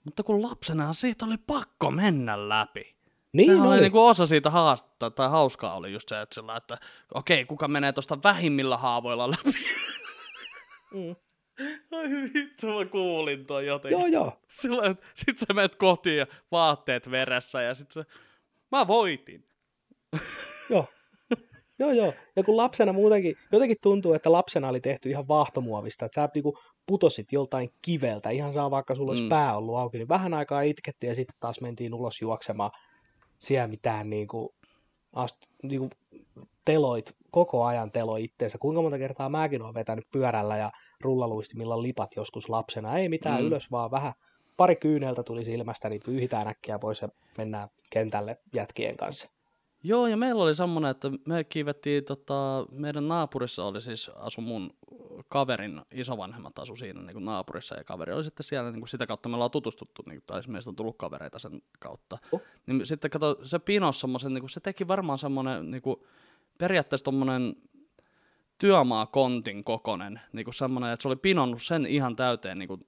Mutta 0.03 0.23
kun 0.23 0.41
lapsena 0.41 0.93
siitä 0.93 1.25
oli 1.25 1.37
pakko 1.37 1.91
mennä 1.91 2.49
läpi. 2.49 2.95
Niin 3.33 3.51
Sehän 3.51 3.67
oli 3.67 3.73
oli. 3.73 3.81
niinku 3.81 4.05
osa 4.05 4.25
siitä 4.25 4.49
haastetta, 4.49 5.11
tai 5.11 5.29
hauskaa 5.29 5.75
oli 5.75 5.91
just 5.91 6.09
se, 6.09 6.21
että, 6.21 6.35
sillä, 6.35 6.55
että 6.57 6.77
okei, 7.13 7.45
kuka 7.45 7.67
menee 7.67 7.93
tuosta 7.93 8.17
vähimmillä 8.23 8.77
haavoilla 8.77 9.29
läpi. 9.29 9.59
Mm. 10.93 11.15
Ai 11.91 12.09
vittu, 12.33 12.67
mä 12.67 12.85
kuulin 12.85 13.45
toi 13.45 13.67
jotenkin. 13.67 13.99
Joo, 13.99 14.07
joo. 14.07 14.39
Sillä, 14.47 14.89
että 14.89 15.05
sit 15.13 15.37
sä 15.37 15.53
menet 15.53 15.75
kotiin 15.75 16.17
ja 16.17 16.27
vaatteet 16.51 17.11
veressä 17.11 17.61
ja 17.61 17.73
sit 17.73 17.91
sä, 17.91 18.05
mä 18.71 18.87
voitin. 18.87 19.45
Joo. 20.69 20.85
joo, 21.79 21.91
joo. 21.91 22.13
Ja 22.35 22.43
kun 22.43 22.57
lapsena 22.57 22.93
muutenkin, 22.93 23.35
jotenkin 23.51 23.77
tuntuu, 23.81 24.13
että 24.13 24.31
lapsena 24.31 24.69
oli 24.69 24.81
tehty 24.81 25.09
ihan 25.09 25.27
vaahtomuovista, 25.27 26.05
että 26.05 26.21
sä 26.21 26.29
niinku 26.33 26.57
putosit 26.87 27.31
joltain 27.31 27.73
kiveltä, 27.81 28.29
ihan 28.29 28.53
saa 28.53 28.71
vaikka 28.71 28.95
sulla 28.95 29.11
olisi 29.11 29.23
mm. 29.23 29.29
pää 29.29 29.57
ollut 29.57 29.77
auki, 29.77 29.97
niin 29.97 30.09
vähän 30.09 30.33
aikaa 30.33 30.61
itkettiin 30.61 31.09
ja 31.09 31.15
sitten 31.15 31.35
taas 31.39 31.61
mentiin 31.61 31.93
ulos 31.93 32.21
juoksemaan. 32.21 32.71
Siellä 33.39 33.67
mitään 33.67 34.09
niinku, 34.09 34.53
ast, 35.13 35.35
niinku 35.63 35.89
teloit, 36.65 37.15
koko 37.31 37.65
ajan 37.65 37.91
teloi 37.91 38.23
itteensä. 38.23 38.57
Kuinka 38.57 38.81
monta 38.81 38.97
kertaa 38.97 39.29
mäkin 39.29 39.61
olen 39.61 39.73
vetänyt 39.73 40.05
pyörällä 40.11 40.57
ja 40.57 40.71
rullaluistimilla 41.01 41.81
lipat 41.81 42.15
joskus 42.15 42.49
lapsena. 42.49 42.97
Ei 42.97 43.09
mitään 43.09 43.41
mm. 43.41 43.47
ylös, 43.47 43.71
vaan 43.71 43.91
vähän 43.91 44.13
pari 44.57 44.75
kyyneltä 44.75 45.23
tuli 45.23 45.45
silmästä, 45.45 45.89
niin 45.89 46.01
pyyhitään 46.05 46.47
äkkiä 46.47 46.79
pois 46.79 47.01
ja 47.01 47.09
mennään 47.37 47.69
kentälle 47.89 48.37
jätkien 48.53 48.97
kanssa. 48.97 49.29
Joo, 49.83 50.07
ja 50.07 50.17
meillä 50.17 50.43
oli 50.43 50.55
semmonen, 50.55 50.91
että 50.91 51.11
me 51.25 51.43
kiivettiin, 51.43 52.05
tota, 52.05 52.65
meidän 52.71 53.07
naapurissa 53.07 53.65
oli 53.65 53.81
siis, 53.81 54.09
asu 54.09 54.41
mun 54.41 54.73
kaverin 55.27 55.81
isovanhemmat 55.91 56.59
asu 56.59 56.75
siinä 56.75 57.01
niin 57.01 57.13
kuin 57.13 57.25
naapurissa, 57.25 57.75
ja 57.75 57.83
kaveri 57.83 58.13
oli 58.13 58.23
sitten 58.23 58.43
siellä, 58.43 58.71
niin 58.71 58.81
kuin 58.81 58.89
sitä 58.89 59.07
kautta 59.07 59.29
me 59.29 59.35
ollaan 59.35 59.51
tutustuttu, 59.51 60.03
niin, 60.05 60.23
tai 60.27 60.41
meistä 60.47 60.69
on 60.69 60.75
tullut 60.75 60.97
kavereita 60.97 61.39
sen 61.39 61.61
kautta. 61.79 62.17
Oh. 62.31 62.41
Niin 62.65 62.85
sitten 62.85 63.11
kato, 63.11 63.39
se 63.43 63.59
pinos 63.59 63.99
semmoisen, 63.99 64.33
niin 64.33 64.41
kuin, 64.41 64.49
se 64.49 64.59
teki 64.59 64.87
varmaan 64.87 65.17
semmonen, 65.17 65.71
niin 65.71 65.81
kuin, 65.81 65.95
periaatteessa 66.57 67.05
tommonen 67.05 67.55
työmaakontin 68.57 69.63
kokonen, 69.63 70.21
niin 70.33 70.43
kuin 70.45 70.53
semmoinen, 70.55 70.91
että 70.93 71.01
se 71.01 71.07
oli 71.07 71.15
pinonnut 71.15 71.61
sen 71.61 71.85
ihan 71.85 72.15
täyteen 72.15 72.59
niin 72.59 72.67
kuin 72.67 72.81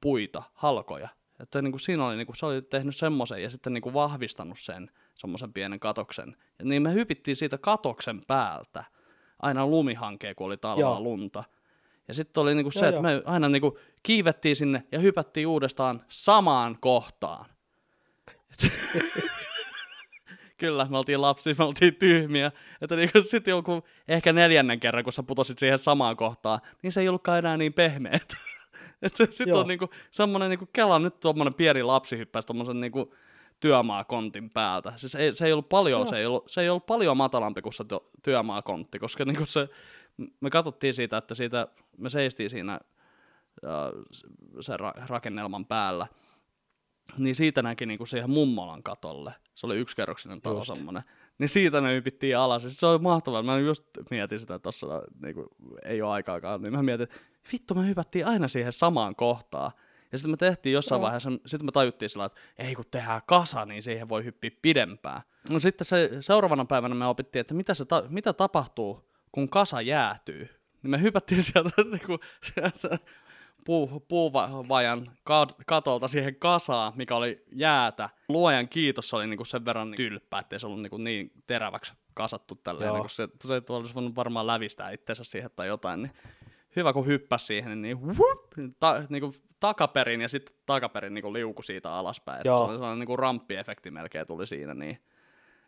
puita, 0.00 0.42
halkoja. 0.54 1.08
Että 1.40 1.62
niin 1.62 1.72
kuin 1.72 1.80
siinä 1.80 2.06
oli, 2.06 2.16
niin 2.16 2.26
kuin, 2.26 2.36
se 2.36 2.46
oli 2.46 2.62
tehnyt 2.62 2.96
semmoisen 2.96 3.42
ja 3.42 3.50
sitten 3.50 3.72
niin 3.72 3.82
kuin 3.82 3.94
vahvistanut 3.94 4.58
sen 4.58 4.90
semmoisen 5.18 5.52
pienen 5.52 5.80
katoksen. 5.80 6.36
Ja 6.58 6.64
niin 6.64 6.82
me 6.82 6.92
hypittiin 6.92 7.36
siitä 7.36 7.58
katoksen 7.58 8.22
päältä 8.26 8.84
aina 9.42 9.66
lumihankeen, 9.66 10.34
kun 10.34 10.46
oli 10.46 10.56
talvella 10.56 10.90
Joo. 10.90 11.00
lunta. 11.00 11.44
Ja 12.08 12.14
sitten 12.14 12.40
oli 12.40 12.54
niinku 12.54 12.70
se, 12.70 12.80
Joo, 12.80 12.88
että 12.88 13.02
me 13.02 13.22
aina 13.24 13.48
niinku 13.48 13.78
kiivettiin 14.02 14.56
sinne 14.56 14.84
ja 14.92 14.98
hypättiin 14.98 15.46
uudestaan 15.46 16.04
samaan 16.08 16.78
kohtaan. 16.80 17.46
Kyllä, 20.58 20.86
me 20.90 20.98
oltiin 20.98 21.22
lapsia, 21.22 21.54
me 21.58 21.64
oltiin 21.64 21.94
tyhmiä. 21.94 22.52
Että 22.80 22.96
niinku 22.96 23.22
sitten 23.22 23.52
joku 23.52 23.84
ehkä 24.08 24.32
neljännen 24.32 24.80
kerran, 24.80 25.04
kun 25.04 25.12
sä 25.12 25.22
putosit 25.22 25.58
siihen 25.58 25.78
samaan 25.78 26.16
kohtaan, 26.16 26.60
niin 26.82 26.92
se 26.92 27.00
ei 27.00 27.08
ollutkaan 27.08 27.38
enää 27.38 27.56
niin 27.56 27.72
pehmeet. 27.72 28.34
Että 29.02 29.26
sitten 29.30 29.54
on 29.54 29.68
niinku 29.68 29.90
semmoinen 30.10 30.50
niinku 30.50 30.68
Kela 30.72 30.98
nyt 30.98 31.20
tuommoinen 31.20 31.54
pieni 31.54 31.82
lapsi 31.82 32.18
hyppäsi 32.18 32.46
tuommoisen 32.46 32.80
niinku 32.80 33.14
työmaakontin 33.60 34.50
päältä. 34.50 34.92
Siis 34.96 35.14
ei, 35.14 35.32
se 35.32 35.46
ei 35.46 35.52
ollut 35.52 35.68
paljon, 35.68 36.06
se 36.06 36.18
ei 36.18 36.26
ollut, 36.26 36.48
se 36.48 36.60
ei 36.60 36.68
ollut 36.68 36.86
paljon 36.86 37.16
matalampi 37.16 37.62
kuin 37.62 37.72
se 37.72 37.84
työ- 37.84 38.10
työmaakontti, 38.22 38.98
koska 38.98 39.24
niinku 39.24 39.46
se, 39.46 39.68
me 40.40 40.50
katsottiin 40.50 40.94
siitä, 40.94 41.16
että 41.16 41.34
siitä, 41.34 41.68
me 41.96 42.10
seistiin 42.10 42.50
siinä 42.50 42.80
se 44.60 44.76
ra- 44.76 45.06
rakennelman 45.06 45.66
päällä, 45.66 46.06
niin 47.18 47.34
siitä 47.34 47.62
näki 47.62 47.86
niinku 47.86 48.06
siihen 48.06 48.30
mummolan 48.30 48.82
katolle. 48.82 49.34
Se 49.54 49.66
oli 49.66 49.76
yksikerroksinen 49.76 50.40
talo 50.40 50.64
semmoinen. 50.64 51.02
Niin 51.38 51.48
siitä 51.48 51.80
me 51.80 51.94
hypittiin 51.94 52.38
alas. 52.38 52.64
Ja 52.64 52.70
sit 52.70 52.78
se 52.78 52.86
oli 52.86 52.98
mahtavaa. 52.98 53.42
Mä 53.42 53.58
just 53.58 53.84
mietin 54.10 54.40
sitä 54.40 54.58
tuossa, 54.58 54.86
niinku, 55.22 55.48
ei 55.84 56.02
ole 56.02 56.12
aikaakaan, 56.12 56.62
niin 56.62 56.72
mä 56.72 56.82
mietin, 56.82 57.04
että 57.04 57.16
vittu 57.52 57.74
me 57.74 57.86
hypättiin 57.86 58.26
aina 58.26 58.48
siihen 58.48 58.72
samaan 58.72 59.16
kohtaan. 59.16 59.72
Ja 60.12 60.18
sitten 60.18 60.30
me 60.30 60.36
tehtiin 60.36 60.72
jossain 60.72 60.98
Joo. 60.98 61.02
vaiheessa, 61.02 61.30
sitten 61.46 61.66
me 61.66 61.72
tajuttiin 61.72 62.08
sillä, 62.08 62.24
että 62.24 62.40
ei 62.58 62.74
kun 62.74 62.84
tehdään 62.90 63.20
kasa, 63.26 63.64
niin 63.64 63.82
siihen 63.82 64.08
voi 64.08 64.24
hyppiä 64.24 64.50
pidempään. 64.62 65.22
No 65.50 65.58
sitten 65.58 65.84
se, 65.84 66.10
seuraavana 66.20 66.64
päivänä 66.64 66.94
me 66.94 67.06
opittiin, 67.06 67.40
että 67.40 67.54
mitä, 67.54 67.74
se 67.74 67.84
ta- 67.84 68.04
mitä 68.08 68.32
tapahtuu, 68.32 69.10
kun 69.32 69.48
kasa 69.48 69.80
jäätyy. 69.80 70.48
Niin 70.82 70.90
me 70.90 71.00
hypättiin 71.00 71.42
sieltä, 71.42 71.70
niinku, 71.92 72.18
sieltä 72.42 72.98
puu, 73.64 74.04
puuvajan 74.08 75.16
ka- 75.24 75.54
katolta 75.66 76.08
siihen 76.08 76.36
kasaan, 76.36 76.92
mikä 76.96 77.16
oli 77.16 77.44
jäätä. 77.52 78.10
Luojan 78.28 78.68
kiitos 78.68 79.08
se 79.08 79.16
oli 79.16 79.26
niinku 79.26 79.44
sen 79.44 79.64
verran 79.64 79.92
tylppä, 79.96 80.38
ettei 80.38 80.60
se 80.60 80.66
ollut 80.66 80.82
niinku 80.82 80.96
niin 80.96 81.32
teräväksi 81.46 81.92
kasattu 82.14 82.54
tälleen, 82.54 82.86
Joo. 82.86 82.96
niinku 82.96 83.08
se, 83.08 83.28
se 83.44 83.72
olisi 83.72 83.94
voinut 83.94 84.16
varmaan 84.16 84.46
lävistää 84.46 84.90
itsensä 84.90 85.24
siihen 85.24 85.50
tai 85.56 85.66
jotain, 85.66 86.02
niin 86.02 86.12
hyvä 86.76 86.92
kun 86.92 87.06
hyppäsi 87.06 87.46
siihen, 87.46 87.82
niin 87.82 88.02
whoop, 88.02 88.44
ta, 88.80 89.02
niinku 89.08 89.34
takaperin 89.60 90.20
ja 90.20 90.28
sitten 90.28 90.56
takaperin 90.66 91.14
niinku 91.14 91.32
liuku 91.32 91.62
siitä 91.62 91.92
alaspäin. 91.94 92.42
Joo. 92.44 92.58
se 92.58 92.64
oli 92.64 92.74
sellainen 92.74 92.98
niinku 92.98 93.16
ramppiefekti 93.16 93.90
melkein 93.90 94.26
tuli 94.26 94.46
siinä, 94.46 94.74
niin 94.74 94.98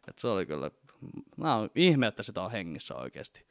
että 0.09 0.21
se 0.21 0.29
oli 0.29 0.47
kyllä, 0.47 0.71
mä 1.37 1.57
on 1.57 1.71
ihme, 1.75 2.07
että 2.07 2.23
sitä 2.23 2.43
on 2.43 2.51
hengissä 2.51 2.95
oikeasti. 2.95 3.47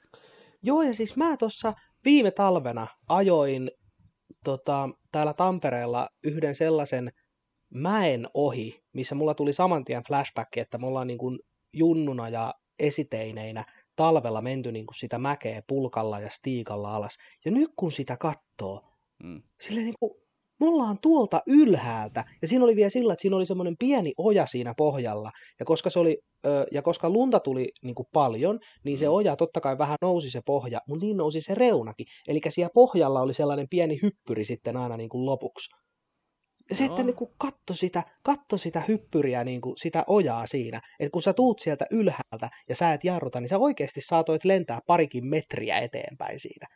Joo, 0.61 0.81
ja 0.81 0.93
siis 0.93 1.15
mä 1.17 1.37
tuossa 1.37 1.73
viime 2.05 2.31
talvena 2.31 2.87
ajoin 3.09 3.71
tota, 4.43 4.89
täällä 5.11 5.33
Tampereella 5.33 6.09
yhden 6.23 6.55
sellaisen 6.55 7.11
mäen 7.73 8.27
ohi, 8.33 8.83
missä 8.93 9.15
mulla 9.15 9.33
tuli 9.33 9.53
saman 9.53 9.85
tien 9.85 10.03
flashback, 10.07 10.57
että 10.57 10.77
me 10.77 10.87
ollaan 10.87 11.07
niin 11.07 11.17
kuin 11.17 11.39
junnuna 11.73 12.29
ja 12.29 12.53
esiteineinä 12.79 13.65
talvella 13.95 14.41
menty 14.41 14.71
niin 14.71 14.85
kuin 14.85 14.95
sitä 14.95 15.17
mäkeä 15.17 15.63
pulkalla 15.67 16.19
ja 16.19 16.29
stiikalla 16.29 16.95
alas. 16.95 17.17
Ja 17.45 17.51
nyt 17.51 17.71
kun 17.75 17.91
sitä 17.91 18.17
katsoo, 18.17 18.85
Mm. 19.23 19.41
sille 19.61 19.81
niin 19.81 19.95
kuin, 19.99 20.13
me 20.59 20.67
ollaan 20.67 20.97
tuolta 21.01 21.41
ylhäältä, 21.47 22.25
ja 22.41 22.47
siinä 22.47 22.63
oli 22.63 22.75
vielä 22.75 22.89
sillä, 22.89 23.13
että 23.13 23.21
siinä 23.21 23.35
oli 23.35 23.45
semmoinen 23.45 23.75
pieni 23.79 24.13
oja 24.17 24.45
siinä 24.45 24.73
pohjalla, 24.77 25.31
ja 25.59 25.65
koska, 25.65 25.89
se 25.89 25.99
oli, 25.99 26.17
ö, 26.45 26.65
ja 26.71 26.81
koska 26.81 27.09
lunta 27.09 27.39
tuli 27.39 27.71
niin 27.83 27.95
kuin 27.95 28.07
paljon, 28.13 28.59
niin 28.85 28.97
se 28.97 29.05
Mm. 29.05 29.13
oja 29.13 29.35
totta 29.35 29.61
kai 29.61 29.77
vähän 29.77 29.97
nousi 30.01 30.29
se 30.31 30.41
pohja, 30.45 30.79
mutta 30.87 31.05
niin 31.05 31.17
nousi 31.17 31.41
se 31.41 31.55
reunakin, 31.55 32.05
eli 32.27 32.41
siellä 32.49 32.71
pohjalla 32.73 33.21
oli 33.21 33.33
sellainen 33.33 33.67
pieni 33.69 33.99
hyppyri 34.03 34.43
sitten 34.43 34.77
aina 34.77 34.97
niin 34.97 35.09
kuin 35.09 35.25
lopuksi. 35.25 35.69
Ja 36.69 36.75
se, 36.75 36.85
että 36.85 37.03
niin 37.03 37.15
kuin 37.15 37.31
katso, 37.37 37.73
sitä, 37.73 38.03
katso 38.23 38.57
sitä 38.57 38.81
hyppyriä, 38.87 39.43
niin 39.43 39.61
kuin 39.61 39.77
sitä 39.77 40.03
ojaa 40.07 40.47
siinä, 40.47 40.81
että 40.99 41.11
kun 41.11 41.21
sä 41.21 41.33
tuut 41.33 41.59
sieltä 41.59 41.85
ylhäältä 41.91 42.49
ja 42.69 42.75
sä 42.75 42.93
et 42.93 43.03
jarruta, 43.03 43.39
niin 43.39 43.49
sä 43.49 43.57
oikeasti 43.57 44.01
saatoit 44.01 44.45
lentää 44.45 44.79
parikin 44.87 45.27
metriä 45.27 45.79
eteenpäin 45.79 46.39
siinä 46.39 46.67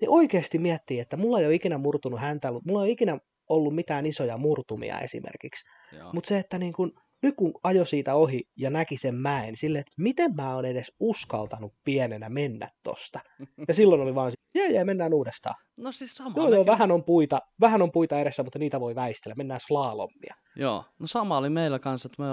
niin 0.00 0.10
oikeasti 0.10 0.58
miettii, 0.58 1.00
että 1.00 1.16
mulla 1.16 1.40
ei 1.40 1.46
ole 1.46 1.54
ikinä 1.54 1.78
murtunut 1.78 2.20
häntä, 2.20 2.52
mulla 2.52 2.80
ei 2.80 2.86
ole 2.86 2.90
ikinä 2.90 3.18
ollut 3.48 3.74
mitään 3.74 4.06
isoja 4.06 4.38
murtumia 4.38 5.00
esimerkiksi. 5.00 5.66
Mutta 6.12 6.28
se, 6.28 6.38
että 6.38 6.58
niin 6.58 6.72
kun, 6.72 6.92
nyt 7.22 7.34
kun 7.36 7.52
ajo 7.62 7.84
siitä 7.84 8.14
ohi 8.14 8.48
ja 8.56 8.70
näki 8.70 8.96
sen 8.96 9.14
mäen, 9.14 9.56
silleen, 9.56 9.80
että 9.80 9.92
miten 9.98 10.34
mä 10.36 10.54
oon 10.54 10.64
edes 10.64 10.92
uskaltanut 11.00 11.74
pienenä 11.84 12.28
mennä 12.28 12.70
tosta. 12.82 13.20
Ja 13.68 13.74
silloin 13.74 14.00
oli 14.00 14.14
vaan, 14.14 14.32
jee, 14.54 14.72
jee, 14.72 14.84
mennään 14.84 15.14
uudestaan. 15.14 15.54
No 15.76 15.92
siis 15.92 16.14
sama. 16.14 16.34
Joo, 16.36 16.48
joo, 16.48 16.66
vähän 16.66 16.90
on 16.90 17.04
puita, 17.04 17.40
vähän 17.60 17.82
on 17.82 17.92
puita 17.92 18.20
edessä, 18.20 18.42
mutta 18.42 18.58
niitä 18.58 18.80
voi 18.80 18.94
väistellä. 18.94 19.34
Mennään 19.34 19.60
slalommia. 19.60 20.34
Joo, 20.56 20.84
no 20.98 21.06
sama 21.06 21.38
oli 21.38 21.50
meillä 21.50 21.78
kanssa, 21.78 22.06
että 22.06 22.22
me, 22.22 22.28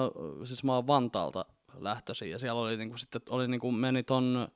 siis 0.45 0.63
mä 0.63 0.75
oon 0.75 0.88
Vantaalta 0.88 1.45
lähtöisin 1.80 2.32
ja 2.32 2.39
siellä 2.39 2.62
oli 2.62 2.77
niinku 2.77 2.97
sitten, 2.97 3.21
oli 3.30 3.47
niinku, 3.47 3.71
meni 3.71 4.03
ton 4.03 4.47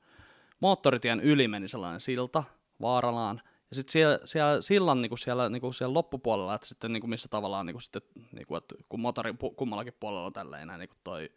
moottoritien 0.60 1.20
yli 1.20 1.48
meni 1.48 1.68
sellainen 1.68 2.00
silta 2.00 2.44
Vaaralaan. 2.82 3.40
Ja 3.70 3.76
sitten 3.76 3.92
siellä, 3.92 4.18
siellä 4.24 4.60
sillan 4.60 5.02
niinku 5.02 5.16
siellä, 5.16 5.48
niinku 5.48 5.72
siellä 5.72 5.94
loppupuolella, 5.94 6.54
että 6.54 6.66
sitten 6.66 6.92
niinku 6.92 7.06
missä 7.06 7.28
tavallaan 7.28 7.66
niinku 7.66 7.80
sitten, 7.80 8.02
niinku, 8.32 8.56
että 8.56 8.74
kun 8.88 9.00
motorin 9.00 9.38
pu, 9.38 9.50
kummallakin 9.50 9.94
puolella 10.00 10.26
on 10.26 10.32
tälleen 10.32 10.68
näin 10.68 10.78
niinku 10.80 10.96
toi, 11.04 11.30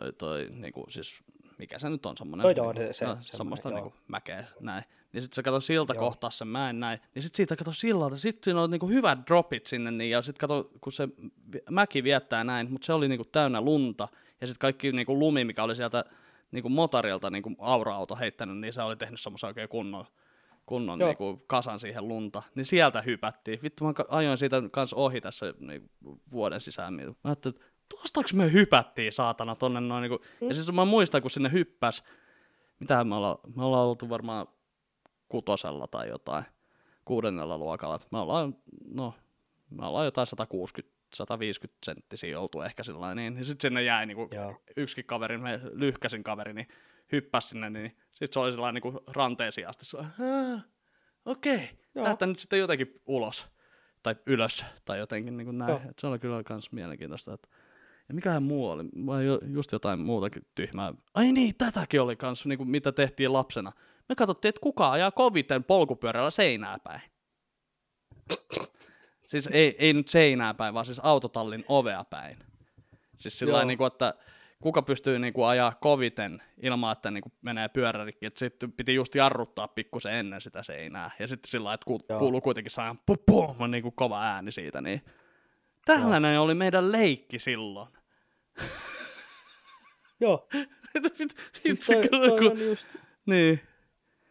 toi, 0.00 0.12
toi 0.12 0.48
niinku 0.50 0.86
siis, 0.88 1.22
mikä 1.58 1.78
se 1.78 1.90
nyt 1.90 2.06
on 2.06 2.16
semmoinen, 2.16 2.44
Joo, 2.44 2.50
joo, 2.50 2.72
niinku, 2.72 2.92
se- 2.92 3.06
no, 3.06 3.16
semmoista 3.20 3.68
joo. 3.68 3.78
niinku 3.78 3.94
mäkeä 4.08 4.44
näin. 4.60 4.84
Niin 5.12 5.22
sitten 5.22 5.34
se 5.36 5.42
kato 5.42 5.60
silta 5.60 5.94
Joo. 5.94 6.04
kohtaa 6.04 6.30
sen 6.30 6.48
mäen 6.48 6.80
näin, 6.80 7.00
niin 7.14 7.22
sitten 7.22 7.36
siitä 7.36 7.56
kato 7.56 7.72
sillalta, 7.72 8.16
sitten 8.16 8.44
siinä 8.44 8.60
oli 8.60 8.70
niinku 8.70 8.88
hyvät 8.88 9.18
dropit 9.26 9.66
sinne, 9.66 9.90
niin, 9.90 10.10
ja 10.10 10.22
sitten 10.22 10.40
kato, 10.48 10.70
kun 10.80 10.92
se 10.92 11.08
mäki 11.70 12.04
viettää 12.04 12.44
näin, 12.44 12.70
mutta 12.72 12.86
se 12.86 12.92
oli 12.92 13.08
niinku 13.08 13.24
täynnä 13.24 13.60
lunta, 13.60 14.08
ja 14.40 14.46
sitten 14.46 14.60
kaikki 14.60 14.92
niinku 14.92 15.18
lumi, 15.18 15.44
mikä 15.44 15.62
oli 15.62 15.76
sieltä 15.76 16.04
niinku 16.52 16.68
motorilta 16.68 17.30
niinku 17.30 17.54
aura-auto 17.58 18.16
heittänyt, 18.16 18.58
niin 18.58 18.72
se 18.72 18.82
oli 18.82 18.96
tehnyt 18.96 19.20
semmoisen 19.20 19.48
oikein 19.48 19.68
kunnon, 19.68 20.04
kunnon 20.68 21.00
Joo. 21.00 21.08
niinku 21.08 21.44
kasan 21.46 21.78
siihen 21.78 22.08
lunta. 22.08 22.42
Niin 22.54 22.64
sieltä 22.64 23.02
hypättiin. 23.02 23.58
Vittu, 23.62 23.84
mä 23.84 23.92
ajoin 24.08 24.38
siitä 24.38 24.62
kanssa 24.70 24.96
ohi 24.96 25.20
tässä 25.20 25.54
niin 25.60 25.90
vuoden 26.32 26.60
sisään. 26.60 26.94
Mä 26.94 27.12
ajattelin, 27.24 27.56
että 28.18 28.36
me 28.36 28.52
hypättiin 28.52 29.12
saatana 29.12 29.56
tonne 29.56 29.80
noin. 29.80 30.02
Niinku. 30.02 30.24
Mm. 30.40 30.48
Ja 30.48 30.54
siis 30.54 30.72
mä 30.72 30.84
muistan, 30.84 31.22
kun 31.22 31.30
sinne 31.30 31.52
hyppäs, 31.52 32.04
mitä 32.80 33.04
me 33.04 33.14
ollaan, 33.14 33.38
me 33.56 33.64
ollaan 33.64 33.86
oltu 33.86 34.08
varmaan 34.08 34.46
kutosella 35.28 35.86
tai 35.86 36.08
jotain, 36.08 36.44
kuudennella 37.04 37.58
luokalla. 37.58 37.98
Me 38.12 38.18
ollaan, 38.18 38.56
no, 38.94 39.14
me 39.70 39.86
ollaan 39.86 40.04
jotain 40.04 40.26
160 40.26 40.98
150 41.14 41.78
senttisiä 41.84 42.40
oltu 42.40 42.62
ehkä 42.62 42.82
sillä 42.82 43.14
niin, 43.14 43.34
niin 43.34 43.44
sitten 43.44 43.68
sinne 43.68 43.82
jäi 43.82 44.06
niinku 44.06 44.28
yksikin 44.76 45.04
kaveri, 45.04 45.38
me 45.38 45.60
lyhkäsin 45.72 46.24
kaveri, 46.24 46.52
niin 46.52 46.68
hyppäsi 47.12 47.48
sinne, 47.48 47.70
niin 47.70 47.96
sitten 48.10 48.32
se 48.32 48.40
oli 48.40 48.52
sellainen 48.52 48.82
niinku 48.82 49.02
ranteisiin 49.06 49.68
asti. 49.68 49.84
Se, 49.84 49.96
oli, 49.96 50.06
"Aa, 50.06 50.60
Okei, 51.24 51.70
Joo. 51.94 52.04
lähtää 52.04 52.28
nyt 52.28 52.38
sitten 52.38 52.58
jotenkin 52.58 53.00
ulos 53.06 53.46
tai 54.02 54.16
ylös 54.26 54.64
tai 54.84 54.98
jotenkin 54.98 55.36
niin 55.36 55.46
kuin 55.46 55.58
näin. 55.58 55.70
Joo. 55.70 55.80
Et 55.90 55.98
se 55.98 56.06
oli 56.06 56.18
kyllä 56.18 56.42
myös 56.48 56.72
mielenkiintoista. 56.72 57.34
Että... 57.34 57.48
Ja 58.08 58.14
mikähän 58.14 58.42
muu 58.42 58.68
oli? 58.70 58.84
Mä 58.94 59.22
jo, 59.22 59.40
just 59.46 59.72
jotain 59.72 60.00
muutakin 60.00 60.46
tyhmää. 60.54 60.94
Ai 61.14 61.32
niin, 61.32 61.54
tätäkin 61.58 62.00
oli 62.00 62.16
kans, 62.16 62.46
niin 62.46 62.58
kuin 62.58 62.70
mitä 62.70 62.92
tehtiin 62.92 63.32
lapsena. 63.32 63.72
Me 64.08 64.14
katsottiin, 64.14 64.48
että 64.48 64.60
kuka 64.60 64.90
ajaa 64.90 65.10
koviten 65.10 65.64
polkupyörällä 65.64 66.30
seinää 66.30 66.78
päin. 66.78 67.00
Siis 69.26 69.48
ei, 69.52 69.76
ei 69.78 69.92
nyt 69.92 70.08
seinää 70.08 70.54
päin, 70.54 70.74
vaan 70.74 70.84
siis 70.84 71.00
autotallin 71.02 71.64
ovea 71.68 72.04
päin. 72.10 72.38
Siis 73.16 73.38
sillä 73.38 73.64
niin 73.64 73.78
kuin, 73.78 73.86
että 73.86 74.14
kuka 74.62 74.82
pystyy 74.82 75.18
niin 75.18 75.32
kuin, 75.32 75.46
ajaa 75.48 75.72
koviten 75.80 76.42
ilman, 76.62 76.92
että 76.92 77.10
niin 77.10 77.22
kuin, 77.22 77.32
menee 77.42 77.68
pyörä 77.68 78.04
rikki. 78.04 78.26
Että 78.26 78.38
sitten 78.38 78.72
piti 78.72 78.94
just 78.94 79.14
jarruttaa 79.14 79.68
pikkusen 79.68 80.12
ennen 80.14 80.40
sitä 80.40 80.62
seinää. 80.62 81.10
Ja 81.18 81.26
sitten 81.26 81.50
sillä 81.50 81.64
lailla, 81.64 81.74
että 81.74 81.84
ku, 81.86 82.00
Joo. 82.08 82.18
kuuluu 82.18 82.40
kuitenkin 82.40 82.70
sellainen 82.70 83.02
pum, 83.06 83.16
pum, 83.26 83.70
niin 83.70 83.82
kuin 83.82 83.94
kova 83.94 84.22
ääni 84.22 84.52
siitä. 84.52 84.80
Niin. 84.80 85.04
Tällainen 85.84 86.40
oli 86.40 86.54
meidän 86.54 86.92
leikki 86.92 87.38
silloin. 87.38 87.88
Joo, 90.20 90.48
Sit- 91.14 91.36
siis 91.62 91.80
toi, 91.80 92.08
toi 92.08 92.38
kun- 92.38 92.60
just, 92.60 92.96
Niin. 93.26 93.60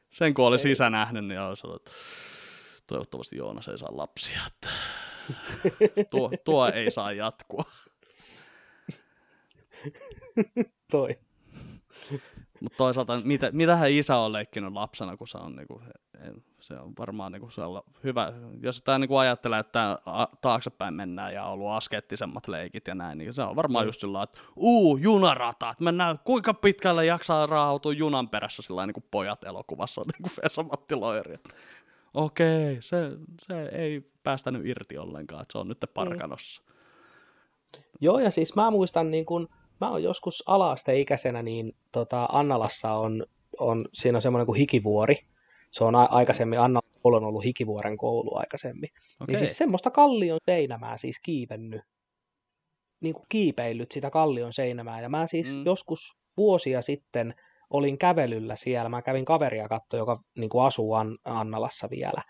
Sen 0.09 0.33
kun 0.33 0.45
olisi 0.45 0.67
Ei. 0.67 0.71
isä 0.71 0.89
nähnyt, 0.89 1.25
niin 1.25 1.39
olisi 1.39 1.67
ollut, 1.67 1.81
että 1.81 1.91
toivottavasti 2.87 3.37
Joonas 3.37 3.67
ei 3.67 3.77
saa 3.77 3.97
lapsia. 3.97 4.39
Tuo, 6.11 6.31
tuo 6.45 6.67
ei 6.71 6.91
saa 6.91 7.11
jatkua. 7.11 7.63
toi. 10.91 11.17
Mutta 12.61 12.77
toisaalta, 12.77 13.21
mitä, 13.23 13.49
mitähän 13.51 13.91
isä 13.91 14.17
on 14.17 14.33
leikkinyt 14.33 14.73
lapsena, 14.73 15.17
kun 15.17 15.27
se 15.27 15.37
on, 15.37 15.55
niinku, 15.55 15.81
se 16.59 16.73
on 16.73 16.93
varmaan 16.99 17.31
niinku 17.31 17.49
hyvä. 18.03 18.33
Jos 18.61 18.81
tämä 18.81 18.99
niinku 18.99 19.17
ajattelee, 19.17 19.59
että 19.59 19.97
taaksepäin 20.41 20.93
mennään 20.93 21.33
ja 21.33 21.45
on 21.45 21.51
ollut 21.51 21.71
askeettisemmat 21.71 22.47
leikit 22.47 22.87
ja 22.87 22.95
näin, 22.95 23.17
niin 23.17 23.33
se 23.33 23.41
on 23.41 23.55
varmaan 23.55 23.85
mm. 23.85 23.87
just 23.87 24.01
sillä 24.01 24.23
että 24.23 24.39
uu, 24.55 24.97
junarata, 24.97 25.69
että 25.69 25.83
mennään, 25.83 26.19
kuinka 26.23 26.53
pitkälle 26.53 27.05
jaksaa 27.05 27.45
raahautua 27.45 27.93
junan 27.93 28.29
perässä 28.29 28.61
sillä 28.61 28.85
niin 28.85 28.93
kuin 28.93 29.05
pojat 29.11 29.43
elokuvassa, 29.43 30.01
niin 30.05 30.21
kuin 30.21 30.43
Vesa-Matti 30.43 30.95
Loiri. 30.95 31.37
Okei, 32.13 32.77
se, 32.79 33.11
se 33.41 33.61
ei 33.63 34.11
päästänyt 34.23 34.65
irti 34.65 34.97
ollenkaan, 34.97 35.41
että 35.41 35.51
se 35.51 35.57
on 35.57 35.67
nyt 35.67 35.85
parkanossa. 35.93 36.61
Mm. 36.61 36.77
Joo, 38.01 38.19
ja 38.19 38.31
siis 38.31 38.55
mä 38.55 38.71
muistan, 38.71 39.11
niin 39.11 39.25
kun, 39.25 39.49
mä 39.81 39.91
oon 39.91 40.03
joskus 40.03 40.43
ala-asteikäisenä, 40.45 41.43
niin 41.43 41.75
tota, 41.91 42.29
Annalassa 42.31 42.93
on, 42.93 43.25
on, 43.59 43.85
siinä 43.93 44.17
on 44.17 44.21
semmoinen 44.21 44.45
kuin 44.45 44.59
hikivuori. 44.59 45.15
Se 45.71 45.83
on 45.83 45.95
a- 45.95 46.07
aikaisemmin, 46.11 46.59
Anna 46.59 46.79
on 47.03 47.23
ollut 47.23 47.43
hikivuoren 47.43 47.97
koulu 47.97 48.37
aikaisemmin. 48.37 48.89
Okay. 48.93 49.27
Niin 49.27 49.37
siis 49.37 49.57
semmoista 49.57 49.91
kallion 49.91 50.39
seinämää 50.45 50.97
siis 50.97 51.19
kiivennyt, 51.19 51.81
niin 52.99 53.13
kuin 53.13 53.25
kiipeillyt 53.29 53.91
sitä 53.91 54.09
kallion 54.09 54.53
seinämää. 54.53 55.01
Ja 55.01 55.09
mä 55.09 55.27
siis 55.27 55.55
mm. 55.55 55.65
joskus 55.65 56.17
vuosia 56.37 56.81
sitten 56.81 57.35
olin 57.69 57.97
kävelyllä 57.97 58.55
siellä. 58.55 58.89
Mä 58.89 59.01
kävin 59.01 59.25
kaveria 59.25 59.67
katto, 59.67 59.97
joka 59.97 60.23
niin 60.37 60.49
kuin 60.49 60.65
asuu 60.65 60.93
An- 60.93 61.17
Annalassa 61.25 61.89
vielä. 61.89 62.23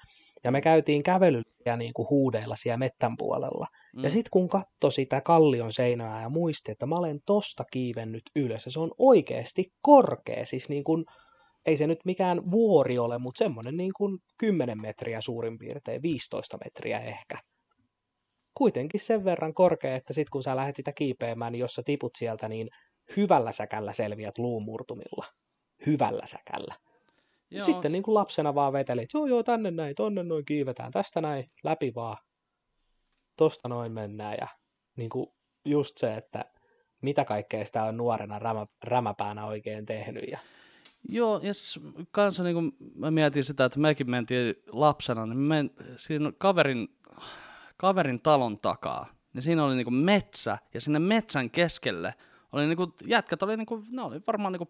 Ja 0.44 0.52
me 0.52 0.62
käytiin 0.62 1.04
kävelyllä 1.04 1.78
niin 1.78 1.94
kuin 1.94 2.10
huudeilla 2.10 2.56
siellä 2.56 2.78
mettän 2.78 3.18
puolella. 3.18 3.68
Mm. 3.96 4.04
Ja 4.04 4.10
sitten 4.10 4.32
kun 4.32 4.50
katsoi 4.50 4.92
sitä 4.92 5.22
kallion 5.22 5.74
seinää 5.74 6.22
ja 6.22 6.30
muisti, 6.30 6.72
että 6.72 6.86
mä 6.86 6.96
olen 6.96 7.20
tosta 7.26 7.64
kiivennyt 7.72 8.24
ylös, 8.36 8.66
ja 8.66 8.72
se 8.72 8.80
on 8.80 8.92
oikeasti 8.98 9.72
korkea, 9.82 10.46
siis 10.46 10.70
niin 10.70 10.84
kuin, 10.84 11.06
ei 11.66 11.78
se 11.78 11.88
nyt 11.88 12.00
mikään 12.06 12.52
vuori 12.52 12.98
ole, 12.98 13.18
mutta 13.18 13.40
semmoinen 13.40 13.78
niin 13.78 13.94
kuin 13.98 14.18
10 14.38 14.82
metriä 14.82 15.22
suurin 15.22 15.58
piirtein, 15.58 16.02
15 16.02 16.58
metriä 16.66 17.00
ehkä. 17.00 17.38
Kuitenkin 18.58 19.00
sen 19.00 19.26
verran 19.26 19.54
korkea, 19.54 19.96
että 19.96 20.14
sitten 20.14 20.32
kun 20.32 20.44
sä 20.44 20.56
lähdet 20.56 20.76
sitä 20.76 20.92
kiipeämään, 20.92 21.52
niin 21.52 21.60
jos 21.60 21.74
sä 21.74 21.84
tiput 21.86 22.16
sieltä, 22.18 22.50
niin 22.50 22.70
hyvällä 23.18 23.52
säkällä 23.52 23.94
selviät 23.94 24.38
luumurtumilla. 24.38 25.26
Hyvällä 25.86 26.26
säkällä. 26.26 26.76
Joo. 27.52 27.66
Sitten 27.66 27.91
niin 27.91 28.04
kuin 28.04 28.16
lapsena 28.16 28.56
vaan 28.56 28.74
vetelit, 28.74 29.10
joo 29.14 29.26
joo, 29.26 29.43
tänne 29.43 29.72
näin, 29.72 29.95
tonne 29.95 30.24
noin 30.24 30.45
kiivetään, 30.45 30.91
tästä 30.91 31.22
näin, 31.22 31.52
läpi 31.64 31.95
vaan 31.95 32.18
tosta 33.36 33.70
noin 33.70 33.91
mennään 33.91 34.38
ja 34.41 34.48
niin 34.95 35.10
kuin 35.10 35.28
just 35.66 35.98
se, 35.98 36.14
että 36.14 36.45
mitä 37.02 37.26
kaikkea 37.26 37.66
sitä 37.66 37.84
on 37.84 37.98
nuorena 37.98 38.39
rämä, 38.39 38.66
rämäpäänä 38.84 39.45
oikein 39.45 39.86
tehnyt. 39.86 40.24
Ja... 40.32 40.39
Joo, 41.10 41.39
ja 41.43 41.54
kanssa 42.12 42.43
niin 42.43 42.54
kuin 42.54 42.72
mä 42.95 43.12
mietin 43.12 43.43
sitä, 43.43 43.66
että 43.66 43.80
mekin 43.80 44.12
mentiin 44.12 44.56
lapsena, 44.72 45.26
niin 45.26 45.38
me 45.38 45.66
siinä 45.95 46.32
kaverin, 46.38 46.88
kaverin 47.78 48.22
talon 48.22 48.60
takaa, 48.60 49.08
niin 49.34 49.41
siinä 49.41 49.66
oli 49.66 49.76
niin 49.76 49.86
kuin 49.86 49.93
metsä, 49.93 50.58
ja 50.74 50.82
sinne 50.82 51.00
metsän 51.00 51.50
keskelle 51.50 52.14
oli 52.52 52.66
niin 52.68 52.78
kuin, 52.78 52.93
jätkät 53.06 53.43
oli, 53.43 53.58
niin 53.58 53.66
kuin, 53.66 53.86
ne 53.89 54.02
oli 54.02 54.22
varmaan 54.28 54.54
niin 54.54 54.58
kuin 54.58 54.70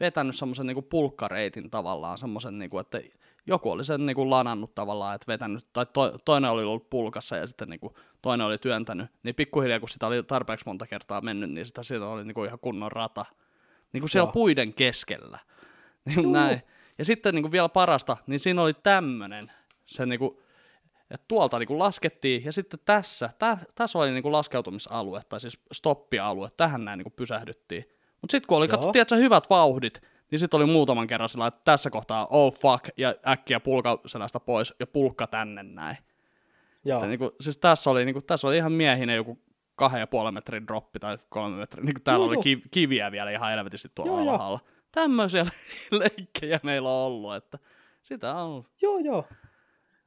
vetänyt 0.00 0.36
semmoisen 0.36 0.66
niin 0.66 0.84
pulkkareitin 0.84 1.70
tavallaan, 1.70 2.18
semmoisen, 2.18 2.58
niin 2.58 2.70
kuin, 2.70 2.80
että 2.80 3.00
joku 3.46 3.70
oli 3.70 3.84
sen 3.84 4.06
niin 4.06 4.16
kuin 4.16 4.30
lanannut 4.30 4.74
tavallaan, 4.74 5.14
että 5.14 5.32
vetänyt, 5.32 5.68
tai 5.72 5.86
to, 5.86 6.18
toinen 6.24 6.50
oli 6.50 6.62
ollut 6.62 6.90
pulkassa 6.90 7.36
ja 7.36 7.46
sitten 7.46 7.68
niin 7.68 7.80
kuin, 7.80 7.94
toinen 8.22 8.46
oli 8.46 8.58
työntänyt, 8.58 9.10
niin 9.22 9.34
pikkuhiljaa 9.34 9.80
kun 9.80 9.88
sitä 9.88 10.06
oli 10.06 10.22
tarpeeksi 10.22 10.66
monta 10.66 10.86
kertaa 10.86 11.20
mennyt, 11.20 11.50
niin 11.50 11.66
sitä 11.66 11.82
siinä 11.82 12.06
oli 12.06 12.24
niin 12.24 12.34
kuin 12.34 12.46
ihan 12.46 12.58
kunnon 12.58 12.92
rata, 12.92 13.24
niin 13.92 14.00
kuin 14.00 14.10
siellä 14.10 14.26
Joo. 14.26 14.32
puiden 14.32 14.74
keskellä. 14.74 15.38
Niin 16.04 16.32
näin. 16.32 16.62
Ja 16.98 17.04
sitten 17.04 17.34
niin 17.34 17.42
kuin 17.42 17.52
vielä 17.52 17.68
parasta, 17.68 18.16
niin 18.26 18.40
siinä 18.40 18.62
oli 18.62 18.74
tämmöinen, 18.74 19.52
se 19.86 20.06
niin 20.06 20.18
kuin, 20.18 20.38
että 21.10 21.24
tuolta 21.28 21.58
niin 21.58 21.66
kuin 21.66 21.78
laskettiin, 21.78 22.44
ja 22.44 22.52
sitten 22.52 22.80
tässä, 22.84 23.30
tä, 23.38 23.58
tässä 23.74 23.98
oli 23.98 24.10
niin 24.10 24.22
kuin 24.22 24.32
laskeutumisalue, 24.32 25.22
tai 25.28 25.40
siis 25.40 25.58
stoppialue, 25.72 26.50
tähän 26.56 26.84
näin 26.84 26.98
niin 26.98 27.04
kuin 27.04 27.12
pysähdyttiin. 27.16 27.84
Mutta 28.20 28.32
sitten 28.32 28.46
kun 28.48 28.58
oli, 28.58 28.68
katsottiin, 28.68 29.02
että 29.02 29.16
hyvät 29.16 29.50
vauhdit, 29.50 30.02
niin 30.30 30.38
sitten 30.38 30.58
oli 30.58 30.66
muutaman 30.66 31.06
kerran 31.06 31.28
sillä 31.28 31.46
että 31.46 31.60
tässä 31.64 31.90
kohtaa 31.90 32.26
oh 32.30 32.54
fuck, 32.54 32.88
ja 32.96 33.14
äkkiä 33.28 33.60
pulka 33.60 34.00
selästä 34.06 34.40
pois, 34.40 34.74
ja 34.80 34.86
pulkka 34.86 35.26
tänne 35.26 35.62
näin. 35.62 35.96
Joo. 36.84 36.98
Että, 36.98 37.08
niin 37.08 37.18
kuin, 37.18 37.30
siis 37.40 37.58
tässä 37.58 37.90
oli, 37.90 38.04
niin 38.04 38.14
kuin, 38.14 38.24
tässä 38.24 38.46
oli 38.46 38.56
ihan 38.56 38.72
miehinen 38.72 39.16
joku 39.16 39.38
kahden 39.74 40.00
ja 40.00 40.06
puolen 40.06 40.34
metrin 40.34 40.66
droppi 40.66 40.98
tai 40.98 41.18
kolme 41.28 41.56
metrin, 41.56 41.86
niin 41.86 41.94
kuin 41.94 42.02
täällä 42.02 42.24
joo, 42.24 42.28
oli 42.28 42.36
kiv- 42.36 42.68
kiviä 42.70 43.12
vielä 43.12 43.30
ihan 43.30 43.50
helvetisti 43.50 43.88
tuolla 43.94 44.12
joo, 44.12 44.20
alhaalla. 44.20 44.60
Joo. 44.64 44.70
Tämmöisiä 44.92 45.46
leikkejä 45.90 46.60
meillä 46.62 46.88
on 46.88 46.94
ollut, 46.94 47.34
että 47.34 47.58
sitä 48.02 48.34
on. 48.34 48.64
Joo, 48.82 48.98
joo. 48.98 49.24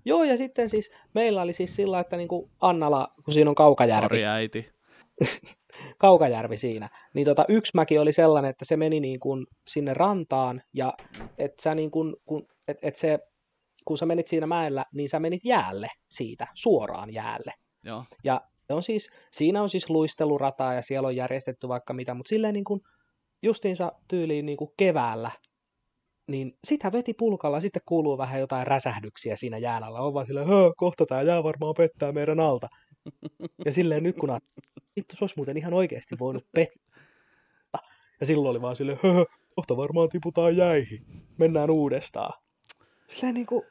Joo, 0.06 0.24
ja 0.24 0.38
sitten 0.38 0.70
siis 0.70 0.92
meillä 1.14 1.42
oli 1.42 1.54
siis 1.54 1.76
sillä, 1.76 2.00
että 2.00 2.18
niin 2.18 2.28
kuin 2.28 2.52
Annala, 2.62 3.14
kun 3.24 3.34
siinä 3.34 3.50
on 3.50 3.56
Kaukajärvi. 3.56 4.08
Sori 4.08 4.26
äiti. 4.26 4.74
Kaukajärvi 5.98 6.58
siinä. 6.58 6.90
Niin 7.14 7.26
tota, 7.26 7.46
yksi 7.50 7.72
mäki 7.76 7.98
oli 7.98 8.12
sellainen, 8.12 8.50
että 8.50 8.66
se 8.66 8.78
meni 8.78 9.00
niin 9.00 9.20
kuin 9.20 9.46
sinne 9.68 9.94
rantaan 9.94 10.62
ja 10.74 10.94
et 11.38 11.60
sä 11.62 11.76
niin 11.76 11.92
kuin, 11.92 12.16
kun, 12.26 12.48
et, 12.68 12.78
et 12.82 12.96
se, 12.96 13.20
kun 13.86 13.98
sä 13.98 14.06
menit 14.06 14.28
siinä 14.28 14.48
mäellä, 14.48 14.86
niin 14.94 15.10
sä 15.10 15.20
menit 15.20 15.42
jäälle 15.46 15.88
siitä, 16.10 16.48
suoraan 16.54 17.14
jäälle. 17.14 17.54
Joo. 17.84 18.04
Ja 18.24 18.42
on 18.70 18.84
siis, 18.84 19.10
siinä 19.32 19.62
on 19.62 19.70
siis 19.70 19.90
luistelurataa 19.90 20.74
ja 20.74 20.82
siellä 20.82 21.08
on 21.08 21.16
järjestetty 21.16 21.68
vaikka 21.68 21.94
mitä, 21.94 22.14
mutta 22.14 22.30
silleen 22.30 22.54
niin 22.54 22.64
kuin 22.64 22.80
justiinsa 23.44 23.92
tyyliin 24.08 24.46
niin 24.46 24.58
kuin 24.58 24.72
keväällä, 24.78 25.32
niin 26.28 26.58
sitä 26.68 26.92
veti 26.92 27.14
pulkalla, 27.14 27.60
sitten 27.60 27.82
kuuluu 27.86 28.18
vähän 28.18 28.40
jotain 28.40 28.68
räsähdyksiä 28.68 29.36
siinä 29.36 29.58
jään 29.58 29.84
alla. 29.84 30.00
On 30.00 30.14
vaan 30.14 30.26
silleen, 30.26 30.48
kohta 30.78 31.06
tämä 31.06 31.22
jää 31.22 31.44
varmaan 31.44 31.74
pettää 31.78 32.12
meidän 32.12 32.40
alta. 32.40 32.68
Ja 33.66 33.72
silleen 33.74 34.04
nyt 34.04 34.18
kun 34.18 34.40
vittu, 34.96 35.16
se 35.16 35.24
olisi 35.24 35.36
muuten 35.38 35.58
ihan 35.58 35.74
oikeasti 35.74 36.16
voinut 36.20 36.46
pettää. 36.56 36.94
Ja 38.20 38.26
silloin 38.26 38.52
oli 38.52 38.62
vaan 38.62 38.76
silleen, 38.76 39.00
höhö, 39.04 39.26
kohta 39.56 39.78
varmaan 39.78 40.10
tiputaan 40.10 40.58
jäihin. 40.58 41.06
Mennään 41.38 41.70
uudestaan. 41.70 42.42
Silleen 43.10 43.34
niin 43.34 43.46
kuin, 43.46 43.64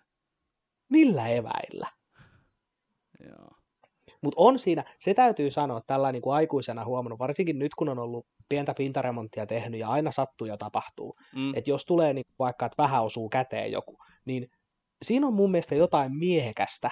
millä 0.89 1.29
eväillä? 1.29 1.91
Joo. 3.29 3.49
Mutta 4.23 4.41
on 4.41 4.59
siinä, 4.59 4.85
se 4.99 5.15
täytyy 5.15 5.51
sanoa, 5.51 5.79
että 5.79 5.87
tällä 5.87 6.13
niin 6.13 6.23
kuin 6.23 6.35
aikuisena 6.35 6.85
huomannut, 6.85 7.19
varsinkin 7.19 7.59
nyt 7.59 7.75
kun 7.75 7.89
on 7.89 7.99
ollut 7.99 8.27
pientä 8.49 8.75
pintaremonttia 8.75 9.47
tehnyt 9.47 9.81
ja 9.81 9.89
aina 9.89 10.11
sattuu 10.11 10.47
ja 10.47 10.57
tapahtuu, 10.57 11.17
mm. 11.35 11.55
että 11.55 11.71
jos 11.71 11.85
tulee 11.85 12.13
niin 12.13 12.25
vaikka, 12.39 12.67
että 12.67 12.83
vähän 12.83 13.05
osuu 13.05 13.29
käteen 13.29 13.73
joku, 13.73 13.99
niin 14.25 14.51
siinä 15.03 15.27
on 15.27 15.35
mun 15.35 15.51
mielestä 15.51 15.75
jotain 15.75 16.17
miehekästä, 16.17 16.91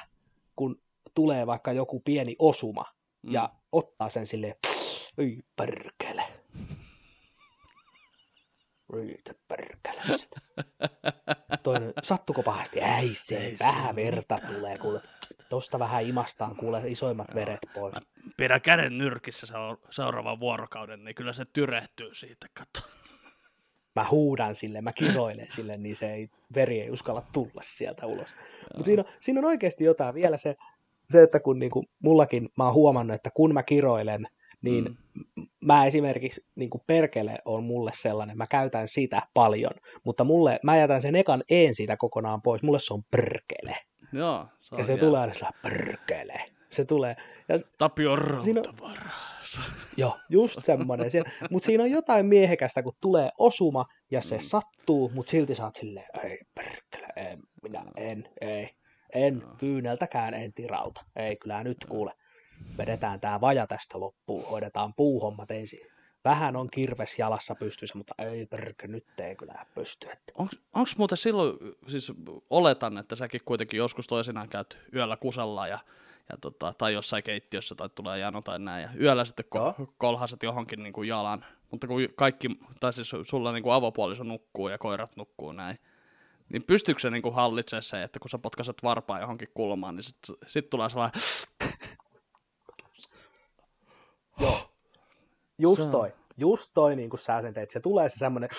kun 0.57 0.77
tulee 1.15 1.47
vaikka 1.47 1.73
joku 1.73 2.01
pieni 2.01 2.37
osuma 2.39 2.85
mm. 3.23 3.33
ja 3.33 3.53
ottaa 3.73 4.09
sen 4.09 4.27
silleen, 4.27 4.55
ei 5.19 5.43
perkele. 5.57 6.23
Riitä 8.95 9.35
perkele. 9.49 10.03
Toinen, 11.63 11.93
sattuko 12.03 12.43
pahasti? 12.43 12.81
Ei 12.81 13.15
se, 13.15 13.37
ei 13.37 13.57
vähän 13.61 13.95
se 13.95 13.97
verta 14.05 14.39
tulee, 14.47 14.79
kuule. 14.79 15.01
Tosta 15.49 15.79
vähän 15.79 16.05
imastaan, 16.05 16.57
kuule, 16.57 16.83
isoimmat 16.87 17.35
veret 17.35 17.61
pois. 17.75 17.95
Pidä 18.37 18.61
käden 18.61 18.99
nyrkissä 18.99 19.47
seuraavan 19.91 20.41
vuorokauden, 20.41 21.05
niin 21.05 21.15
kyllä 21.15 21.33
se 21.33 21.45
tyrehtyy 21.45 22.15
siitä, 22.15 22.47
kato. 22.55 22.89
Mä 23.97 24.07
huudan 24.11 24.55
sille, 24.55 24.81
mä 24.81 24.93
kiroilen 24.93 25.47
sille, 25.51 25.77
niin 25.77 25.97
se 25.97 26.13
ei, 26.13 26.29
veri 26.55 26.81
ei 26.81 26.91
uskalla 26.91 27.23
tulla 27.33 27.63
sieltä 27.63 28.07
ulos. 28.07 28.35
Mutta 28.75 28.87
siinä, 28.87 29.05
siinä 29.21 29.41
on 29.41 29.45
oikeasti 29.45 29.85
jotain. 29.85 30.15
Vielä 30.15 30.37
se, 30.37 30.57
se, 31.11 31.23
että 31.23 31.41
kun 31.41 31.59
niin 31.59 31.71
kuin, 31.71 31.87
mullakin 32.03 32.49
mä 32.57 32.65
oon 32.65 32.75
huomannut, 32.75 33.15
että 33.15 33.31
kun 33.35 33.55
mä 33.55 33.63
kiroilen, 33.63 34.27
niin 34.63 34.85
mm. 34.85 35.47
mä 35.61 35.87
esimerkiksi 35.87 36.45
niin 36.55 36.71
kuin 36.71 36.83
perkele 36.87 37.39
on 37.45 37.65
mulle 37.65 37.91
sellainen, 37.95 38.37
mä 38.37 38.47
käytän 38.47 38.89
sitä 38.89 39.23
paljon, 39.35 39.73
mutta 40.05 40.25
mulle, 40.25 40.61
mä 40.63 40.77
jätän 40.77 41.03
sen 41.03 41.17
ekan 41.17 41.45
een 41.51 41.75
siitä 41.75 41.97
kokonaan 41.97 42.43
pois, 42.43 42.63
mulle 42.63 42.79
se 42.79 42.95
on 42.95 43.03
perkele. 43.11 43.77
Joo, 44.13 44.47
se 44.61 44.77
ja 44.77 44.85
se 44.85 44.93
hieno. 44.93 45.07
tulee 45.07 45.21
aina 45.21 45.35
sillä 45.35 45.51
perkele. 45.63 46.45
Se 46.71 46.85
tulee. 46.85 47.17
Ja 47.49 47.59
Tapio 47.79 48.17
Joo, 49.97 50.17
just 50.29 50.65
semmoinen. 50.65 51.11
Mutta 51.51 51.67
siinä 51.67 51.85
on 51.85 51.91
jotain 51.91 52.27
miehekästä, 52.27 52.83
kun 52.83 52.93
tulee 53.01 53.31
osuma 53.39 53.87
ja 54.11 54.21
se 54.21 54.37
mm. 54.37 54.41
sattuu, 54.41 55.11
mutta 55.15 55.31
silti 55.31 55.55
sä 55.55 55.65
oot 55.65 55.77
silleen, 55.77 56.07
ei 56.25 56.39
perkele, 56.55 57.07
en, 57.17 57.39
minä 57.63 57.85
en, 57.97 58.29
ei. 58.41 58.71
En 59.15 59.39
no. 59.39 59.55
kyyneltäkään 59.59 60.35
en 60.35 60.53
tirauta. 60.53 61.05
Ei 61.17 61.37
kyllä 61.37 61.65
nyt 61.65 61.79
kuule. 61.89 62.13
Vedetään 62.79 63.21
tämä 63.21 63.41
vaja 63.41 63.67
tästä 63.67 64.01
loppuun. 64.01 64.45
Hoidetaan 64.51 64.95
puuhommat 64.95 65.51
ensin. 65.51 65.81
Vähän 66.25 66.57
on 66.57 66.71
kirves 66.71 67.19
jalassa 67.19 67.55
pystyssä, 67.55 67.99
mutta 67.99 68.15
ei 68.19 68.47
perkö, 68.47 68.89
nyt 68.89 69.21
ei 69.21 69.37
kyllä 69.37 69.67
pysty. 69.75 70.09
Onko 70.35 70.91
muuten 70.97 71.19
silloin, 71.19 71.59
siis 71.87 72.13
oletan, 72.51 72.99
että 72.99 73.17
säkin 73.17 73.41
kuitenkin 73.45 73.79
joskus 73.79 74.07
toisinaan 74.07 74.49
käyt 74.49 74.79
yöllä 74.95 75.17
kusella 75.17 75.69
ja, 75.69 75.79
ja 76.31 76.37
tota, 76.41 76.75
tai 76.79 76.93
jossain 76.93 77.23
keittiössä 77.23 77.75
tai 77.75 77.89
tulee 77.95 78.19
jano 78.19 78.43
tai 78.43 78.59
näin. 78.59 78.83
Ja 78.83 78.89
yöllä 79.01 79.25
sitten 79.25 79.45
ko- 79.45 79.93
kolhaset 79.99 80.43
johonkin 80.43 80.83
niin 80.83 80.93
kuin 80.93 81.09
jalan. 81.09 81.45
Mutta 81.71 81.87
kun 81.87 82.01
kaikki, 82.17 82.49
tai 82.81 82.93
siis 82.93 83.13
sulla 83.23 83.53
niin 83.53 83.63
kuin 83.63 83.73
avopuoliso 83.73 84.23
nukkuu 84.23 84.69
ja 84.69 84.79
koirat 84.79 85.17
nukkuu 85.17 85.53
näin, 85.53 85.79
niin 86.53 86.63
pystyykö 86.63 87.01
se 87.01 87.11
niin 87.11 87.23
kuin 87.23 87.35
hallitsemaan 87.35 87.83
se, 87.83 88.03
että 88.03 88.19
kun 88.21 88.31
sä 88.31 88.39
potkaset 88.39 88.77
varpaa 88.83 89.21
johonkin 89.21 89.49
kulmaan, 89.55 89.97
niin 89.97 90.05
sitten 90.05 90.37
sit 90.47 90.71
tulee 90.71 90.89
sellainen, 90.89 91.21
Just 95.59 95.77
Se 95.77 95.83
on- 95.83 95.91
toi, 95.91 96.13
just 96.37 96.71
toi 96.75 96.97
niin 96.97 97.11
kuin 97.11 97.21
sä 97.21 97.43
sen 97.43 97.55
teit, 97.55 97.71
se 97.71 97.81
tulee 97.81 98.09
se 98.09 98.19
semmoinen 98.19 98.51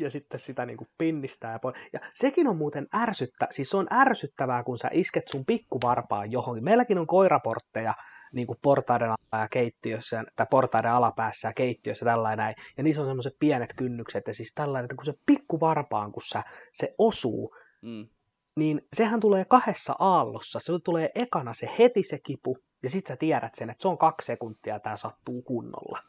ja 0.00 0.10
sitten 0.10 0.40
sitä 0.40 0.66
niin 0.66 0.76
kuin 0.76 0.88
pinnistää. 0.98 1.52
Ja, 1.52 1.72
ja 1.92 2.00
sekin 2.14 2.48
on 2.48 2.56
muuten 2.56 2.88
ärsyttä, 2.94 3.46
siis 3.50 3.70
se 3.70 3.76
on 3.76 3.86
ärsyttävää, 3.92 4.62
kun 4.62 4.78
sä 4.78 4.88
isket 4.92 5.28
sun 5.28 5.44
pikkuvarpaan 5.44 6.32
johonkin. 6.32 6.64
Meilläkin 6.64 6.98
on 6.98 7.06
koiraportteja 7.06 7.94
niin 8.32 8.46
kuin 8.46 8.58
portaiden 8.62 9.08
alla 9.08 9.42
ja 9.42 9.48
keittiössä, 9.48 10.24
tai 10.36 10.46
portaiden 10.50 10.92
alapäässä 10.92 11.48
ja 11.48 11.52
keittiössä 11.52 12.04
tällainen 12.04 12.38
näin. 12.38 12.54
Ja 12.76 12.82
niissä 12.82 13.02
on 13.02 13.08
semmoiset 13.08 13.36
pienet 13.38 13.72
kynnykset, 13.76 14.26
ja 14.26 14.34
siis 14.34 14.52
tällainen, 14.54 14.84
että 14.84 14.96
kun 14.96 15.04
se 15.04 15.14
pikkuvarpaan, 15.26 16.12
kun 16.12 16.22
sä, 16.22 16.42
se 16.72 16.94
osuu, 16.98 17.56
mm, 17.82 18.08
niin 18.56 18.86
sehän 18.96 19.20
tulee 19.20 19.44
kahdessa 19.44 19.96
aallossa. 19.98 20.60
Se 20.60 20.72
tulee 20.84 21.10
ekana 21.14 21.54
se 21.54 21.70
heti 21.78 22.02
se 22.02 22.18
kipu, 22.18 22.58
ja 22.82 22.90
sit 22.90 23.06
sä 23.06 23.16
tiedät 23.16 23.54
sen, 23.54 23.70
että 23.70 23.82
se 23.82 23.88
on 23.88 23.98
kaksi 23.98 24.26
sekuntia 24.26 24.74
ja 24.74 24.80
tää 24.80 24.96
sattuu 24.96 25.42
kunnolla. 25.42 26.02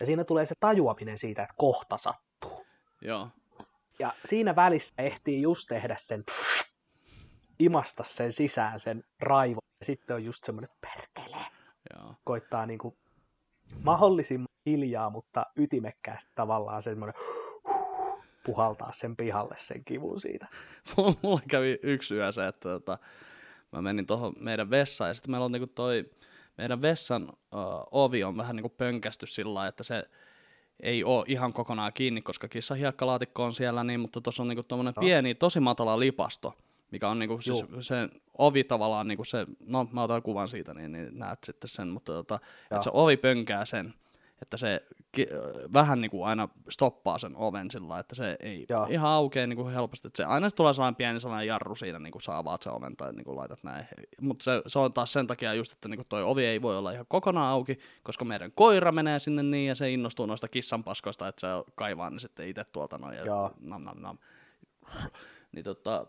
Ja 0.00 0.06
siinä 0.06 0.24
tulee 0.24 0.46
se 0.46 0.54
tajuaminen 0.60 1.18
siitä, 1.18 1.42
että 1.42 1.54
kohta 1.56 1.98
sattuu. 1.98 2.66
joo, 3.02 3.28
Ja 3.98 4.14
siinä 4.24 4.56
välissä 4.56 4.94
ehtii 4.98 5.42
just 5.42 5.68
tehdä 5.68 5.96
sen, 5.98 6.24
imasta 7.58 8.04
sen 8.04 8.32
sisään 8.32 8.80
sen 8.80 9.04
raivon. 9.20 9.62
Ja 9.80 9.86
sitten 9.86 10.16
on 10.16 10.24
just 10.24 10.44
semmoinen 10.44 10.70
perkele. 10.80 11.17
Joo. 11.94 12.14
Koittaa 12.24 12.66
niinku 12.66 12.96
mahdollisimman 13.82 14.48
hiljaa, 14.66 15.10
mutta 15.10 15.46
ytimekkäästi 15.56 16.32
tavallaan 16.34 16.82
semmoinen 16.82 17.14
puhaltaa 18.46 18.92
sen 18.92 19.16
pihalle 19.16 19.56
sen 19.58 19.84
kivun 19.84 20.20
siitä. 20.20 20.46
mulla 21.22 21.40
kävi 21.50 21.78
yksi 21.82 22.14
yö 22.14 22.32
se, 22.32 22.46
että 22.46 22.68
tota, 22.68 22.98
mä 23.72 23.82
menin 23.82 24.06
tuohon 24.06 24.32
meidän 24.40 24.70
vessaan 24.70 25.10
ja 25.10 25.14
sitten 25.14 25.30
meillä 25.30 25.44
on 25.44 25.52
niinku 25.52 25.66
toi, 25.66 26.10
meidän 26.58 26.82
vessan 26.82 27.28
uh, 27.28 27.88
ovi 27.90 28.24
on 28.24 28.36
vähän 28.36 28.56
niinku 28.56 28.68
pönkästy 28.68 29.26
sillä 29.26 29.54
lailla, 29.54 29.68
että 29.68 29.82
se 29.82 30.04
ei 30.80 31.04
ole 31.04 31.24
ihan 31.28 31.52
kokonaan 31.52 31.92
kiinni, 31.92 32.22
koska 32.22 32.48
kissahiekkалaatikko 32.48 33.44
on 33.44 33.52
siellä, 33.52 33.84
niin, 33.84 34.00
mutta 34.00 34.20
tuossa 34.20 34.42
on 34.42 34.48
niinku 34.48 34.62
tommonen 34.68 34.94
Joo. 34.96 35.00
pieni, 35.00 35.34
tosi 35.34 35.60
matala 35.60 35.98
lipasto, 35.98 36.54
mikä 36.90 37.08
on 37.08 37.18
niinku 37.18 37.40
siis 37.40 37.60
Juu. 37.70 37.82
se 37.82 38.08
ovi 38.38 38.64
tavallaan 38.64 39.08
niinku 39.08 39.24
se, 39.24 39.46
no 39.66 39.88
mä 39.92 40.02
otan 40.02 40.22
kuvan 40.22 40.48
siitä, 40.48 40.74
niin, 40.74 40.92
niin 40.92 41.18
näet 41.18 41.38
sitten 41.44 41.68
sen, 41.68 41.88
mutta 41.88 42.12
tota, 42.12 42.40
että 42.62 42.82
se 42.82 42.90
ovi 42.92 43.16
pönkää 43.16 43.64
sen, 43.64 43.94
että 44.42 44.56
se 44.56 44.82
ki- 45.12 45.28
vähän 45.72 46.00
niin 46.00 46.10
kuin 46.10 46.26
aina 46.28 46.48
stoppaa 46.68 47.18
sen 47.18 47.36
oven 47.36 47.70
sillä 47.70 47.98
että 47.98 48.14
se 48.14 48.36
ei 48.40 48.66
Joo. 48.68 48.86
ihan 48.90 49.10
aukea 49.10 49.46
niin 49.46 49.56
kuin 49.56 49.74
helposti. 49.74 50.08
Että 50.08 50.16
se, 50.16 50.24
aina 50.24 50.48
se 50.48 50.54
tulee 50.54 50.72
sellainen 50.72 50.96
pieni 50.96 51.20
sellainen 51.20 51.46
jarru 51.46 51.74
siinä, 51.74 51.98
niin 51.98 52.12
kuin 52.12 52.22
sä 52.22 52.38
avaat 52.38 52.62
sen 52.62 52.72
oven 52.72 52.96
tai 52.96 53.12
niin 53.12 53.24
kuin 53.24 53.36
laitat 53.36 53.64
näin. 53.64 53.86
Mutta 54.20 54.42
se, 54.42 54.62
se, 54.66 54.78
on 54.78 54.92
taas 54.92 55.12
sen 55.12 55.26
takia 55.26 55.54
just, 55.54 55.72
että 55.72 55.88
niin 55.88 55.98
kuin 55.98 56.06
toi 56.08 56.22
ovi 56.22 56.44
ei 56.44 56.62
voi 56.62 56.78
olla 56.78 56.92
ihan 56.92 57.06
kokonaan 57.08 57.52
auki, 57.52 57.78
koska 58.02 58.24
meidän 58.24 58.52
koira 58.52 58.92
menee 58.92 59.18
sinne 59.18 59.42
niin 59.42 59.68
ja 59.68 59.74
se 59.74 59.90
innostuu 59.90 60.26
noista 60.26 60.48
kissanpaskoista, 60.48 61.28
että 61.28 61.40
se 61.40 61.46
kaivaa 61.74 62.10
ne 62.10 62.18
sitten 62.18 62.48
itse 62.48 62.64
tuolta 62.72 62.98
noin. 62.98 63.16
Ja 63.16 63.24
Joo. 63.24 63.52
nam, 63.60 63.82
nam, 63.82 64.00
nam. 64.00 64.18
Niin 65.52 65.64
tota, 65.64 66.06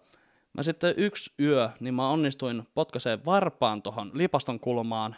mä 0.60 0.64
sitten 0.64 0.94
yksi 0.98 1.34
yö, 1.40 1.70
niin 1.80 1.94
mä 1.94 2.10
onnistuin 2.10 2.64
potkaiseen 2.74 3.26
varpaan 3.26 3.82
tuohon 3.82 4.12
lipaston 4.14 4.60
kulmaan, 4.60 5.16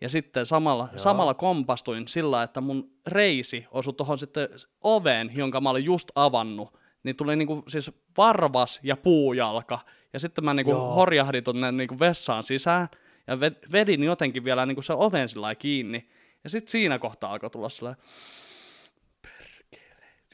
ja 0.00 0.08
sitten 0.08 0.46
samalla, 0.46 0.88
Joo. 0.92 0.98
samalla 0.98 1.34
kompastuin 1.34 2.08
sillä, 2.08 2.42
että 2.42 2.60
mun 2.60 2.90
reisi 3.06 3.66
osui 3.70 3.92
tuohon 3.92 4.18
sitten 4.18 4.48
oveen, 4.80 5.30
jonka 5.34 5.60
mä 5.60 5.70
olin 5.70 5.84
just 5.84 6.08
avannut. 6.14 6.78
Niin 7.02 7.16
tuli 7.16 7.36
niinku 7.36 7.62
siis 7.68 7.90
varvas 8.16 8.80
ja 8.82 8.96
puujalka. 8.96 9.78
Ja 10.12 10.20
sitten 10.20 10.44
mä 10.44 10.54
niinku 10.54 10.70
Joo. 10.70 10.94
horjahdin 10.94 11.44
tonne 11.44 11.72
niinku 11.72 11.98
vessaan 11.98 12.42
sisään. 12.42 12.88
Ja 13.26 13.36
ve- 13.36 13.72
vedin 13.72 14.02
jotenkin 14.02 14.44
vielä 14.44 14.66
niinku 14.66 14.82
se 14.82 14.92
oven 14.92 15.28
sillä 15.28 15.54
kiinni. 15.54 16.08
Ja 16.44 16.50
sitten 16.50 16.70
siinä 16.70 16.98
kohtaa 16.98 17.32
alkoi 17.32 17.50
tulla 17.50 17.68
sellainen... 17.68 18.02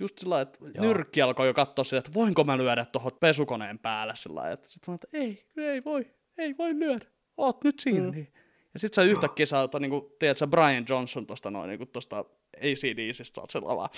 Just 0.01 0.19
sillä 0.19 0.35
lailla, 0.35 0.51
että 0.51 0.59
Joo. 0.75 0.87
nyrkki 0.87 1.23
alkoi 1.23 1.47
jo 1.47 1.55
katsoa 1.55 1.85
sitä, 1.85 1.99
että 1.99 2.15
voinko 2.15 2.45
mä 2.45 2.59
lyödä 2.59 2.85
tuohon 2.85 3.13
pesukoneen 3.21 3.79
päälle 3.79 4.13
sillä 4.17 4.35
lailla. 4.35 4.55
Että 4.55 4.69
Sitten 4.69 4.93
mä 4.93 4.95
että 4.95 5.09
ei, 5.13 5.47
ei 5.57 5.85
voi, 5.85 6.11
ei 6.39 6.55
voi 6.59 6.79
lyödä. 6.79 7.07
Oot 7.37 7.65
nyt 7.65 7.81
siinä. 7.81 8.11
Mm. 8.11 8.17
Mm. 8.17 8.27
Ja 8.75 8.81
sit 8.81 8.95
sä 8.95 9.03
yhtäkkiä 9.03 9.47
sä 9.47 9.61
oot, 9.61 9.75
niinku, 9.81 10.17
tiedät 10.19 10.39
sä 10.39 10.47
Brian 10.47 10.85
Johnson 10.89 11.27
tosta 11.27 11.51
noin, 11.51 11.69
niinku 11.69 11.87
tosta 11.87 12.25
ACDCistä, 12.57 13.35
sä 13.35 13.41
oot 13.41 13.51
sillä 13.51 13.77
vaan. 13.77 13.91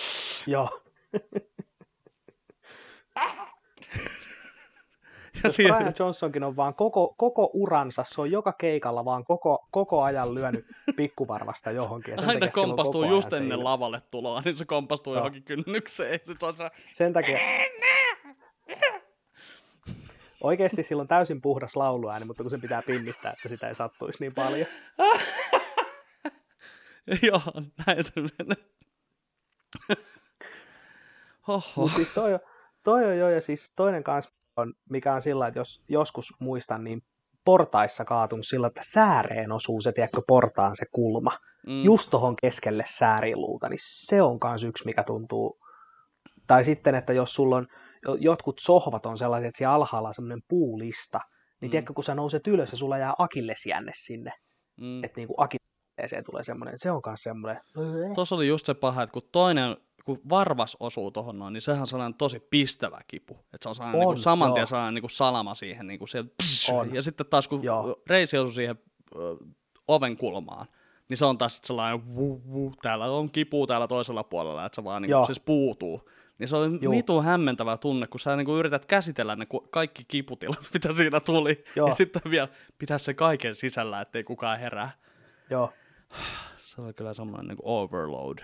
Joo. 0.46 0.82
siinä, 5.48 5.76
Brian 5.76 5.94
Johnsonkin 5.98 6.44
on 6.44 6.56
vaan 6.56 6.74
koko, 6.74 7.14
koko 7.16 7.50
uransa, 7.52 8.04
se 8.08 8.20
on 8.20 8.30
joka 8.30 8.52
keikalla 8.52 9.04
vaan 9.04 9.24
koko, 9.24 9.66
koko 9.70 10.02
ajan 10.02 10.34
lyönyt 10.34 10.66
pikkuvarvasta 10.96 11.70
johonkin. 11.70 12.14
ja 12.16 12.22
aina 12.26 12.48
kompastuu 12.48 13.04
just 13.04 13.30
se 13.30 13.36
ennen 13.36 13.52
ilme. 13.52 13.64
lavalle 13.64 14.02
tuloa, 14.10 14.42
niin 14.44 14.56
se 14.56 14.64
kompastuu 14.64 15.12
Joo. 15.12 15.20
johonkin 15.20 15.42
kynnykseen. 15.42 16.20
Sit 16.26 16.40
se 16.40 16.46
on 16.46 16.54
se, 16.54 16.70
Sen 16.92 17.12
takia... 17.12 17.38
Oikeasti 20.42 20.82
sillä 20.82 21.00
on 21.00 21.08
täysin 21.08 21.40
puhdas 21.40 21.76
lauluääni, 21.76 22.24
mutta 22.24 22.42
kun 22.42 22.50
sen 22.50 22.60
pitää 22.60 22.82
pinnistää, 22.86 23.32
että 23.32 23.48
sitä 23.48 23.68
ei 23.68 23.74
sattuisi 23.74 24.18
niin 24.20 24.34
paljon. 24.34 24.66
joo, 27.28 27.40
näin 27.86 28.04
se 28.04 28.12
menee. 28.16 28.56
Mutta 31.76 31.96
siis 31.96 32.10
toi 32.10 32.34
on, 32.34 32.40
toi 32.82 33.04
on 33.04 33.18
jo, 33.18 33.28
ja 33.28 33.40
siis 33.40 33.72
toinen 33.76 34.04
kanssa 34.04 34.30
on, 34.60 34.72
mikä 34.90 35.14
on 35.14 35.20
sillä, 35.22 35.46
että 35.46 35.60
jos 35.60 35.82
joskus 35.88 36.26
muistan, 36.40 36.84
niin 36.84 37.02
portaissa 37.44 38.04
kaatunut 38.04 38.46
sillä, 38.46 38.66
että 38.66 38.80
sääreen 38.92 39.52
osuu 39.52 39.80
se, 39.80 39.92
tiedätkö, 39.92 40.22
portaan 40.28 40.76
se 40.76 40.84
kulma. 40.92 41.30
Mm, 41.66 41.82
Just 41.84 42.10
tohon 42.10 42.36
keskelle 42.42 42.84
sääriluuta, 42.86 43.68
niin 43.68 43.78
se 43.82 44.22
on 44.22 44.40
kans 44.40 44.64
yksi, 44.64 44.84
mikä 44.84 45.02
tuntuu. 45.04 45.58
Tai 46.46 46.64
sitten, 46.64 46.94
että 46.94 47.12
jos 47.12 47.34
sulla 47.34 47.56
on, 47.56 47.66
jo- 48.04 48.14
jotkut 48.14 48.58
sohvat 48.60 49.06
on 49.06 49.18
sellaiset, 49.18 49.48
että 49.48 49.58
siellä 49.58 49.74
alhaalla 49.74 50.08
on 50.08 50.14
semmoinen 50.14 50.42
puulista, 50.48 51.20
niin 51.60 51.68
Mm. 51.68 51.70
tiedätkö, 51.70 51.92
kun 51.94 52.04
sä 52.04 52.14
nouset 52.14 52.46
ylös 52.46 52.72
ja 52.72 52.78
sulla 52.78 52.98
jää 52.98 53.14
akillesjänne 53.18 53.92
sinne, 53.94 54.32
mm. 54.80 55.04
että 55.04 55.20
niinku 55.20 55.34
akilleseen 55.36 56.24
tulee 56.24 56.44
semmoinen, 56.44 56.74
se 56.78 56.90
on 56.90 57.02
kans 57.02 57.22
semmoinen, 57.22 57.62
Tuossa 58.14 58.34
oli 58.34 58.48
just 58.48 58.66
se 58.66 58.74
paha, 58.74 59.02
että 59.02 59.12
kun 59.12 59.28
toinen, 59.32 59.76
kun 60.04 60.20
varvas 60.28 60.76
osuu 60.80 61.10
tuohon 61.10 61.38
noin, 61.38 61.52
niin 61.52 61.62
sehän 61.62 61.80
on 61.80 61.86
sellainen 61.86 62.18
tosi 62.18 62.40
pistävä 62.40 63.00
kipu. 63.08 63.34
Että 63.34 63.58
se 63.62 63.68
on 63.68 63.74
sellainen 63.74 64.06
On, 64.08 64.14
niin 64.14 64.22
saman 64.22 64.52
tien 64.52 64.66
sellainen 64.66 64.94
niin 64.94 65.02
kuin 65.02 65.10
salama 65.10 65.54
siihen. 65.54 65.86
Niin 65.86 65.98
kuin 65.98 66.08
se, 66.08 66.24
pss, 66.42 66.70
On. 66.70 66.94
ja 66.94 67.02
sitten 67.02 67.26
taas 67.26 67.48
kun 67.48 67.62
Joo. 67.64 68.02
reisi 68.06 68.38
osuu 68.38 68.52
siihen 68.52 68.78
ö, 69.16 69.36
oven 69.88 70.16
kulmaan, 70.16 70.66
niin 71.08 71.16
se 71.16 71.24
on 71.24 71.38
taas 71.38 71.60
sellainen, 71.64 72.14
vuu, 72.14 72.74
täällä 72.82 73.04
on 73.06 73.30
kipu 73.30 73.66
täällä 73.66 73.86
toisella 73.88 74.24
puolella, 74.24 74.66
että 74.66 74.76
se 74.76 74.84
vaan 74.84 75.02
niin 75.02 75.12
kuin, 75.12 75.26
siis 75.26 75.40
puutuu. 75.40 76.10
Niin 76.38 76.48
se 76.48 76.56
on 76.56 76.80
vitu 76.90 77.22
hämmentävä 77.22 77.76
tunne, 77.76 78.06
kun 78.06 78.20
sä 78.20 78.36
niin 78.36 78.44
kuin 78.44 78.58
yrität 78.58 78.86
käsitellä 78.86 79.36
ne 79.36 79.46
kaikki 79.70 80.04
kiputilat, 80.08 80.70
mitä 80.74 80.92
siinä 80.92 81.20
tuli. 81.20 81.64
Joo. 81.76 81.88
Ja 81.88 81.94
sitten 81.94 82.22
vielä 82.30 82.48
pitää 82.78 82.98
se 82.98 83.14
kaiken 83.14 83.54
sisällä, 83.54 84.00
ettei 84.00 84.24
kukaan 84.24 84.58
herää. 84.58 84.90
joo. 85.50 85.72
Se 86.56 86.82
oli 86.82 86.92
kyllä 86.92 87.14
semmoinen 87.14 87.48
niin 87.48 87.58
overload. 87.62 88.38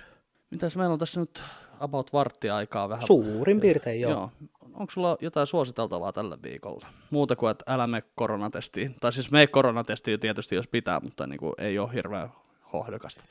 Mitäs 0.50 0.76
meillä 0.76 0.92
on 0.92 0.98
tässä 0.98 1.20
nyt 1.20 1.42
about 1.80 2.12
varttia 2.12 2.56
aikaa 2.56 2.88
vähän? 2.88 3.06
Suurin 3.06 3.60
piirtein 3.60 4.00
joo. 4.00 4.10
Joo. 4.10 4.30
Onko 4.74 4.90
sulla 4.90 5.16
jotain 5.20 5.46
suositeltavaa 5.46 6.12
tällä 6.12 6.38
viikolla? 6.42 6.86
Muuta 7.10 7.36
kuin, 7.36 7.50
että 7.50 7.64
älä 7.74 7.86
mene 7.86 8.02
koronatestiin. 8.14 8.96
Tai 9.00 9.12
siis 9.12 9.30
mene 9.30 9.46
koronatestiin 9.46 10.20
tietysti, 10.20 10.54
jos 10.54 10.68
pitää, 10.68 11.00
mutta 11.00 11.26
niin 11.26 11.38
kuin, 11.38 11.52
ei 11.58 11.78
ole 11.78 11.92
hirveän 11.92 12.32
hohdokasta. 12.72 13.24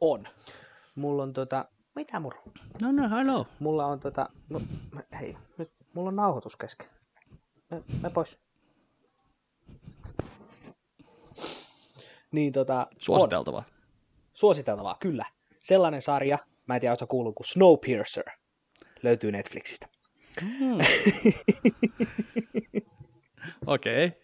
On. 0.00 0.28
Mulla 0.94 1.22
on 1.22 1.32
tota, 1.32 1.64
mitä 1.94 2.20
muru? 2.20 2.38
No 2.82 2.92
no, 2.92 3.10
hello. 3.10 3.46
Mulla 3.58 3.86
on 3.86 4.00
tota, 4.00 4.28
no, 4.48 4.60
hei, 5.20 5.36
nyt 5.58 5.70
mulla 5.94 6.08
on 6.08 6.16
nauhoitus 6.16 6.56
kesken. 6.56 6.86
Me, 7.70 7.82
me 8.02 8.10
pois. 8.10 8.38
Niin 12.32 12.52
tota, 12.52 12.80
on. 12.80 12.86
Suositeltavaa. 12.98 13.64
Suositeltavaa, 14.34 14.96
kyllä. 15.00 15.26
Sellainen 15.62 16.02
sarja, 16.02 16.38
mä 16.68 16.74
en 16.74 16.80
tiedä, 16.80 16.90
oletko 16.90 17.06
kuullut, 17.06 17.34
kuin 17.34 17.46
Snowpiercer. 17.46 18.24
Löytyy 19.02 19.32
Netflixistä. 19.32 19.88
Mm. 20.42 20.78
Okei. 23.66 24.06
Okay. 24.06 24.20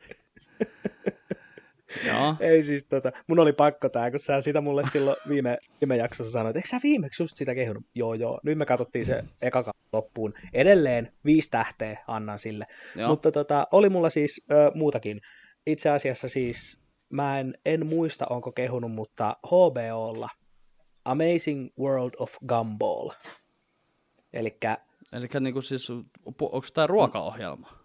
Joo. 2.06 2.36
Ei 2.40 2.62
siis 2.62 2.84
tota, 2.84 3.12
mun 3.26 3.38
oli 3.38 3.52
pakko 3.52 3.88
tää, 3.88 4.10
kun 4.10 4.20
sä 4.20 4.40
sitä 4.40 4.60
mulle 4.60 4.82
silloin 4.92 5.16
viime, 5.28 5.58
viime 5.80 5.96
jaksossa 5.96 6.32
sanoit, 6.32 6.56
eikö 6.56 6.68
sä 6.68 6.80
viimeksi 6.82 7.22
just 7.22 7.36
sitä 7.36 7.54
kehunut? 7.54 7.84
Joo, 7.94 8.14
joo. 8.14 8.40
Nyt 8.42 8.58
me 8.58 8.66
katsottiin 8.66 9.06
se 9.06 9.24
eka 9.42 9.72
loppuun. 9.92 10.34
Edelleen 10.52 11.12
viisi 11.24 11.50
tähteä 11.50 12.04
annan 12.06 12.38
sille. 12.38 12.66
Joo. 12.96 13.08
Mutta 13.08 13.32
tota, 13.32 13.66
oli 13.72 13.88
mulla 13.88 14.10
siis 14.10 14.46
ö, 14.52 14.70
muutakin. 14.74 15.20
itse 15.66 15.90
asiassa 15.90 16.28
siis, 16.28 16.82
mä 17.10 17.40
en, 17.40 17.54
en 17.64 17.86
muista 17.86 18.26
onko 18.30 18.52
kehunut, 18.52 18.92
mutta 18.92 19.36
HBOlla 19.46 20.28
Amazing 21.08 21.70
World 21.78 22.14
of 22.18 22.34
Gumball. 22.48 23.10
Elikkä 24.32 24.78
Eli 25.12 25.26
niinku 25.40 25.62
siis, 25.62 25.90
onko 26.24 26.60
tämä 26.74 26.86
ruokaohjelma? 26.86 27.78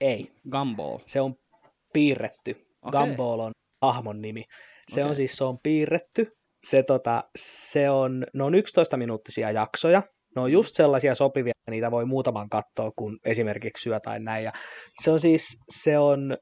ei, 0.00 0.32
Gumball. 0.50 0.98
se 1.06 1.20
on 1.20 1.34
piirretty. 1.92 2.66
Okei. 2.82 3.00
Gumball 3.00 3.40
on 3.40 3.52
hahmon 3.82 4.22
nimi. 4.22 4.44
Se 4.88 5.00
Okei. 5.00 5.08
on 5.08 5.16
siis, 5.16 5.36
se 5.36 5.44
on 5.44 5.58
piirretty. 5.58 6.36
Se, 6.64 6.82
tota, 6.82 7.24
se 7.36 7.90
on, 7.90 8.26
ne 8.34 8.44
on 8.44 8.54
11 8.54 8.96
minuuttisia 8.96 9.50
jaksoja. 9.50 10.02
Ne 10.36 10.42
on 10.42 10.52
just 10.52 10.74
sellaisia 10.74 11.14
sopivia, 11.14 11.52
että 11.58 11.70
niitä 11.70 11.90
voi 11.90 12.04
muutaman 12.04 12.48
katsoa, 12.48 12.90
kun 12.96 13.18
esimerkiksi 13.24 13.82
syö 13.82 14.00
tai 14.00 14.20
näin. 14.20 14.44
Ja 14.44 14.52
se 15.02 15.10
on 15.10 15.20
siis, 15.20 15.58
se 15.68 15.98
on, 15.98 16.38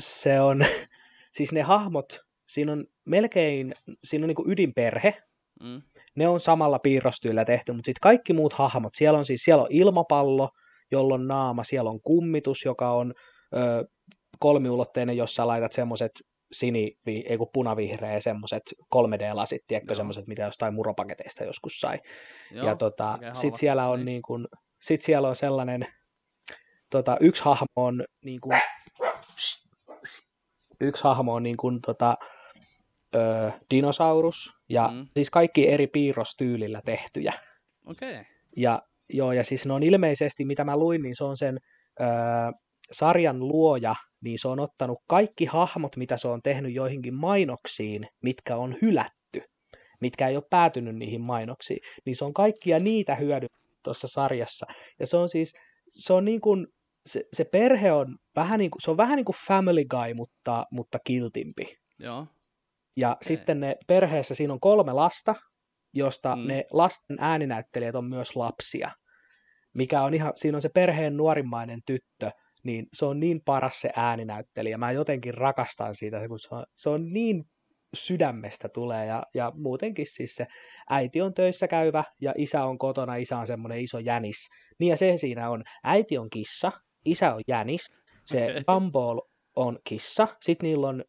se 0.00 0.40
on, 0.40 0.64
siis 1.36 1.52
ne 1.52 1.62
hahmot, 1.62 2.20
siinä 2.50 2.72
on 2.72 2.84
melkein, 3.04 3.72
siinä 4.04 4.24
on 4.24 4.28
niin 4.28 4.52
ydinperhe, 4.52 5.22
Mm. 5.62 5.82
ne 6.16 6.28
on 6.28 6.40
samalla 6.40 6.78
piirrostyillä 6.78 7.44
tehty, 7.44 7.72
mutta 7.72 7.86
sitten 7.86 8.00
kaikki 8.00 8.32
muut 8.32 8.52
hahmot, 8.52 8.94
siellä 8.96 9.18
on 9.18 9.24
siis 9.24 9.44
siellä 9.44 9.62
on 9.62 9.68
ilmapallo, 9.70 10.50
jolla 10.90 11.14
on 11.14 11.28
naama, 11.28 11.64
siellä 11.64 11.90
on 11.90 12.00
kummitus, 12.00 12.64
joka 12.64 12.90
on 12.92 13.14
ö, 13.56 13.84
kolmiulotteinen, 14.38 15.16
jossa 15.16 15.46
laitat 15.46 15.72
semmoiset 15.72 16.12
sini, 16.52 16.92
ei 17.06 17.36
kun 17.38 17.50
punavihreä, 17.52 18.20
semmoiset 18.20 18.62
3D-lasit, 18.94 19.64
tiedätkö, 19.66 19.94
semmoiset, 19.94 20.26
mitä 20.26 20.42
jostain 20.42 20.74
muropaketeista 20.74 21.44
joskus 21.44 21.80
sai. 21.80 21.98
Joo, 22.50 22.66
ja 22.66 22.76
tota, 22.76 23.12
oikein 23.12 23.34
sit 23.34 23.42
halvasti, 23.42 23.60
siellä 23.60 23.88
on 23.88 23.98
niin. 23.98 24.06
niin 24.06 24.22
kuin, 24.22 24.46
sit 24.82 25.02
siellä 25.02 25.28
on 25.28 25.36
sellainen, 25.36 25.86
tota, 26.90 27.16
yksi 27.20 27.44
hahmo 27.44 27.66
on 27.76 28.04
niin 28.24 28.40
kuin, 28.40 28.60
yksi 30.80 31.04
hahmo 31.04 31.32
on 31.32 31.42
niin 31.42 31.56
kuin, 31.56 31.80
tota, 31.80 32.16
ö, 33.14 33.50
dinosaurus, 33.70 34.50
ja 34.68 34.88
Mm. 34.88 35.06
siis 35.14 35.30
kaikki 35.30 35.68
eri 35.68 35.86
piirrostyylillä 35.86 36.82
tehtyjä. 36.84 37.32
Okei. 37.86 38.10
Okay. 38.10 38.24
Ja, 38.56 38.82
joo, 39.12 39.32
ja 39.32 39.44
siis 39.44 39.66
ne 39.66 39.72
on 39.72 39.82
ilmeisesti, 39.82 40.44
mitä 40.44 40.64
mä 40.64 40.76
luin, 40.76 41.02
niin 41.02 41.14
se 41.16 41.24
on 41.24 41.36
sen 41.36 41.58
ö, 42.00 42.04
sarjan 42.92 43.38
luoja, 43.38 43.94
niin 44.24 44.38
se 44.38 44.48
on 44.48 44.60
ottanut 44.60 44.98
kaikki 45.08 45.44
hahmot, 45.44 45.96
mitä 45.96 46.16
se 46.16 46.28
on 46.28 46.42
tehnyt 46.42 46.74
joihinkin 46.74 47.14
mainoksiin, 47.14 48.08
mitkä 48.22 48.56
on 48.56 48.76
hylätty, 48.82 49.42
mitkä 50.00 50.28
ei 50.28 50.36
ole 50.36 50.44
päätynyt 50.50 50.96
niihin 50.96 51.20
mainoksiin, 51.20 51.78
niin 52.06 52.16
se 52.16 52.24
on 52.24 52.34
kaikkia 52.34 52.78
niitä 52.78 53.14
hyödyntänyt 53.14 53.78
tuossa 53.84 54.08
sarjassa. 54.08 54.66
Ja 55.00 55.06
se 55.06 55.16
on 55.16 55.28
siis, 55.28 55.52
se 55.92 56.12
on 56.12 56.24
niin 56.24 56.40
kuin, 56.40 56.66
se, 57.06 57.24
se 57.32 57.44
perhe 57.44 57.92
on 57.92 58.16
vähän 58.36 58.58
niin 58.58 58.70
kuin, 58.70 58.80
se 58.82 58.90
on 58.90 58.96
vähän 58.96 59.16
niin 59.16 59.24
kuin 59.24 59.36
Family 59.48 59.84
Guy, 59.84 60.14
mutta, 60.14 60.64
mutta 60.72 60.98
kiltimpi. 61.06 61.76
Joo. 61.98 62.26
Ja 62.96 63.10
okay. 63.10 63.18
sitten 63.22 63.60
ne 63.60 63.76
perheessä, 63.86 64.34
siinä 64.34 64.52
on 64.52 64.60
kolme 64.60 64.92
lasta, 64.92 65.34
josta 65.92 66.36
Mm. 66.36 66.46
ne 66.46 66.64
lasten 66.70 67.16
ääninäyttelijät 67.20 67.94
on 67.94 68.04
myös 68.04 68.36
lapsia. 68.36 68.90
Mikä 69.74 70.02
on 70.02 70.14
ihan, 70.14 70.32
siinä 70.36 70.56
on 70.56 70.62
se 70.62 70.68
perheen 70.68 71.16
nuorimmainen 71.16 71.80
tyttö, 71.86 72.30
niin 72.64 72.86
se 72.92 73.04
on 73.04 73.20
niin 73.20 73.40
paras 73.44 73.80
se 73.80 73.90
ääninäyttelijä. 73.96 74.78
Mä 74.78 74.92
jotenkin 74.92 75.34
rakastan 75.34 75.94
siitä, 75.94 76.28
kun 76.28 76.38
se 76.38 76.54
on, 76.54 76.64
se 76.76 76.90
on 76.90 77.12
niin 77.12 77.44
sydämestä 77.94 78.68
tulee 78.68 79.06
ja, 79.06 79.22
ja 79.34 79.52
muutenkin 79.54 80.06
siis 80.08 80.34
se 80.34 80.46
äiti 80.90 81.20
on 81.22 81.34
töissä 81.34 81.68
käyvä 81.68 82.04
ja 82.20 82.34
isä 82.38 82.64
on 82.64 82.78
kotona, 82.78 83.16
isä 83.16 83.38
on 83.38 83.46
semmoinen 83.46 83.80
iso 83.80 83.98
jänis. 83.98 84.48
Niin 84.78 84.90
ja 84.90 84.96
se 84.96 85.16
siinä 85.16 85.50
on, 85.50 85.64
äiti 85.84 86.18
on 86.18 86.30
kissa, 86.30 86.72
isä 87.04 87.34
on 87.34 87.40
jänis, 87.48 87.86
se 88.24 88.44
okay. 88.44 88.62
Gumball 88.68 89.20
on 89.56 89.78
kissa, 89.84 90.28
sitten 90.42 90.68
niillä 90.68 90.88
on 90.88 91.04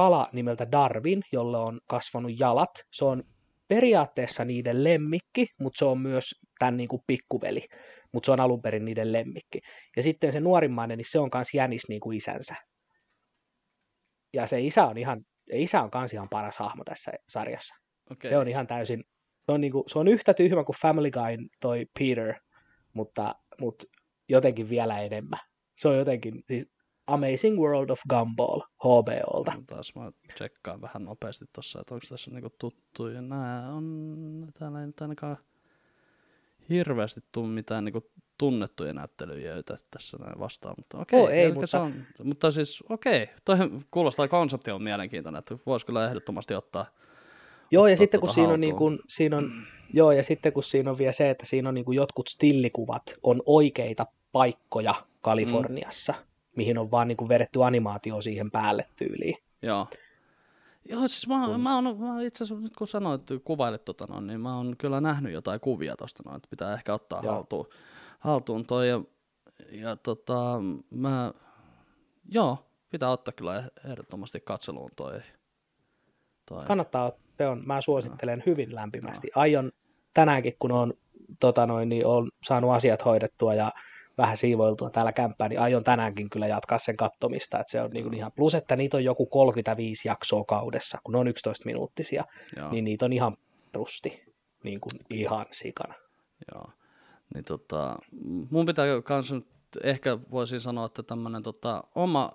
kala 0.00 0.28
nimeltä 0.32 0.70
Darwin, 0.72 1.22
jolle 1.32 1.58
on 1.58 1.80
kasvanut 1.86 2.32
jalat. 2.38 2.70
Se 2.92 3.04
on 3.04 3.22
periaatteessa 3.68 4.44
niiden 4.44 4.84
lemmikki, 4.84 5.46
mutta 5.58 5.78
se 5.78 5.84
on 5.84 6.00
myös 6.00 6.34
tämän 6.58 6.76
niin 6.76 6.88
kuin 6.88 7.02
pikkuveli, 7.06 7.66
mutta 8.12 8.26
se 8.26 8.32
on 8.32 8.40
alun 8.40 8.62
perin 8.62 8.84
niiden 8.84 9.12
lemmikki. 9.12 9.60
Ja 9.96 10.02
sitten 10.02 10.32
se 10.32 10.40
nuorimmainen, 10.40 10.98
niin 10.98 11.10
se 11.10 11.18
on 11.18 11.30
kans 11.30 11.54
jänis 11.54 11.82
niin 11.88 12.00
kuin 12.00 12.16
isänsä. 12.16 12.54
Ja 14.32 14.46
se 14.46 14.60
isä 14.60 14.86
on 14.86 14.98
ihan, 14.98 15.20
isä 15.52 15.82
on 15.82 15.90
kans 15.90 16.14
ihan 16.14 16.28
paras 16.28 16.56
hahmo 16.58 16.84
tässä 16.84 17.12
sarjassa. 17.28 17.74
Okei. 18.10 18.28
Se 18.28 18.38
on 18.38 18.48
ihan 18.48 18.66
täysin, 18.66 19.04
se 19.46 19.52
on, 19.52 19.60
niin 19.60 19.72
kuin, 19.72 19.84
se 19.86 19.98
on 19.98 20.08
yhtä 20.08 20.34
tyhmä 20.34 20.64
kuin 20.64 20.76
Family 20.82 21.10
Guyn 21.10 21.48
toi 21.60 21.86
Peter, 21.98 22.34
mutta, 22.92 23.34
mutta 23.60 23.84
jotenkin 24.28 24.70
vielä 24.70 25.00
enemmän. 25.00 25.40
Se 25.76 25.88
on 25.88 25.98
jotenkin, 25.98 26.42
siis 26.46 26.70
Amazing 27.14 27.58
World 27.60 27.90
of 27.90 28.00
Gumball 28.08 28.60
HBOlta. 28.78 29.52
No 29.56 29.62
Taas 29.66 29.94
mä 29.94 30.12
tsekkaan 30.34 30.80
vähän 30.80 31.04
nopeasti 31.04 31.44
tuossa, 31.54 31.80
että 31.80 31.94
onko 31.94 32.06
tässä 32.08 32.30
niinku 32.30 32.50
tuttuja. 32.58 33.22
Nää 33.22 33.72
on, 33.72 34.46
täällä 34.58 34.80
ei 34.80 34.86
nyt 34.86 35.00
ainakaan 35.00 35.36
hirveästi 36.70 37.20
tule 37.32 37.46
mitään 37.48 37.84
niinku 37.84 38.10
tunnettuja 38.38 38.92
näyttelyjöitä 38.92 39.76
tässä 39.90 40.16
näin 40.20 40.38
vastaan, 40.38 40.74
mutta 40.78 40.98
okei. 40.98 41.20
Oo, 41.20 41.28
ei, 41.28 41.40
elikkä 41.42 41.54
mutta- 41.54 41.66
Se 41.66 41.76
on, 41.76 41.94
mutta 42.24 42.50
siis 42.50 42.84
okei, 42.88 43.28
toi 43.44 43.56
kuulostaa 43.90 44.28
konsepti 44.28 44.70
on 44.70 44.82
mielenkiintoinen, 44.82 45.38
että 45.38 45.56
voisi 45.66 45.86
kyllä 45.86 46.06
ehdottomasti 46.06 46.54
ottaa. 46.54 46.86
Joo, 47.70 47.86
ja 47.86 47.96
sitten 47.96 48.20
kun 48.20 48.26
tuota 48.26 48.34
siinä 48.34 48.52
on, 48.52 48.60
niin 48.60 48.76
kuin, 48.76 48.98
siinä 49.08 49.36
on, 49.36 49.50
joo, 49.92 50.12
ja 50.12 50.22
sitten 50.22 50.52
kun 50.52 50.62
siinä 50.62 50.90
on 50.90 50.98
vielä 50.98 51.12
se, 51.12 51.30
että 51.30 51.46
siinä 51.46 51.68
on 51.68 51.74
niin 51.74 51.84
jotkut 51.94 52.28
stillikuvat 52.28 53.02
on 53.22 53.42
oikeita 53.46 54.06
paikkoja 54.32 54.94
Kaliforniassa, 55.20 56.12
mm. 56.12 56.29
Mihin 56.56 56.78
on 56.78 56.90
vaan 56.90 57.08
niin 57.08 57.16
kuin 57.16 57.28
vedetty 57.28 57.64
animaatio 57.64 58.20
siihen 58.20 58.50
päälle 58.50 58.86
tyyliin. 58.96 59.36
Joo. 59.62 59.86
Joo, 60.84 61.08
siis 61.08 61.28
mä, 61.28 61.46
kun... 61.46 61.60
mä, 61.60 61.74
oon, 61.74 61.98
mä 61.98 62.22
itse 62.22 62.44
asiassa 62.44 62.62
nyt 62.62 62.76
kun 62.76 62.88
sanoit, 62.88 63.22
kuvailit 63.44 63.84
tota 63.84 64.06
noin, 64.06 64.26
niin 64.26 64.40
mä 64.40 64.56
oon 64.56 64.74
kyllä 64.78 65.00
nähnyt 65.00 65.32
jotain 65.32 65.60
kuvia 65.60 65.96
tosta 65.96 66.22
noin, 66.26 66.36
että 66.36 66.50
pitää 66.50 66.74
ehkä 66.74 66.94
ottaa 66.94 67.20
Joo. 67.22 67.32
haltuun, 67.32 67.68
haltuun 68.18 68.66
toi 68.66 68.88
ja, 68.88 69.00
ja 69.70 69.96
tota, 69.96 70.60
mä, 70.90 71.32
joo, 72.28 72.58
pitää 72.90 73.10
ottaa 73.10 73.32
kyllä 73.32 73.64
ehdottomasti 73.88 74.40
katseluun 74.40 74.90
toi. 74.96 75.20
toi. 76.46 76.64
Kannattaa 76.66 77.12
se 77.38 77.46
on, 77.46 77.62
mä 77.66 77.80
suosittelen 77.80 78.42
hyvin 78.46 78.74
lämpimästi. 78.74 79.30
Aion 79.34 79.72
tänäänkin, 80.14 80.56
kun 80.58 80.72
on, 80.72 80.94
tota 81.40 81.66
noin, 81.66 81.88
niin 81.88 82.06
on 82.06 82.28
saanut 82.42 82.70
asiat 82.70 83.04
hoidettua 83.04 83.54
ja 83.54 83.72
vähän 84.18 84.36
siivoiltua 84.36 84.90
täällä 84.90 85.12
kämppää, 85.12 85.48
niin 85.48 85.60
aion 85.60 85.84
tänäänkin 85.84 86.30
kyllä 86.30 86.46
jatkaa 86.46 86.78
sen 86.78 86.96
kattomista, 86.96 87.60
että 87.60 87.70
se 87.70 87.82
on 87.82 87.90
niin 87.90 88.04
kuin 88.04 88.14
ihan, 88.14 88.32
plus 88.32 88.54
että 88.54 88.76
niitä 88.76 88.96
on 88.96 89.04
joku 89.04 89.26
35 89.26 90.08
jaksoa 90.08 90.44
kaudessa, 90.44 90.98
kun 91.04 91.12
ne 91.12 91.18
on 91.18 91.28
11 91.28 91.66
minuuttisia, 91.66 92.24
joo, 92.56 92.70
niin 92.70 92.84
niitä 92.84 93.04
on 93.04 93.12
ihan 93.12 93.36
rusti, 93.74 94.22
niin 94.64 94.80
kuin 94.80 94.92
ihan 95.10 95.46
sikana. 95.50 95.94
joo. 96.54 96.70
Niin 97.34 97.44
tota, 97.44 97.96
mun 98.50 98.66
pitää 98.66 98.86
kans 99.04 99.32
nyt, 99.32 99.46
ehkä 99.84 100.18
voisin 100.30 100.60
sanoa, 100.60 100.86
että 100.86 101.02
tämmönen 101.02 101.42
tota, 101.42 101.84
oma, 101.94 102.32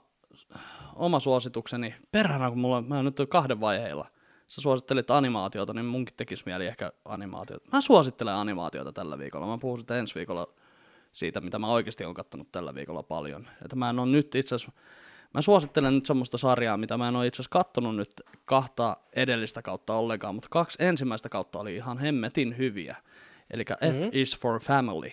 oma 0.95 1.19
suositukseni, 1.19 1.95
perhana 2.11 2.49
kun 2.49 2.59
mulla, 2.59 2.77
on- 2.77 2.87
mä 2.87 2.95
oon 2.95 3.05
nyt 3.05 3.17
kahden 3.29 3.59
vaiheilla, 3.59 4.07
sä 4.47 4.61
suosittelit 4.61 5.11
animaatiota, 5.11 5.73
niin 5.73 5.85
munkin 5.85 6.15
tekisi 6.17 6.43
mieli 6.45 6.67
ehkä 6.67 6.91
animaatiota. 7.05 7.69
Mä 7.73 7.81
suosittelen 7.81 8.33
animaatiota 8.33 8.93
tällä 8.93 9.17
viikolla. 9.17 9.47
Mä 9.47 9.57
puhun 9.57 9.77
sitten 9.77 9.97
ensi 9.97 10.15
viikolla 10.15 10.47
siitä, 11.15 11.41
mitä 11.41 11.59
mä 11.59 11.67
oikeasti 11.67 12.03
olen 12.05 12.13
kattonut 12.13 12.51
tällä 12.51 12.75
viikolla 12.75 13.03
paljon. 13.03 13.47
Että 13.63 13.75
mä 13.75 13.89
en 13.89 13.99
ole 13.99 14.11
nyt 14.11 14.35
itse 14.35 14.55
asiassa, 14.55 14.71
mä 15.33 15.41
suosittelen 15.41 15.95
nyt 15.95 16.05
semmoista 16.05 16.37
sarjaa, 16.37 16.77
mitä 16.77 16.97
mä 16.97 17.07
en 17.07 17.15
ole 17.15 17.27
itse 17.27 17.35
asiassa 17.35 17.49
kattonut 17.59 17.95
nyt 17.95 18.09
kahta 18.45 18.97
edellistä 19.15 19.61
kautta 19.61 19.93
ollenkaan, 19.93 20.35
mutta 20.35 20.47
kaksi 20.51 20.83
ensimmäistä 20.83 21.29
kautta 21.29 21.59
oli 21.59 21.75
ihan 21.75 21.97
hemmetin 21.97 22.57
hyviä. 22.57 22.95
Eli 23.51 23.63
F 23.65 23.99
Mhm. 23.99 24.09
is 24.11 24.37
for 24.39 24.59
Family. 24.59 25.11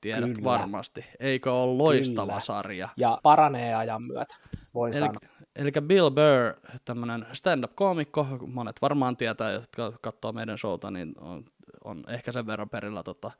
Tiedät 0.00 0.34
Kyllä. 0.34 0.44
varmasti. 0.44 1.04
Eikö 1.20 1.52
ole 1.52 1.76
loistava 1.76 2.26
Kyllä. 2.26 2.40
sarja? 2.40 2.88
Ja 2.96 3.18
paranee 3.22 3.74
ajan 3.74 4.02
myötä, 4.02 4.34
voin 4.74 4.92
Eli, 4.92 4.98
sanoa. 5.00 5.20
eli 5.56 5.70
Bill 5.86 6.10
Burr, 6.10 6.54
tämmöinen 6.84 7.26
stand-up-koomikko, 7.32 8.26
monet 8.46 8.82
varmaan 8.82 9.16
tietää, 9.16 9.50
jotka 9.52 9.92
katsoo 10.00 10.32
meidän 10.32 10.58
showta, 10.58 10.90
niin 10.90 11.14
on, 11.20 11.44
on 11.84 12.04
ehkä 12.08 12.32
sen 12.32 12.46
verran 12.46 12.68
perillä 12.70 13.02
tota, 13.02 13.30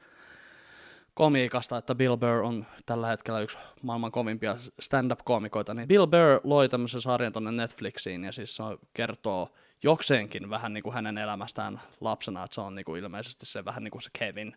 komiikasta, 1.15 1.77
että 1.77 1.95
Bill 1.95 2.17
Burr 2.17 2.43
on 2.43 2.67
tällä 2.87 3.07
hetkellä 3.07 3.41
yksi 3.41 3.59
maailman 3.83 4.13
kovimpia 4.13 4.57
stand-up-koomikoita, 4.81 5.75
niin 5.75 5.89
Bill 5.89 6.07
Burr 6.07 6.41
loi 6.45 6.69
tämmöisen 6.69 7.01
sarjan 7.01 7.33
tonne 7.33 7.53
Netflixiin, 7.53 8.25
ja 8.25 8.33
siis 8.33 8.57
se 8.57 8.63
kertoo 8.95 9.49
jokseenkin 9.83 10.51
vähän 10.51 10.73
niin 10.73 10.83
kuin 10.83 10.95
hänen 10.95 11.19
elämästään 11.19 11.81
lapsena, 12.01 12.45
että 12.45 12.55
se 12.55 12.61
on 12.61 12.75
niin 12.75 12.85
kuin 12.85 13.03
ilmeisesti 13.03 13.47
se 13.47 13.65
vähän 13.65 13.85
niin 13.85 13.91
kuin 13.93 14.03
se 14.03 14.11
Kevin, 14.19 14.57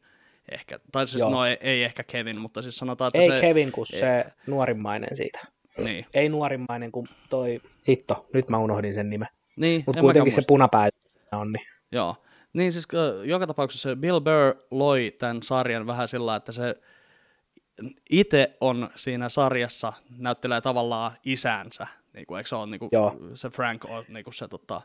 ehkä, 0.51 0.80
tai 0.91 1.08
siis 1.08 1.20
Joo. 1.20 1.30
no 1.30 1.45
ei, 1.45 1.58
ei 1.62 1.84
ehkä 1.84 2.03
Kevin, 2.03 2.41
mutta 2.41 2.62
siis 2.62 2.78
sanotaan, 2.78 3.08
että 3.14 3.34
Ei 3.34 3.39
se... 3.39 3.47
Kevin, 3.47 3.72
kun 3.72 3.86
se 3.86 4.26
nuorimmainen 4.47 5.16
siitä. 5.16 5.39
Niin, 5.78 6.05
Ei 6.14 6.30
nuorimmainen 6.30 6.91
kuin 6.91 7.08
toi, 7.30 7.62
hitto, 7.88 8.26
nyt 8.34 8.49
mä 8.49 8.58
unohdin 8.58 8.93
sen 8.93 9.10
nimen. 9.10 9.28
niin 9.55 9.84
Mutta 9.86 9.99
en 9.99 10.03
kuitenkin 10.03 10.34
se 10.34 10.41
punapää 10.47 10.89
on, 11.32 11.51
niin 11.51 11.68
Joo. 11.91 12.16
Niin 12.58 12.72
siis 12.72 12.88
ö, 12.93 13.22
joka 13.26 13.47
tapauksessa 13.47 13.95
Bill 13.95 14.20
Burr 14.20 14.55
loi 14.72 15.16
tämän 15.20 15.43
sarjan 15.43 15.88
vähän 15.88 16.08
sillä, 16.08 16.36
että 16.36 16.51
se 16.51 16.76
itse 18.10 18.58
on 18.62 18.89
siinä 18.95 19.30
sarjassa, 19.30 19.93
näyttelee 20.18 20.62
tavallaan 20.62 21.12
isänsä. 21.26 21.88
Niin 22.14 22.26
kuin, 22.26 22.38
eikö 22.38 22.49
se, 22.49 22.55
ole, 22.55 22.68
niin 22.68 22.80
kuin, 22.80 22.89
Joo. 22.91 23.18
se 23.34 23.49
Frank 23.49 23.86
on 23.86 24.05
niin 24.08 24.24
kuin 24.24 24.34
se 24.34 24.47
tota, 24.47 24.82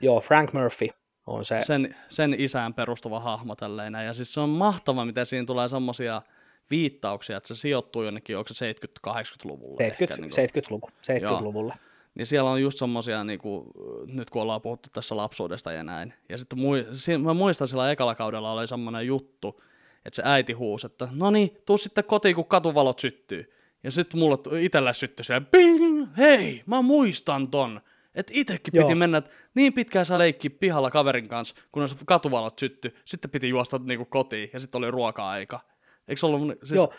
Joo, 0.00 0.20
Frank 0.20 0.52
Murphy 0.52 0.88
on 1.26 1.44
se. 1.44 1.60
sen, 1.62 1.96
sen 2.08 2.40
isään 2.40 2.74
perustuva 2.74 3.20
hahmo 3.20 3.56
tälleen. 3.56 3.94
Ja 3.94 4.12
siis 4.12 4.34
se 4.34 4.40
on 4.40 4.48
mahtava, 4.48 5.04
miten 5.04 5.26
siinä 5.26 5.46
tulee 5.46 5.68
semmoisia 5.68 6.22
viittauksia, 6.70 7.36
että 7.36 7.46
se 7.46 7.54
sijoittuu 7.54 8.02
jonnekin, 8.02 8.38
onko 8.38 8.54
se 8.54 8.72
70-80-luvulle 8.72 9.82
70, 9.84 10.42
ehkä. 10.42 10.52
Niin, 10.52 10.64
70-luku, 10.64 10.90
70-luvulle. 10.90 11.74
Niin 12.14 12.26
siellä 12.26 12.50
on 12.50 12.62
just 12.62 12.78
semmoisia, 12.78 13.24
niin 13.24 13.38
kuin, 13.38 13.66
nyt 14.06 14.30
kun 14.30 14.42
ollaan 14.42 14.62
puhuttu 14.62 14.88
tässä 14.92 15.16
lapsuudesta 15.16 15.72
ja 15.72 15.82
näin. 15.82 16.14
Ja 16.28 16.38
sitten 16.38 16.58
mui, 16.58 16.86
mä 17.22 17.34
muistan 17.34 17.68
sillä 17.68 17.90
ekalla 17.90 18.14
kaudella 18.14 18.52
oli 18.52 18.68
semmoinen 18.68 19.06
juttu, 19.06 19.62
että 20.04 20.16
se 20.16 20.22
äiti 20.24 20.52
huusi, 20.52 20.86
että 20.86 21.08
no 21.12 21.30
niin, 21.30 21.50
tuu 21.66 21.78
sitten 21.78 22.04
kotiin, 22.04 22.34
kun 22.34 22.44
katuvalot 22.46 22.98
syttyy. 22.98 23.52
Ja 23.82 23.90
sitten 23.90 24.20
mulle 24.20 24.36
tu- 24.36 24.54
itellä 24.56 24.92
syttyi 24.92 25.24
se, 25.24 25.40
ping, 25.50 26.06
hei, 26.18 26.62
mä 26.66 26.82
muistan 26.82 27.48
ton. 27.48 27.80
Että 28.14 28.32
itekin 28.36 28.72
Joo. 28.74 28.86
piti 28.86 28.94
mennä, 28.94 29.18
että 29.18 29.30
niin 29.54 29.72
pitkään 29.72 30.06
saa 30.06 30.18
leikki 30.18 30.50
pihalla 30.50 30.90
kaverin 30.90 31.28
kanssa, 31.28 31.54
kunnes 31.72 31.96
katuvalot 32.06 32.58
syttyi. 32.58 32.94
Sitten 33.04 33.30
piti 33.30 33.48
juosta 33.48 33.78
niinku 33.78 34.04
kotiin 34.04 34.50
ja 34.52 34.60
sitten 34.60 34.78
oli 34.78 34.90
ruoka-aika. 34.90 35.60
Eikö 36.08 36.26
ollut, 36.26 36.40
mun- 36.40 36.58
siis, 36.64 36.76
Joo. 36.76 36.92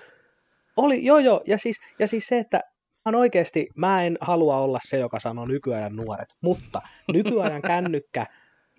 Oli, 0.77 1.05
joo 1.05 1.17
joo, 1.17 1.41
ja 1.47 1.57
siis, 1.57 1.81
ja 1.99 2.07
siis 2.07 2.27
se, 2.27 2.39
että 2.39 2.61
oon 3.05 3.15
oikeasti, 3.15 3.67
mä 3.75 4.03
en 4.03 4.17
halua 4.21 4.57
olla 4.57 4.79
se, 4.87 4.97
joka 4.97 5.19
sanoo 5.19 5.45
nykyajan 5.45 5.95
nuoret, 5.95 6.29
mutta 6.41 6.81
nykyajan 7.13 7.61
kännykkä, 7.71 8.25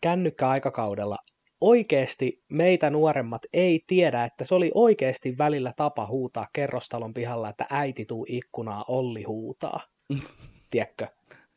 kännykkäaikakaudella 0.02 1.16
oikeasti 1.60 2.42
meitä 2.48 2.90
nuoremmat 2.90 3.42
ei 3.52 3.84
tiedä, 3.86 4.24
että 4.24 4.44
se 4.44 4.54
oli 4.54 4.70
oikeasti 4.74 5.38
välillä 5.38 5.72
tapa 5.76 6.06
huutaa 6.06 6.46
kerrostalon 6.52 7.14
pihalla, 7.14 7.48
että 7.48 7.66
äiti 7.70 8.04
tuu 8.04 8.26
ikkunaa, 8.28 8.84
Olli 8.88 9.22
huutaa. 9.22 9.80
Tiedätkö? 10.70 11.06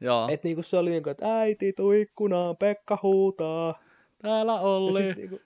joo, 0.02 0.28
Et 0.32 0.44
niinku 0.44 0.64
se 0.64 0.78
oli 0.78 0.90
niinku, 0.90 1.10
että 1.10 1.40
äiti 1.40 1.74
tuu 1.74 1.92
ikkunaan, 1.92 2.58
Pekka 2.58 3.00
huutaa. 3.04 3.80
täällä 4.22 4.52
Ja 4.52 4.60
Olli. 4.60 5.04
sit 5.04 5.18
niinku, 5.18 5.40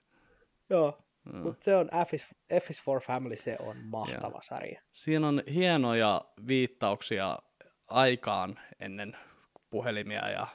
joo, 0.70 1.03
Mm. 1.26 1.38
mutta 1.38 1.64
se 1.64 1.76
on 1.76 1.90
F 2.08 2.14
is, 2.14 2.26
F 2.62 2.70
is 2.70 2.82
for 2.82 3.02
Family, 3.02 3.36
se 3.36 3.58
on 3.60 3.78
mahtava 3.78 4.42
sarja. 4.42 4.82
Siinä 4.92 5.28
on 5.28 5.44
hienoja 5.54 6.22
viittauksia 6.48 7.40
aikaan 7.88 8.60
ennen 8.80 9.18
puhelimia 9.70 10.30
ja 10.30 10.48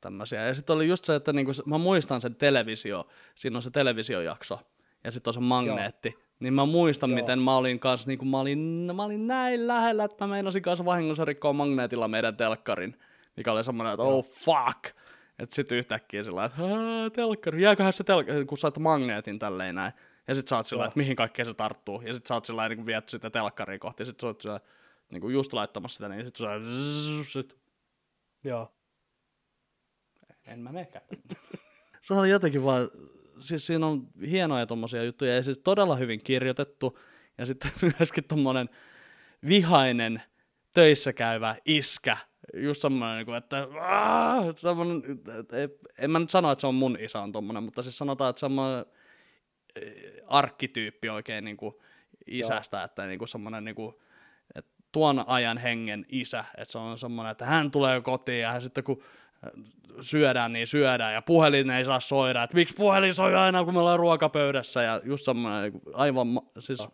tämmöisiä. 0.00 0.46
Ja 0.46 0.54
sitten 0.54 0.76
oli 0.76 0.88
just 0.88 1.04
se, 1.04 1.14
että 1.14 1.32
niinku, 1.32 1.52
mä 1.66 1.78
muistan 1.78 2.20
sen 2.20 2.34
televisio, 2.34 3.06
siinä 3.34 3.58
on 3.58 3.62
se 3.62 3.70
televisiojakso 3.70 4.60
ja 5.04 5.10
sitten 5.10 5.28
on 5.28 5.34
se 5.34 5.40
magneetti. 5.40 6.08
Joo. 6.08 6.24
Niin 6.40 6.54
mä 6.54 6.66
muistan, 6.66 7.10
Joo. 7.10 7.18
Joo. 7.18 7.24
miten 7.24 7.38
mä 7.38 7.56
olin 7.56 7.80
kanssa, 7.80 8.08
niin 8.08 8.28
mä 8.28 8.40
olin, 8.40 8.58
mä 8.96 9.02
olin 9.02 9.26
näin 9.26 9.66
lähellä, 9.68 10.04
että 10.04 10.26
mä 10.26 10.30
meinasin 10.30 10.62
kanssa 10.62 10.84
vahingossa 10.84 11.24
rikkoa 11.24 11.52
magneetilla 11.52 12.08
meidän 12.08 12.36
telkkarin, 12.36 12.98
mikä 13.36 13.52
oli 13.52 13.64
semmoinen, 13.64 13.92
että 13.92 14.04
oh 14.04 14.24
fuck. 14.24 14.96
Että 15.38 15.54
sit 15.54 15.72
yhtäkkiä 15.72 16.22
sillä 16.22 16.44
että 16.44 16.62
"Ää, 16.62 17.10
telkkari, 17.10 17.62
jääköhän 17.62 17.92
se 17.92 18.04
telkkari, 18.04 18.44
kun 18.44 18.58
saat 18.58 18.78
magneetin 18.78 19.38
tälleen 19.38 19.74
näin. 19.74 19.92
Ja 20.28 20.34
sit 20.34 20.48
sä 20.48 20.56
oot 20.56 20.66
sillä 20.66 20.86
että 20.86 20.98
mihin 20.98 21.16
kaikkeen 21.16 21.46
se 21.46 21.54
tarttuu. 21.54 22.00
Ja 22.00 22.14
sit 22.14 22.26
sä 22.26 22.34
oot 22.34 22.44
sillä 22.44 22.68
niin 22.68 22.86
viet 22.86 23.08
sitä 23.08 23.30
telkkaria 23.30 23.78
kohti. 23.78 24.02
Ja 24.02 24.04
sit 24.06 24.20
sä 24.20 24.26
oot 24.26 24.40
sillä 24.40 24.60
niin 25.10 25.20
kuin 25.20 25.34
just 25.34 25.52
laittamassa 25.52 25.96
sitä, 25.96 26.08
niin 26.08 26.24
sit 26.26 26.36
sä 26.36 26.50
oot 26.50 26.62
zzz, 26.62 27.32
sit, 27.32 27.56
Joo. 28.44 28.72
en 30.46 30.58
mä 30.58 30.72
menekään. 30.72 31.04
se 32.02 32.14
oli 32.14 32.30
jotenkin 32.30 32.64
vaan, 32.64 32.90
siis 33.40 33.66
siinä 33.66 33.86
on 33.86 34.08
hienoja 34.30 34.66
tommosia 34.66 35.02
juttuja 35.04 35.34
ja 35.34 35.42
siis 35.42 35.58
todella 35.58 35.96
hyvin 35.96 36.20
kirjoitettu. 36.24 36.98
Ja 37.38 37.46
sitten 37.46 37.70
myöskin 37.98 38.24
tommonen 38.24 38.68
vihainen 39.48 40.22
töissä 40.74 41.12
käyvä 41.12 41.56
iskä. 41.64 42.16
Just 42.54 42.80
semmoinen, 42.80 43.16
niin 43.16 43.26
kuin, 43.26 43.36
että 43.36 43.68
"Aah!" 43.80 44.44
semmoinen, 44.56 45.02
että 45.40 45.56
en 45.98 46.10
mä 46.10 46.18
nyt 46.18 46.30
sano, 46.30 46.52
että 46.52 46.60
se 46.60 46.66
on 46.66 46.74
mun 46.74 46.96
isä 47.00 47.20
on 47.20 47.32
tommonen, 47.32 47.62
mutta 47.62 47.82
siis 47.82 47.98
sanotaan, 47.98 48.30
että 48.30 48.40
semmoinen 48.40 48.86
eh, 49.76 50.12
arkkityyppi 50.26 51.08
oikein 51.08 51.44
niin 51.44 51.56
kuin 51.56 51.74
isästä, 52.26 52.76
Joo. 52.76 52.84
että 52.84 53.06
niin 53.06 53.18
kuin 53.18 53.28
semmoinen 53.28 53.64
niin 53.64 53.74
kuin, 53.74 53.94
että 54.54 54.70
tuon 54.92 55.24
ajan 55.26 55.58
hengen 55.58 56.06
isä, 56.08 56.44
että 56.58 56.72
se 56.72 56.78
on 56.78 56.98
semmoinen, 56.98 57.30
että 57.30 57.46
hän 57.46 57.70
tulee 57.70 58.00
kotiin 58.00 58.40
ja 58.40 58.60
sitten 58.60 58.84
kun 58.84 59.02
syödään, 60.00 60.52
niin 60.52 60.66
syödään 60.66 61.14
ja 61.14 61.22
puhelin 61.22 61.70
ei 61.70 61.84
saa 61.84 62.00
soida, 62.00 62.42
että 62.42 62.56
miksi 62.56 62.74
puhelin 62.74 63.14
soi 63.14 63.34
aina, 63.34 63.64
kun 63.64 63.74
me 63.74 63.80
ollaan 63.80 63.98
ruokapöydässä 63.98 64.82
ja 64.82 65.00
just 65.04 65.24
semmoinen 65.24 65.72
niin 65.72 65.82
aivan, 65.94 66.40
siis 66.58 66.88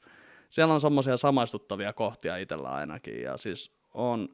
siellä 0.50 0.74
on 0.74 0.80
semmoisia 0.80 1.16
samaistuttavia 1.16 1.92
kohtia 1.92 2.36
itsellä 2.36 2.68
ainakin 2.68 3.22
ja 3.22 3.36
siis 3.36 3.72
on 3.94 4.28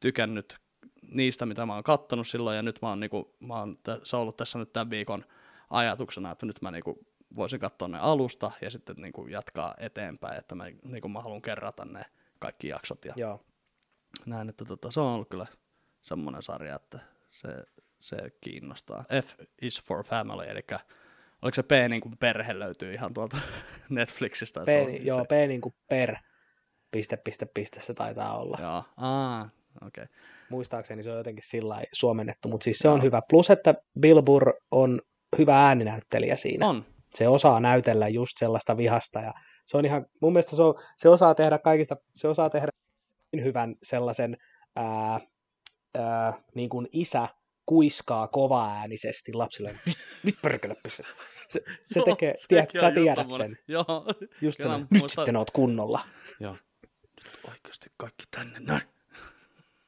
tykännyt 0.00 0.58
niistä, 1.02 1.46
mitä 1.46 1.66
mä 1.66 1.74
oon 1.74 1.82
kattonut 1.82 2.28
silloin 2.28 2.56
ja 2.56 2.62
nyt 2.62 2.78
mä 2.82 2.88
oon, 2.88 3.00
niinku, 3.00 3.36
mä 3.40 3.58
oon 3.58 3.78
se 4.02 4.16
on 4.16 4.22
ollut 4.22 4.36
tässä 4.36 4.58
nyt 4.58 4.72
tämän 4.72 4.90
viikon 4.90 5.24
ajatuksena, 5.70 6.30
että 6.30 6.46
nyt 6.46 6.62
mä 6.62 6.70
niinku 6.70 7.06
voisin 7.36 7.60
katsoa 7.60 7.88
ne 7.88 7.98
alusta 7.98 8.50
ja 8.60 8.70
sitten 8.70 8.96
niinku 8.96 9.26
jatkaa 9.26 9.74
eteenpäin, 9.78 10.38
että 10.38 10.54
mä, 10.54 10.64
niinku 10.84 11.08
mä 11.08 11.20
haluan 11.20 11.42
kerrata 11.42 11.84
ne 11.84 12.04
kaikki 12.38 12.68
jaksot 12.68 13.04
ja 13.04 13.12
Joo. 13.16 13.44
näin, 14.26 14.48
että 14.48 14.64
tota, 14.64 14.90
se 14.90 15.00
on 15.00 15.06
ollut 15.06 15.28
kyllä 15.28 15.46
semmoinen 16.00 16.42
sarja, 16.42 16.76
että 16.76 16.98
se, 17.30 17.48
se 18.00 18.16
kiinnostaa. 18.40 19.04
F 19.24 19.34
is 19.62 19.82
for 19.82 20.04
family, 20.04 20.44
eli 20.44 20.60
oliko 21.42 21.54
se 21.54 21.62
P 21.62 21.70
niin 21.88 22.00
kuin 22.00 22.18
perhe 22.18 22.58
löytyy 22.58 22.94
ihan 22.94 23.14
tuolta 23.14 23.36
Netflixistä? 23.88 24.60
P, 24.60 24.68
että 24.68 24.90
se 24.90 24.96
joo, 24.96 25.18
se, 25.18 25.24
P 25.24 25.48
niin 25.48 25.60
kuin 25.60 25.74
per, 25.88 26.16
piste, 26.90 27.16
piste, 27.16 27.46
piste 27.46 27.80
se 27.80 27.94
taitaa 27.94 28.38
olla. 28.38 28.58
Joo, 28.60 28.84
aa. 28.96 29.50
Okay. 29.86 30.06
Muistaakseni 30.50 31.02
se 31.02 31.10
on 31.10 31.18
jotenkin 31.18 31.44
sillä 31.46 31.82
suomennettu, 31.92 32.48
mutta 32.48 32.64
siis 32.64 32.78
se 32.78 32.88
on 32.88 33.02
hyvä. 33.02 33.22
Plus, 33.30 33.50
että 33.50 33.74
Bill 34.00 34.22
Burr 34.22 34.52
on 34.70 35.00
hyvä 35.38 35.66
ääninäyttelijä 35.66 36.36
siinä. 36.36 36.66
On, 36.66 36.84
Se 37.14 37.28
osaa 37.28 37.60
näytellä 37.60 38.08
just 38.08 38.32
sellaista 38.38 38.76
vihasta 38.76 39.20
ja 39.20 39.34
se 39.66 39.76
on 39.76 39.84
ihan, 39.84 40.06
mun 40.22 40.32
mielestä 40.32 40.56
se, 40.56 40.62
on, 40.62 40.74
se 40.96 41.08
osaa 41.08 41.34
tehdä 41.34 41.58
kaikista, 41.58 41.96
se 42.16 42.28
osaa 42.28 42.50
tehdä 42.50 42.68
niin 43.32 43.44
hyvän 43.44 43.74
sellaisen 43.82 44.36
ää, 44.76 45.20
ää, 45.94 46.32
niin 46.54 46.68
kuin 46.68 46.88
isä 46.92 47.28
kuiskaa 47.66 48.28
kovaäänisesti 48.28 49.32
lapsille. 49.32 49.78
Nyt 50.24 50.34
pysy. 50.82 51.02
Se, 51.48 51.60
se 51.92 52.00
tekee, 52.04 52.34
sekin 52.36 52.48
tiedät, 52.56 52.70
sä 52.80 52.90
tiedät 52.90 53.32
sen. 53.36 53.58
Joo, 53.68 53.84
Just 54.42 54.62
sen, 54.62 54.70
nyt 54.70 54.86
muista- 55.02 55.14
sitten 55.14 55.36
oot 55.36 55.50
kunnolla. 55.50 56.00
joo. 56.40 56.56
Nyt 57.24 57.38
oikeasti 57.44 57.86
kaikki 57.96 58.24
tänne, 58.30 58.60
näin. 58.60 58.80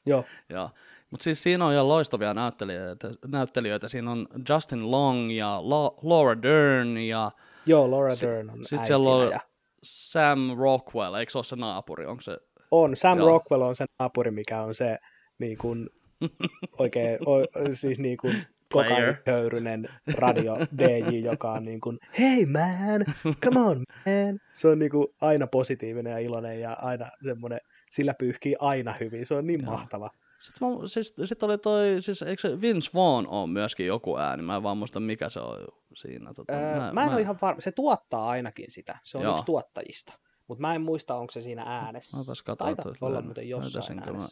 Joo, 0.07 0.25
Joo. 0.49 0.71
Mutta 1.11 1.25
siis 1.25 1.43
siinä 1.43 1.67
on 1.67 1.75
jo 1.75 1.89
loistavia 1.89 2.35
näyttelijöitä. 2.35 3.09
näyttelijöitä. 3.27 3.89
Siinä 3.89 4.11
on 4.11 4.27
Justin 4.49 4.91
Long 4.91 5.33
ja 5.37 5.61
La- 5.63 5.95
Laura 6.03 6.43
Dern 6.43 6.97
ja 6.97 7.31
joo 7.67 7.91
Laura 7.91 8.13
Dern 8.21 8.51
on 8.51 8.65
sitten 8.65 8.87
siellä 8.87 9.11
on 9.11 9.31
ja 9.31 9.41
Sam 9.83 10.39
Rockwell, 10.59 11.15
eikö 11.15 11.33
se 11.33 11.39
ole 11.39 11.45
se 11.45 11.57
naapuri? 11.57 12.07
Onko 12.07 12.21
se? 12.21 12.37
on. 12.71 12.97
Sam 12.97 13.19
Joo. 13.19 13.29
Rockwell 13.29 13.63
on 13.63 13.75
se 13.75 13.85
naapuri, 13.99 14.31
mikä 14.31 14.63
on 14.63 14.75
se 14.75 14.99
niin 15.39 15.59
kuin, 15.59 15.89
oikein, 16.79 17.19
o, 17.29 17.33
siis 17.73 17.99
niin 17.99 18.17
kuin 18.17 18.37
kokainhöyrynen 18.73 19.89
radio 20.19 20.57
DJ, 20.79 21.19
joka 21.25 21.53
on 21.53 21.65
niin 21.65 21.81
kuin, 21.81 21.99
hey 22.19 22.47
man, 22.47 23.05
come 23.45 23.61
on 23.61 23.77
man. 24.07 24.39
Se 24.53 24.69
on 24.69 24.79
niin 24.79 24.91
kuin 24.91 25.07
aina 25.21 25.47
positiivinen 25.47 26.11
ja 26.11 26.19
iloinen 26.19 26.61
ja 26.61 26.73
aina 26.73 27.11
semmoinen, 27.25 27.61
sillä 27.91 28.15
pyyhkii 28.15 28.57
aina 28.59 28.95
hyvin. 29.01 29.27
Se 29.27 29.35
on 29.35 29.47
niin 29.47 29.63
Joo. 29.63 29.71
mahtava. 29.73 30.11
Sitten, 30.41 30.69
mä, 30.69 30.87
siis, 30.87 31.15
sit 31.25 31.43
oli 31.43 31.59
toi, 31.59 31.97
siis 31.99 32.23
eikö 32.23 32.41
se 32.43 32.61
Vince 32.61 32.91
Vaughn 32.95 33.27
on 33.29 33.51
myöskin 33.51 33.87
joku 33.87 34.17
ääni? 34.17 34.43
Mä 34.43 34.57
en 34.57 34.63
vaan 34.63 34.77
muista 34.79 35.01
mikä 35.01 35.29
se 35.29 35.41
on 35.41 35.59
siinä. 35.95 36.35
Tota, 36.35 36.53
Öö, 36.53 36.77
mä, 36.77 36.93
mä 36.93 37.03
en 37.05 37.09
ole 37.13 37.21
ihan 37.21 37.39
varma. 37.43 37.61
Se 37.61 37.73
tuottaa 37.73 38.29
ainakin 38.31 38.71
sitä. 38.71 38.99
Se 39.05 39.19
on 39.19 39.25
Joo. 39.25 39.33
yksi 39.33 39.45
tuottajista. 39.45 40.13
Mutta 40.49 40.61
mä 40.61 40.75
en 40.75 40.83
muista, 40.83 41.15
onko 41.15 41.31
se 41.33 41.41
siinä 41.41 41.63
äänessä. 41.63 42.17
Mäpäs 42.19 42.43
katson, 42.43 42.67
Taitaa 42.67 42.93
että 42.93 43.07
olla 43.07 43.15
löydän- 43.15 43.25
muuten 43.25 43.49
jossain 43.49 43.73
löytäisinkö 43.75 44.13
mä, 44.13 44.27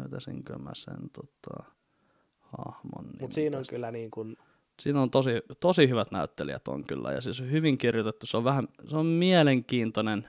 löytäisinkö 0.00 0.58
mä 0.58 0.70
sen 0.74 1.10
tota, 1.12 1.64
hahmon 2.40 3.04
Mutta 3.20 3.34
siinä 3.34 3.56
on 3.56 3.60
tästä. 3.62 3.72
kyllä 3.74 3.90
niin 3.90 4.10
kuin, 4.10 4.36
Siinä 4.80 5.02
on 5.02 5.10
tosi, 5.10 5.30
tosi 5.60 5.88
hyvät 5.88 6.10
näyttelijät 6.10 6.68
on 6.68 6.84
kyllä, 6.84 7.12
ja 7.12 7.20
siis 7.20 7.40
hyvin 7.40 7.78
kirjoitettu. 7.78 8.26
Se 8.26 8.36
on 8.36 8.44
vähän, 8.44 8.68
se 8.90 8.96
on 8.96 9.06
mielenkiintoinen, 9.06 10.28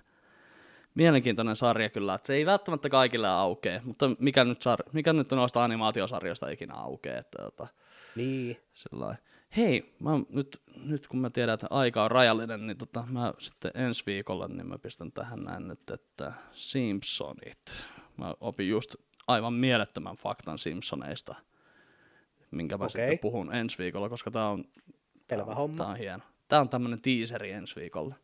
mielenkiintoinen 0.95 1.55
sarja 1.55 1.89
kyllä, 1.89 2.13
että 2.13 2.27
se 2.27 2.33
ei 2.33 2.45
välttämättä 2.45 2.89
kaikille 2.89 3.27
aukee, 3.27 3.81
mutta 3.83 4.11
mikä 4.19 4.43
nyt, 4.43 4.61
sar, 4.61 4.79
mikä 4.91 5.13
nyt 5.13 5.31
noista 5.31 5.63
animaatiosarjoista 5.63 6.49
ikinä 6.49 6.73
aukee, 6.73 7.17
että 7.17 7.43
tota, 7.43 7.67
niin, 8.15 8.57
sillä 8.73 9.15
Hei, 9.57 9.95
mä 9.99 10.11
nyt, 10.29 10.61
nyt 10.85 11.07
kun 11.07 11.19
mä 11.19 11.29
tiedän, 11.29 11.53
että 11.53 11.67
aika 11.69 12.03
on 12.03 12.11
rajallinen, 12.11 12.67
niin 12.67 12.77
tota, 12.77 13.03
mä 13.09 13.33
sitten 13.39 13.71
ensi 13.75 14.03
viikolla 14.05 14.47
niin 14.47 14.67
mä 14.67 14.77
pistän 14.77 15.11
tähän 15.11 15.43
näin 15.43 15.67
nyt, 15.67 15.89
että 15.89 16.33
Simpsonit. 16.51 17.75
Mä 18.17 18.33
opin 18.39 18.69
just 18.69 18.95
aivan 19.27 19.53
mielettömän 19.53 20.15
faktan 20.15 20.57
Simpsoneista, 20.57 21.35
minkä 22.51 22.77
mä 22.77 22.85
Okei. 22.85 22.89
sitten 22.89 23.19
puhun 23.19 23.55
ensi 23.55 23.77
viikolla, 23.77 24.09
koska 24.09 24.31
tää 24.31 24.49
on, 24.49 24.65
tää 25.27 25.37
tää 25.77 25.87
on 25.87 25.97
hieno. 25.97 26.23
Tää 26.47 26.61
on 26.61 26.69
tämmönen 26.69 27.01
teaseri 27.01 27.51
ensi 27.51 27.75
viikolla. 27.75 28.15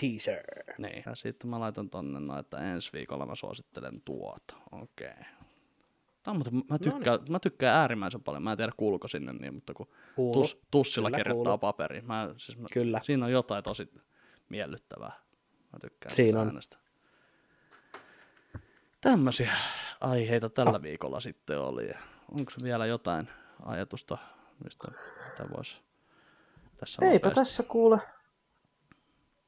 Teaser. 0.00 0.44
Niin. 0.78 1.02
Ja 1.06 1.14
sitten 1.14 1.50
mä 1.50 1.60
laitan 1.60 1.90
tonne 1.90 2.20
no, 2.20 2.38
että 2.38 2.58
ensi 2.58 2.90
viikolla 2.92 3.26
mä 3.26 3.34
suosittelen 3.34 4.02
tuota. 4.04 4.54
Okei. 4.72 5.08
Okay. 5.10 5.22
Tämä 6.22 6.34
muuten- 6.34 6.62
mä, 6.70 6.78
tykkään, 6.78 7.18
mä 7.28 7.38
tykkään 7.40 7.76
äärimmäisen 7.78 8.22
paljon. 8.22 8.42
Mä 8.42 8.50
en 8.52 8.56
tiedä 8.56 8.72
kuuluuko 8.76 9.08
sinne 9.08 9.32
niin, 9.32 9.54
mutta 9.54 9.74
kun 9.74 9.88
Kuuluu. 10.16 10.32
tus, 10.42 10.60
tussilla 10.70 11.08
Kyllä 11.08 11.16
kirjoittaa 11.16 11.44
kuuluu. 11.44 11.58
paperiin. 11.58 12.06
Mä, 12.06 12.34
siis 12.36 12.58
mä, 12.58 12.68
Kyllä. 12.72 13.00
Siinä 13.02 13.24
on 13.26 13.32
jotain 13.32 13.64
tosi 13.64 13.92
miellyttävää. 14.48 15.12
Mä 15.72 15.78
tykkään 15.80 16.14
Siinä 16.14 16.40
on. 16.40 16.46
äänestä. 16.46 16.76
Tämmöisiä 19.00 19.52
aiheita 20.00 20.50
tällä 20.50 20.82
viikolla 20.82 21.20
sitten 21.20 21.60
oli. 21.60 21.90
Onko 22.32 22.52
vielä 22.62 22.86
jotain 22.86 23.28
ajatusta, 23.66 24.18
mistä 24.64 24.88
mitä 25.30 25.50
voisi 25.56 25.80
tässä 26.76 27.04
Eipä 27.06 27.28
nopeasti- 27.28 27.40
tässä 27.40 27.62
kuule. 27.62 27.98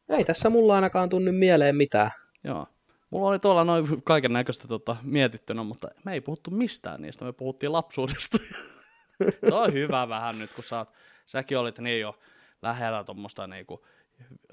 Ei 0.08 0.24
tässä 0.24 0.50
mulla 0.50 0.74
ainakaan 0.74 1.08
tunnu 1.08 1.32
mieleen 1.32 1.76
mitään. 1.76 2.10
Joo. 2.44 2.66
Mulla 3.10 3.28
oli 3.28 3.38
tuolla 3.38 3.64
noin 3.64 4.02
kaiken 4.02 4.32
näköistä 4.32 4.68
tota, 4.68 4.96
mietittynä, 5.02 5.62
mutta 5.62 5.88
me 6.04 6.12
ei 6.12 6.20
puhuttu 6.20 6.50
mistään 6.50 7.02
niistä, 7.02 7.24
me 7.24 7.32
puhuttiin 7.32 7.72
lapsuudesta. 7.72 8.38
Se 9.48 9.54
on 9.54 9.72
hyvä 9.72 10.08
vähän 10.08 10.38
nyt, 10.38 10.52
kun 10.52 10.64
sä 10.64 10.78
oot, 10.78 10.88
säkin 11.26 11.58
olit 11.58 11.78
niin 11.78 12.00
jo 12.00 12.18
lähellä 12.62 13.04
tuommoista 13.04 13.46
niinku, 13.46 13.86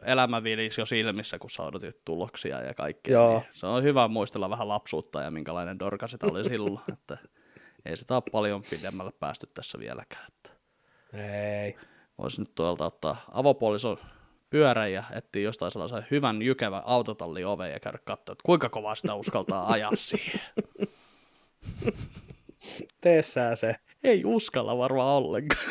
elämä 0.02 0.44
vilisi 0.44 0.82
jo 0.82 0.86
silmissä, 0.86 1.40
kun 1.40 1.50
sä 1.50 1.64
odotit 1.64 2.06
tuloksia 2.06 2.62
ja 2.62 2.74
kaikkea. 2.74 3.14
Joo. 3.14 3.40
Niin 3.40 3.50
se 3.52 3.68
on 3.68 3.84
hyvä 3.84 4.08
muistella 4.08 4.50
vähän 4.50 4.68
lapsuutta 4.68 5.22
ja 5.22 5.32
minkälainen 5.32 5.80
dorka 5.80 6.08
sitä 6.08 6.28
oli 6.28 6.44
silloin. 6.44 6.80
Että 6.94 7.18
ei 7.86 7.98
sitä 7.98 8.14
ole 8.16 8.24
paljon 8.32 8.64
pidemmälle 8.70 9.12
päästy 9.20 9.48
tässä 9.54 9.80
vieläkään. 9.80 10.26
Että 10.28 10.50
Ei. 11.64 11.78
voisi 12.18 12.42
nyt 12.42 12.56
tuolta 12.56 12.86
ottaa 12.86 13.18
avopuolison 13.32 13.98
pyörän 14.52 14.92
ja 14.92 15.04
etsiä 15.16 15.42
jostain 15.42 15.72
sellaisen 15.72 16.08
hyvän 16.12 16.42
jykevän 16.42 16.84
autotallin 16.86 17.46
ove 17.46 17.70
ja 17.70 17.80
käydä 17.80 18.00
katsoa, 18.06 18.34
että 18.34 18.44
kuinka 18.46 18.70
kovaa 18.70 18.96
sitä 18.96 19.16
uskaltaa 19.16 19.72
ajaa 19.72 19.92
siihen. 19.96 20.42
Tee 23.02 23.22
sä 23.22 23.56
se. 23.56 23.76
Ei 24.04 24.26
uskalla 24.26 24.78
varmaan 24.78 25.08
ollenkaan. 25.08 25.62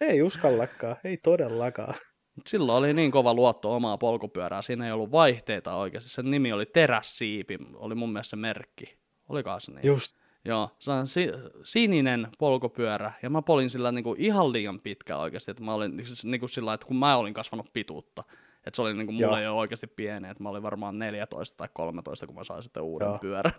Ei 0.00 0.22
uskallakaan. 0.22 0.96
Ei 1.04 1.16
todellakaan. 1.16 1.94
Mut 2.36 2.46
silloin 2.46 2.78
oli 2.78 2.94
niin 2.94 3.10
kova 3.10 3.34
luotto 3.34 3.74
omaa 3.74 3.98
polkupyörää, 3.98 4.62
siinä 4.62 4.86
ei 4.86 4.92
ollut 4.92 5.12
vaihteita 5.12 5.74
oikeasti. 5.74 6.10
Sen 6.10 6.30
nimi 6.30 6.52
oli 6.52 6.66
Terässiipi, 6.66 7.58
oli 7.74 7.94
mun 7.94 8.12
mielestä 8.12 8.30
se 8.30 8.36
merkki. 8.36 8.98
Olikohan 9.28 9.60
se 9.60 9.72
niin? 9.72 9.86
Just. 9.86 10.17
Joo, 10.48 10.70
se 10.78 10.90
on 10.90 11.06
si- 11.06 11.32
sininen 11.62 12.28
polkupyörä, 12.38 13.12
ja 13.22 13.30
mä 13.30 13.42
polin 13.42 13.70
sillä 13.70 13.92
niinku 13.92 14.14
ihan 14.18 14.52
liian 14.52 14.80
pitkä 14.80 15.16
oikeasti, 15.16 15.50
että 15.50 15.62
mä 15.62 15.74
olin 15.74 16.06
siis 16.06 16.24
niinku 16.24 16.48
sillä, 16.48 16.74
että 16.74 16.86
kun 16.86 16.96
mä 16.96 17.16
olin 17.16 17.34
kasvanut 17.34 17.72
pituutta, 17.72 18.24
että 18.66 18.76
se 18.76 18.82
oli 18.82 18.94
niinku 18.94 19.12
mulle 19.12 19.42
jo 19.42 19.56
oikeasti 19.56 19.86
pieni, 19.86 20.28
että 20.28 20.42
mä 20.42 20.48
olin 20.48 20.62
varmaan 20.62 20.98
14 20.98 21.56
tai 21.56 21.68
13, 21.72 22.26
kun 22.26 22.34
mä 22.34 22.44
sain 22.44 22.62
sitten 22.62 22.82
uuden 22.82 23.06
Joo. 23.06 23.18
pyörän. 23.18 23.52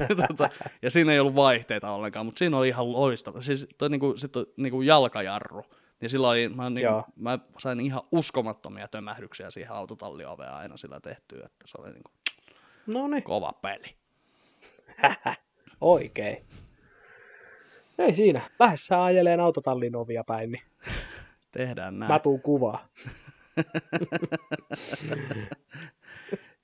ja, 0.00 0.16
tota, 0.28 0.50
ja 0.82 0.90
siinä 0.90 1.12
ei 1.12 1.20
ollut 1.20 1.34
vaihteita 1.34 1.90
ollenkaan, 1.90 2.26
mutta 2.26 2.38
siinä 2.38 2.58
oli 2.58 2.68
ihan 2.68 2.92
loistava. 2.92 3.40
Siis 3.40 3.66
toi 3.78 3.88
niinku, 3.88 4.16
sit 4.16 4.32
toi, 4.32 4.46
niinku 4.56 4.82
jalkajarru, 4.82 5.64
niin 6.00 6.10
silloin 6.10 6.30
oli, 6.30 6.48
mä, 6.56 6.70
niinku, 6.70 6.92
Joo. 6.92 7.04
mä 7.16 7.38
sain 7.58 7.80
ihan 7.80 8.02
uskomattomia 8.12 8.88
tömähdyksiä 8.88 9.50
siihen 9.50 9.72
autotallioveen 9.72 10.52
aina 10.52 10.76
sillä 10.76 11.00
tehtyä, 11.00 11.46
että 11.46 11.64
se 11.66 11.78
oli 11.80 11.92
niinku 11.92 12.10
niin. 12.86 13.22
kova 13.22 13.52
peli. 13.52 13.96
Oikein. 15.84 16.44
Ei 17.98 18.14
siinä. 18.14 18.40
Lähde 18.60 18.76
sä 18.76 19.04
ajeleen 19.04 19.40
autotallin 19.40 19.96
ovia 19.96 20.24
päin, 20.24 20.52
niin 20.52 20.62
Tehdään 21.52 21.98
näin. 21.98 22.12
mä 22.12 22.18
tuun 22.18 22.40
kuvaa. 22.42 22.88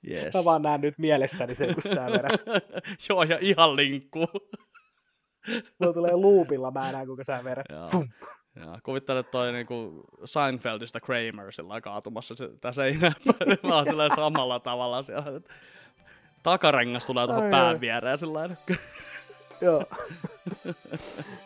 Yes. 0.09 0.33
Mä 0.33 0.45
vaan 0.45 0.61
näen 0.61 0.81
nyt 0.81 0.97
mielessäni 0.97 1.55
sen, 1.55 1.73
kun 1.73 1.93
sä 1.93 2.05
vedät. 2.05 2.41
Joo, 3.09 3.23
ja 3.23 3.37
ihan 3.41 3.75
linkku. 3.75 4.19
Mulla 5.79 5.93
tulee 5.93 6.15
loopilla, 6.15 6.71
mä 6.71 6.91
näen, 6.91 7.05
kuinka 7.07 7.23
sä 7.23 7.43
vedät. 7.43 7.65
Joo. 7.71 8.05
Ja 8.55 8.79
kuvittele 8.83 9.23
toi 9.23 9.51
niinku 9.51 10.03
Seinfeldistä 10.25 10.99
Kramer 10.99 11.51
sillä 11.51 11.81
kaatumassa 11.81 12.35
tässä 12.61 12.81
päin. 12.81 13.59
Mä 13.63 13.75
oon 13.75 13.85
samalla 14.15 14.59
tavalla 14.59 15.01
siellä. 15.01 15.41
Takarengas 16.43 17.05
tulee 17.05 17.27
tuohon 17.27 17.49
pään 17.49 17.81
viereen 17.81 18.33
lailla. 18.33 18.55
Joo. 19.61 19.85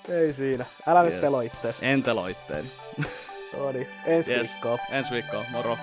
Ei 0.10 0.34
siinä. 0.34 0.66
Älä 0.88 1.04
nyt 1.04 1.12
Yes. 1.14 1.22
pelo 1.22 1.42
itseäsi. 1.42 1.86
En 1.86 2.04
telo 2.04 2.28
itteeni. 2.28 2.72
No 3.58 3.72
niin. 3.72 3.88
Ensi 4.06 4.32
Yes. 4.32 4.52
viikkoon. 4.52 4.80
Ensi 4.92 5.12
viikkoon, 5.14 5.46
moro. 5.52 5.78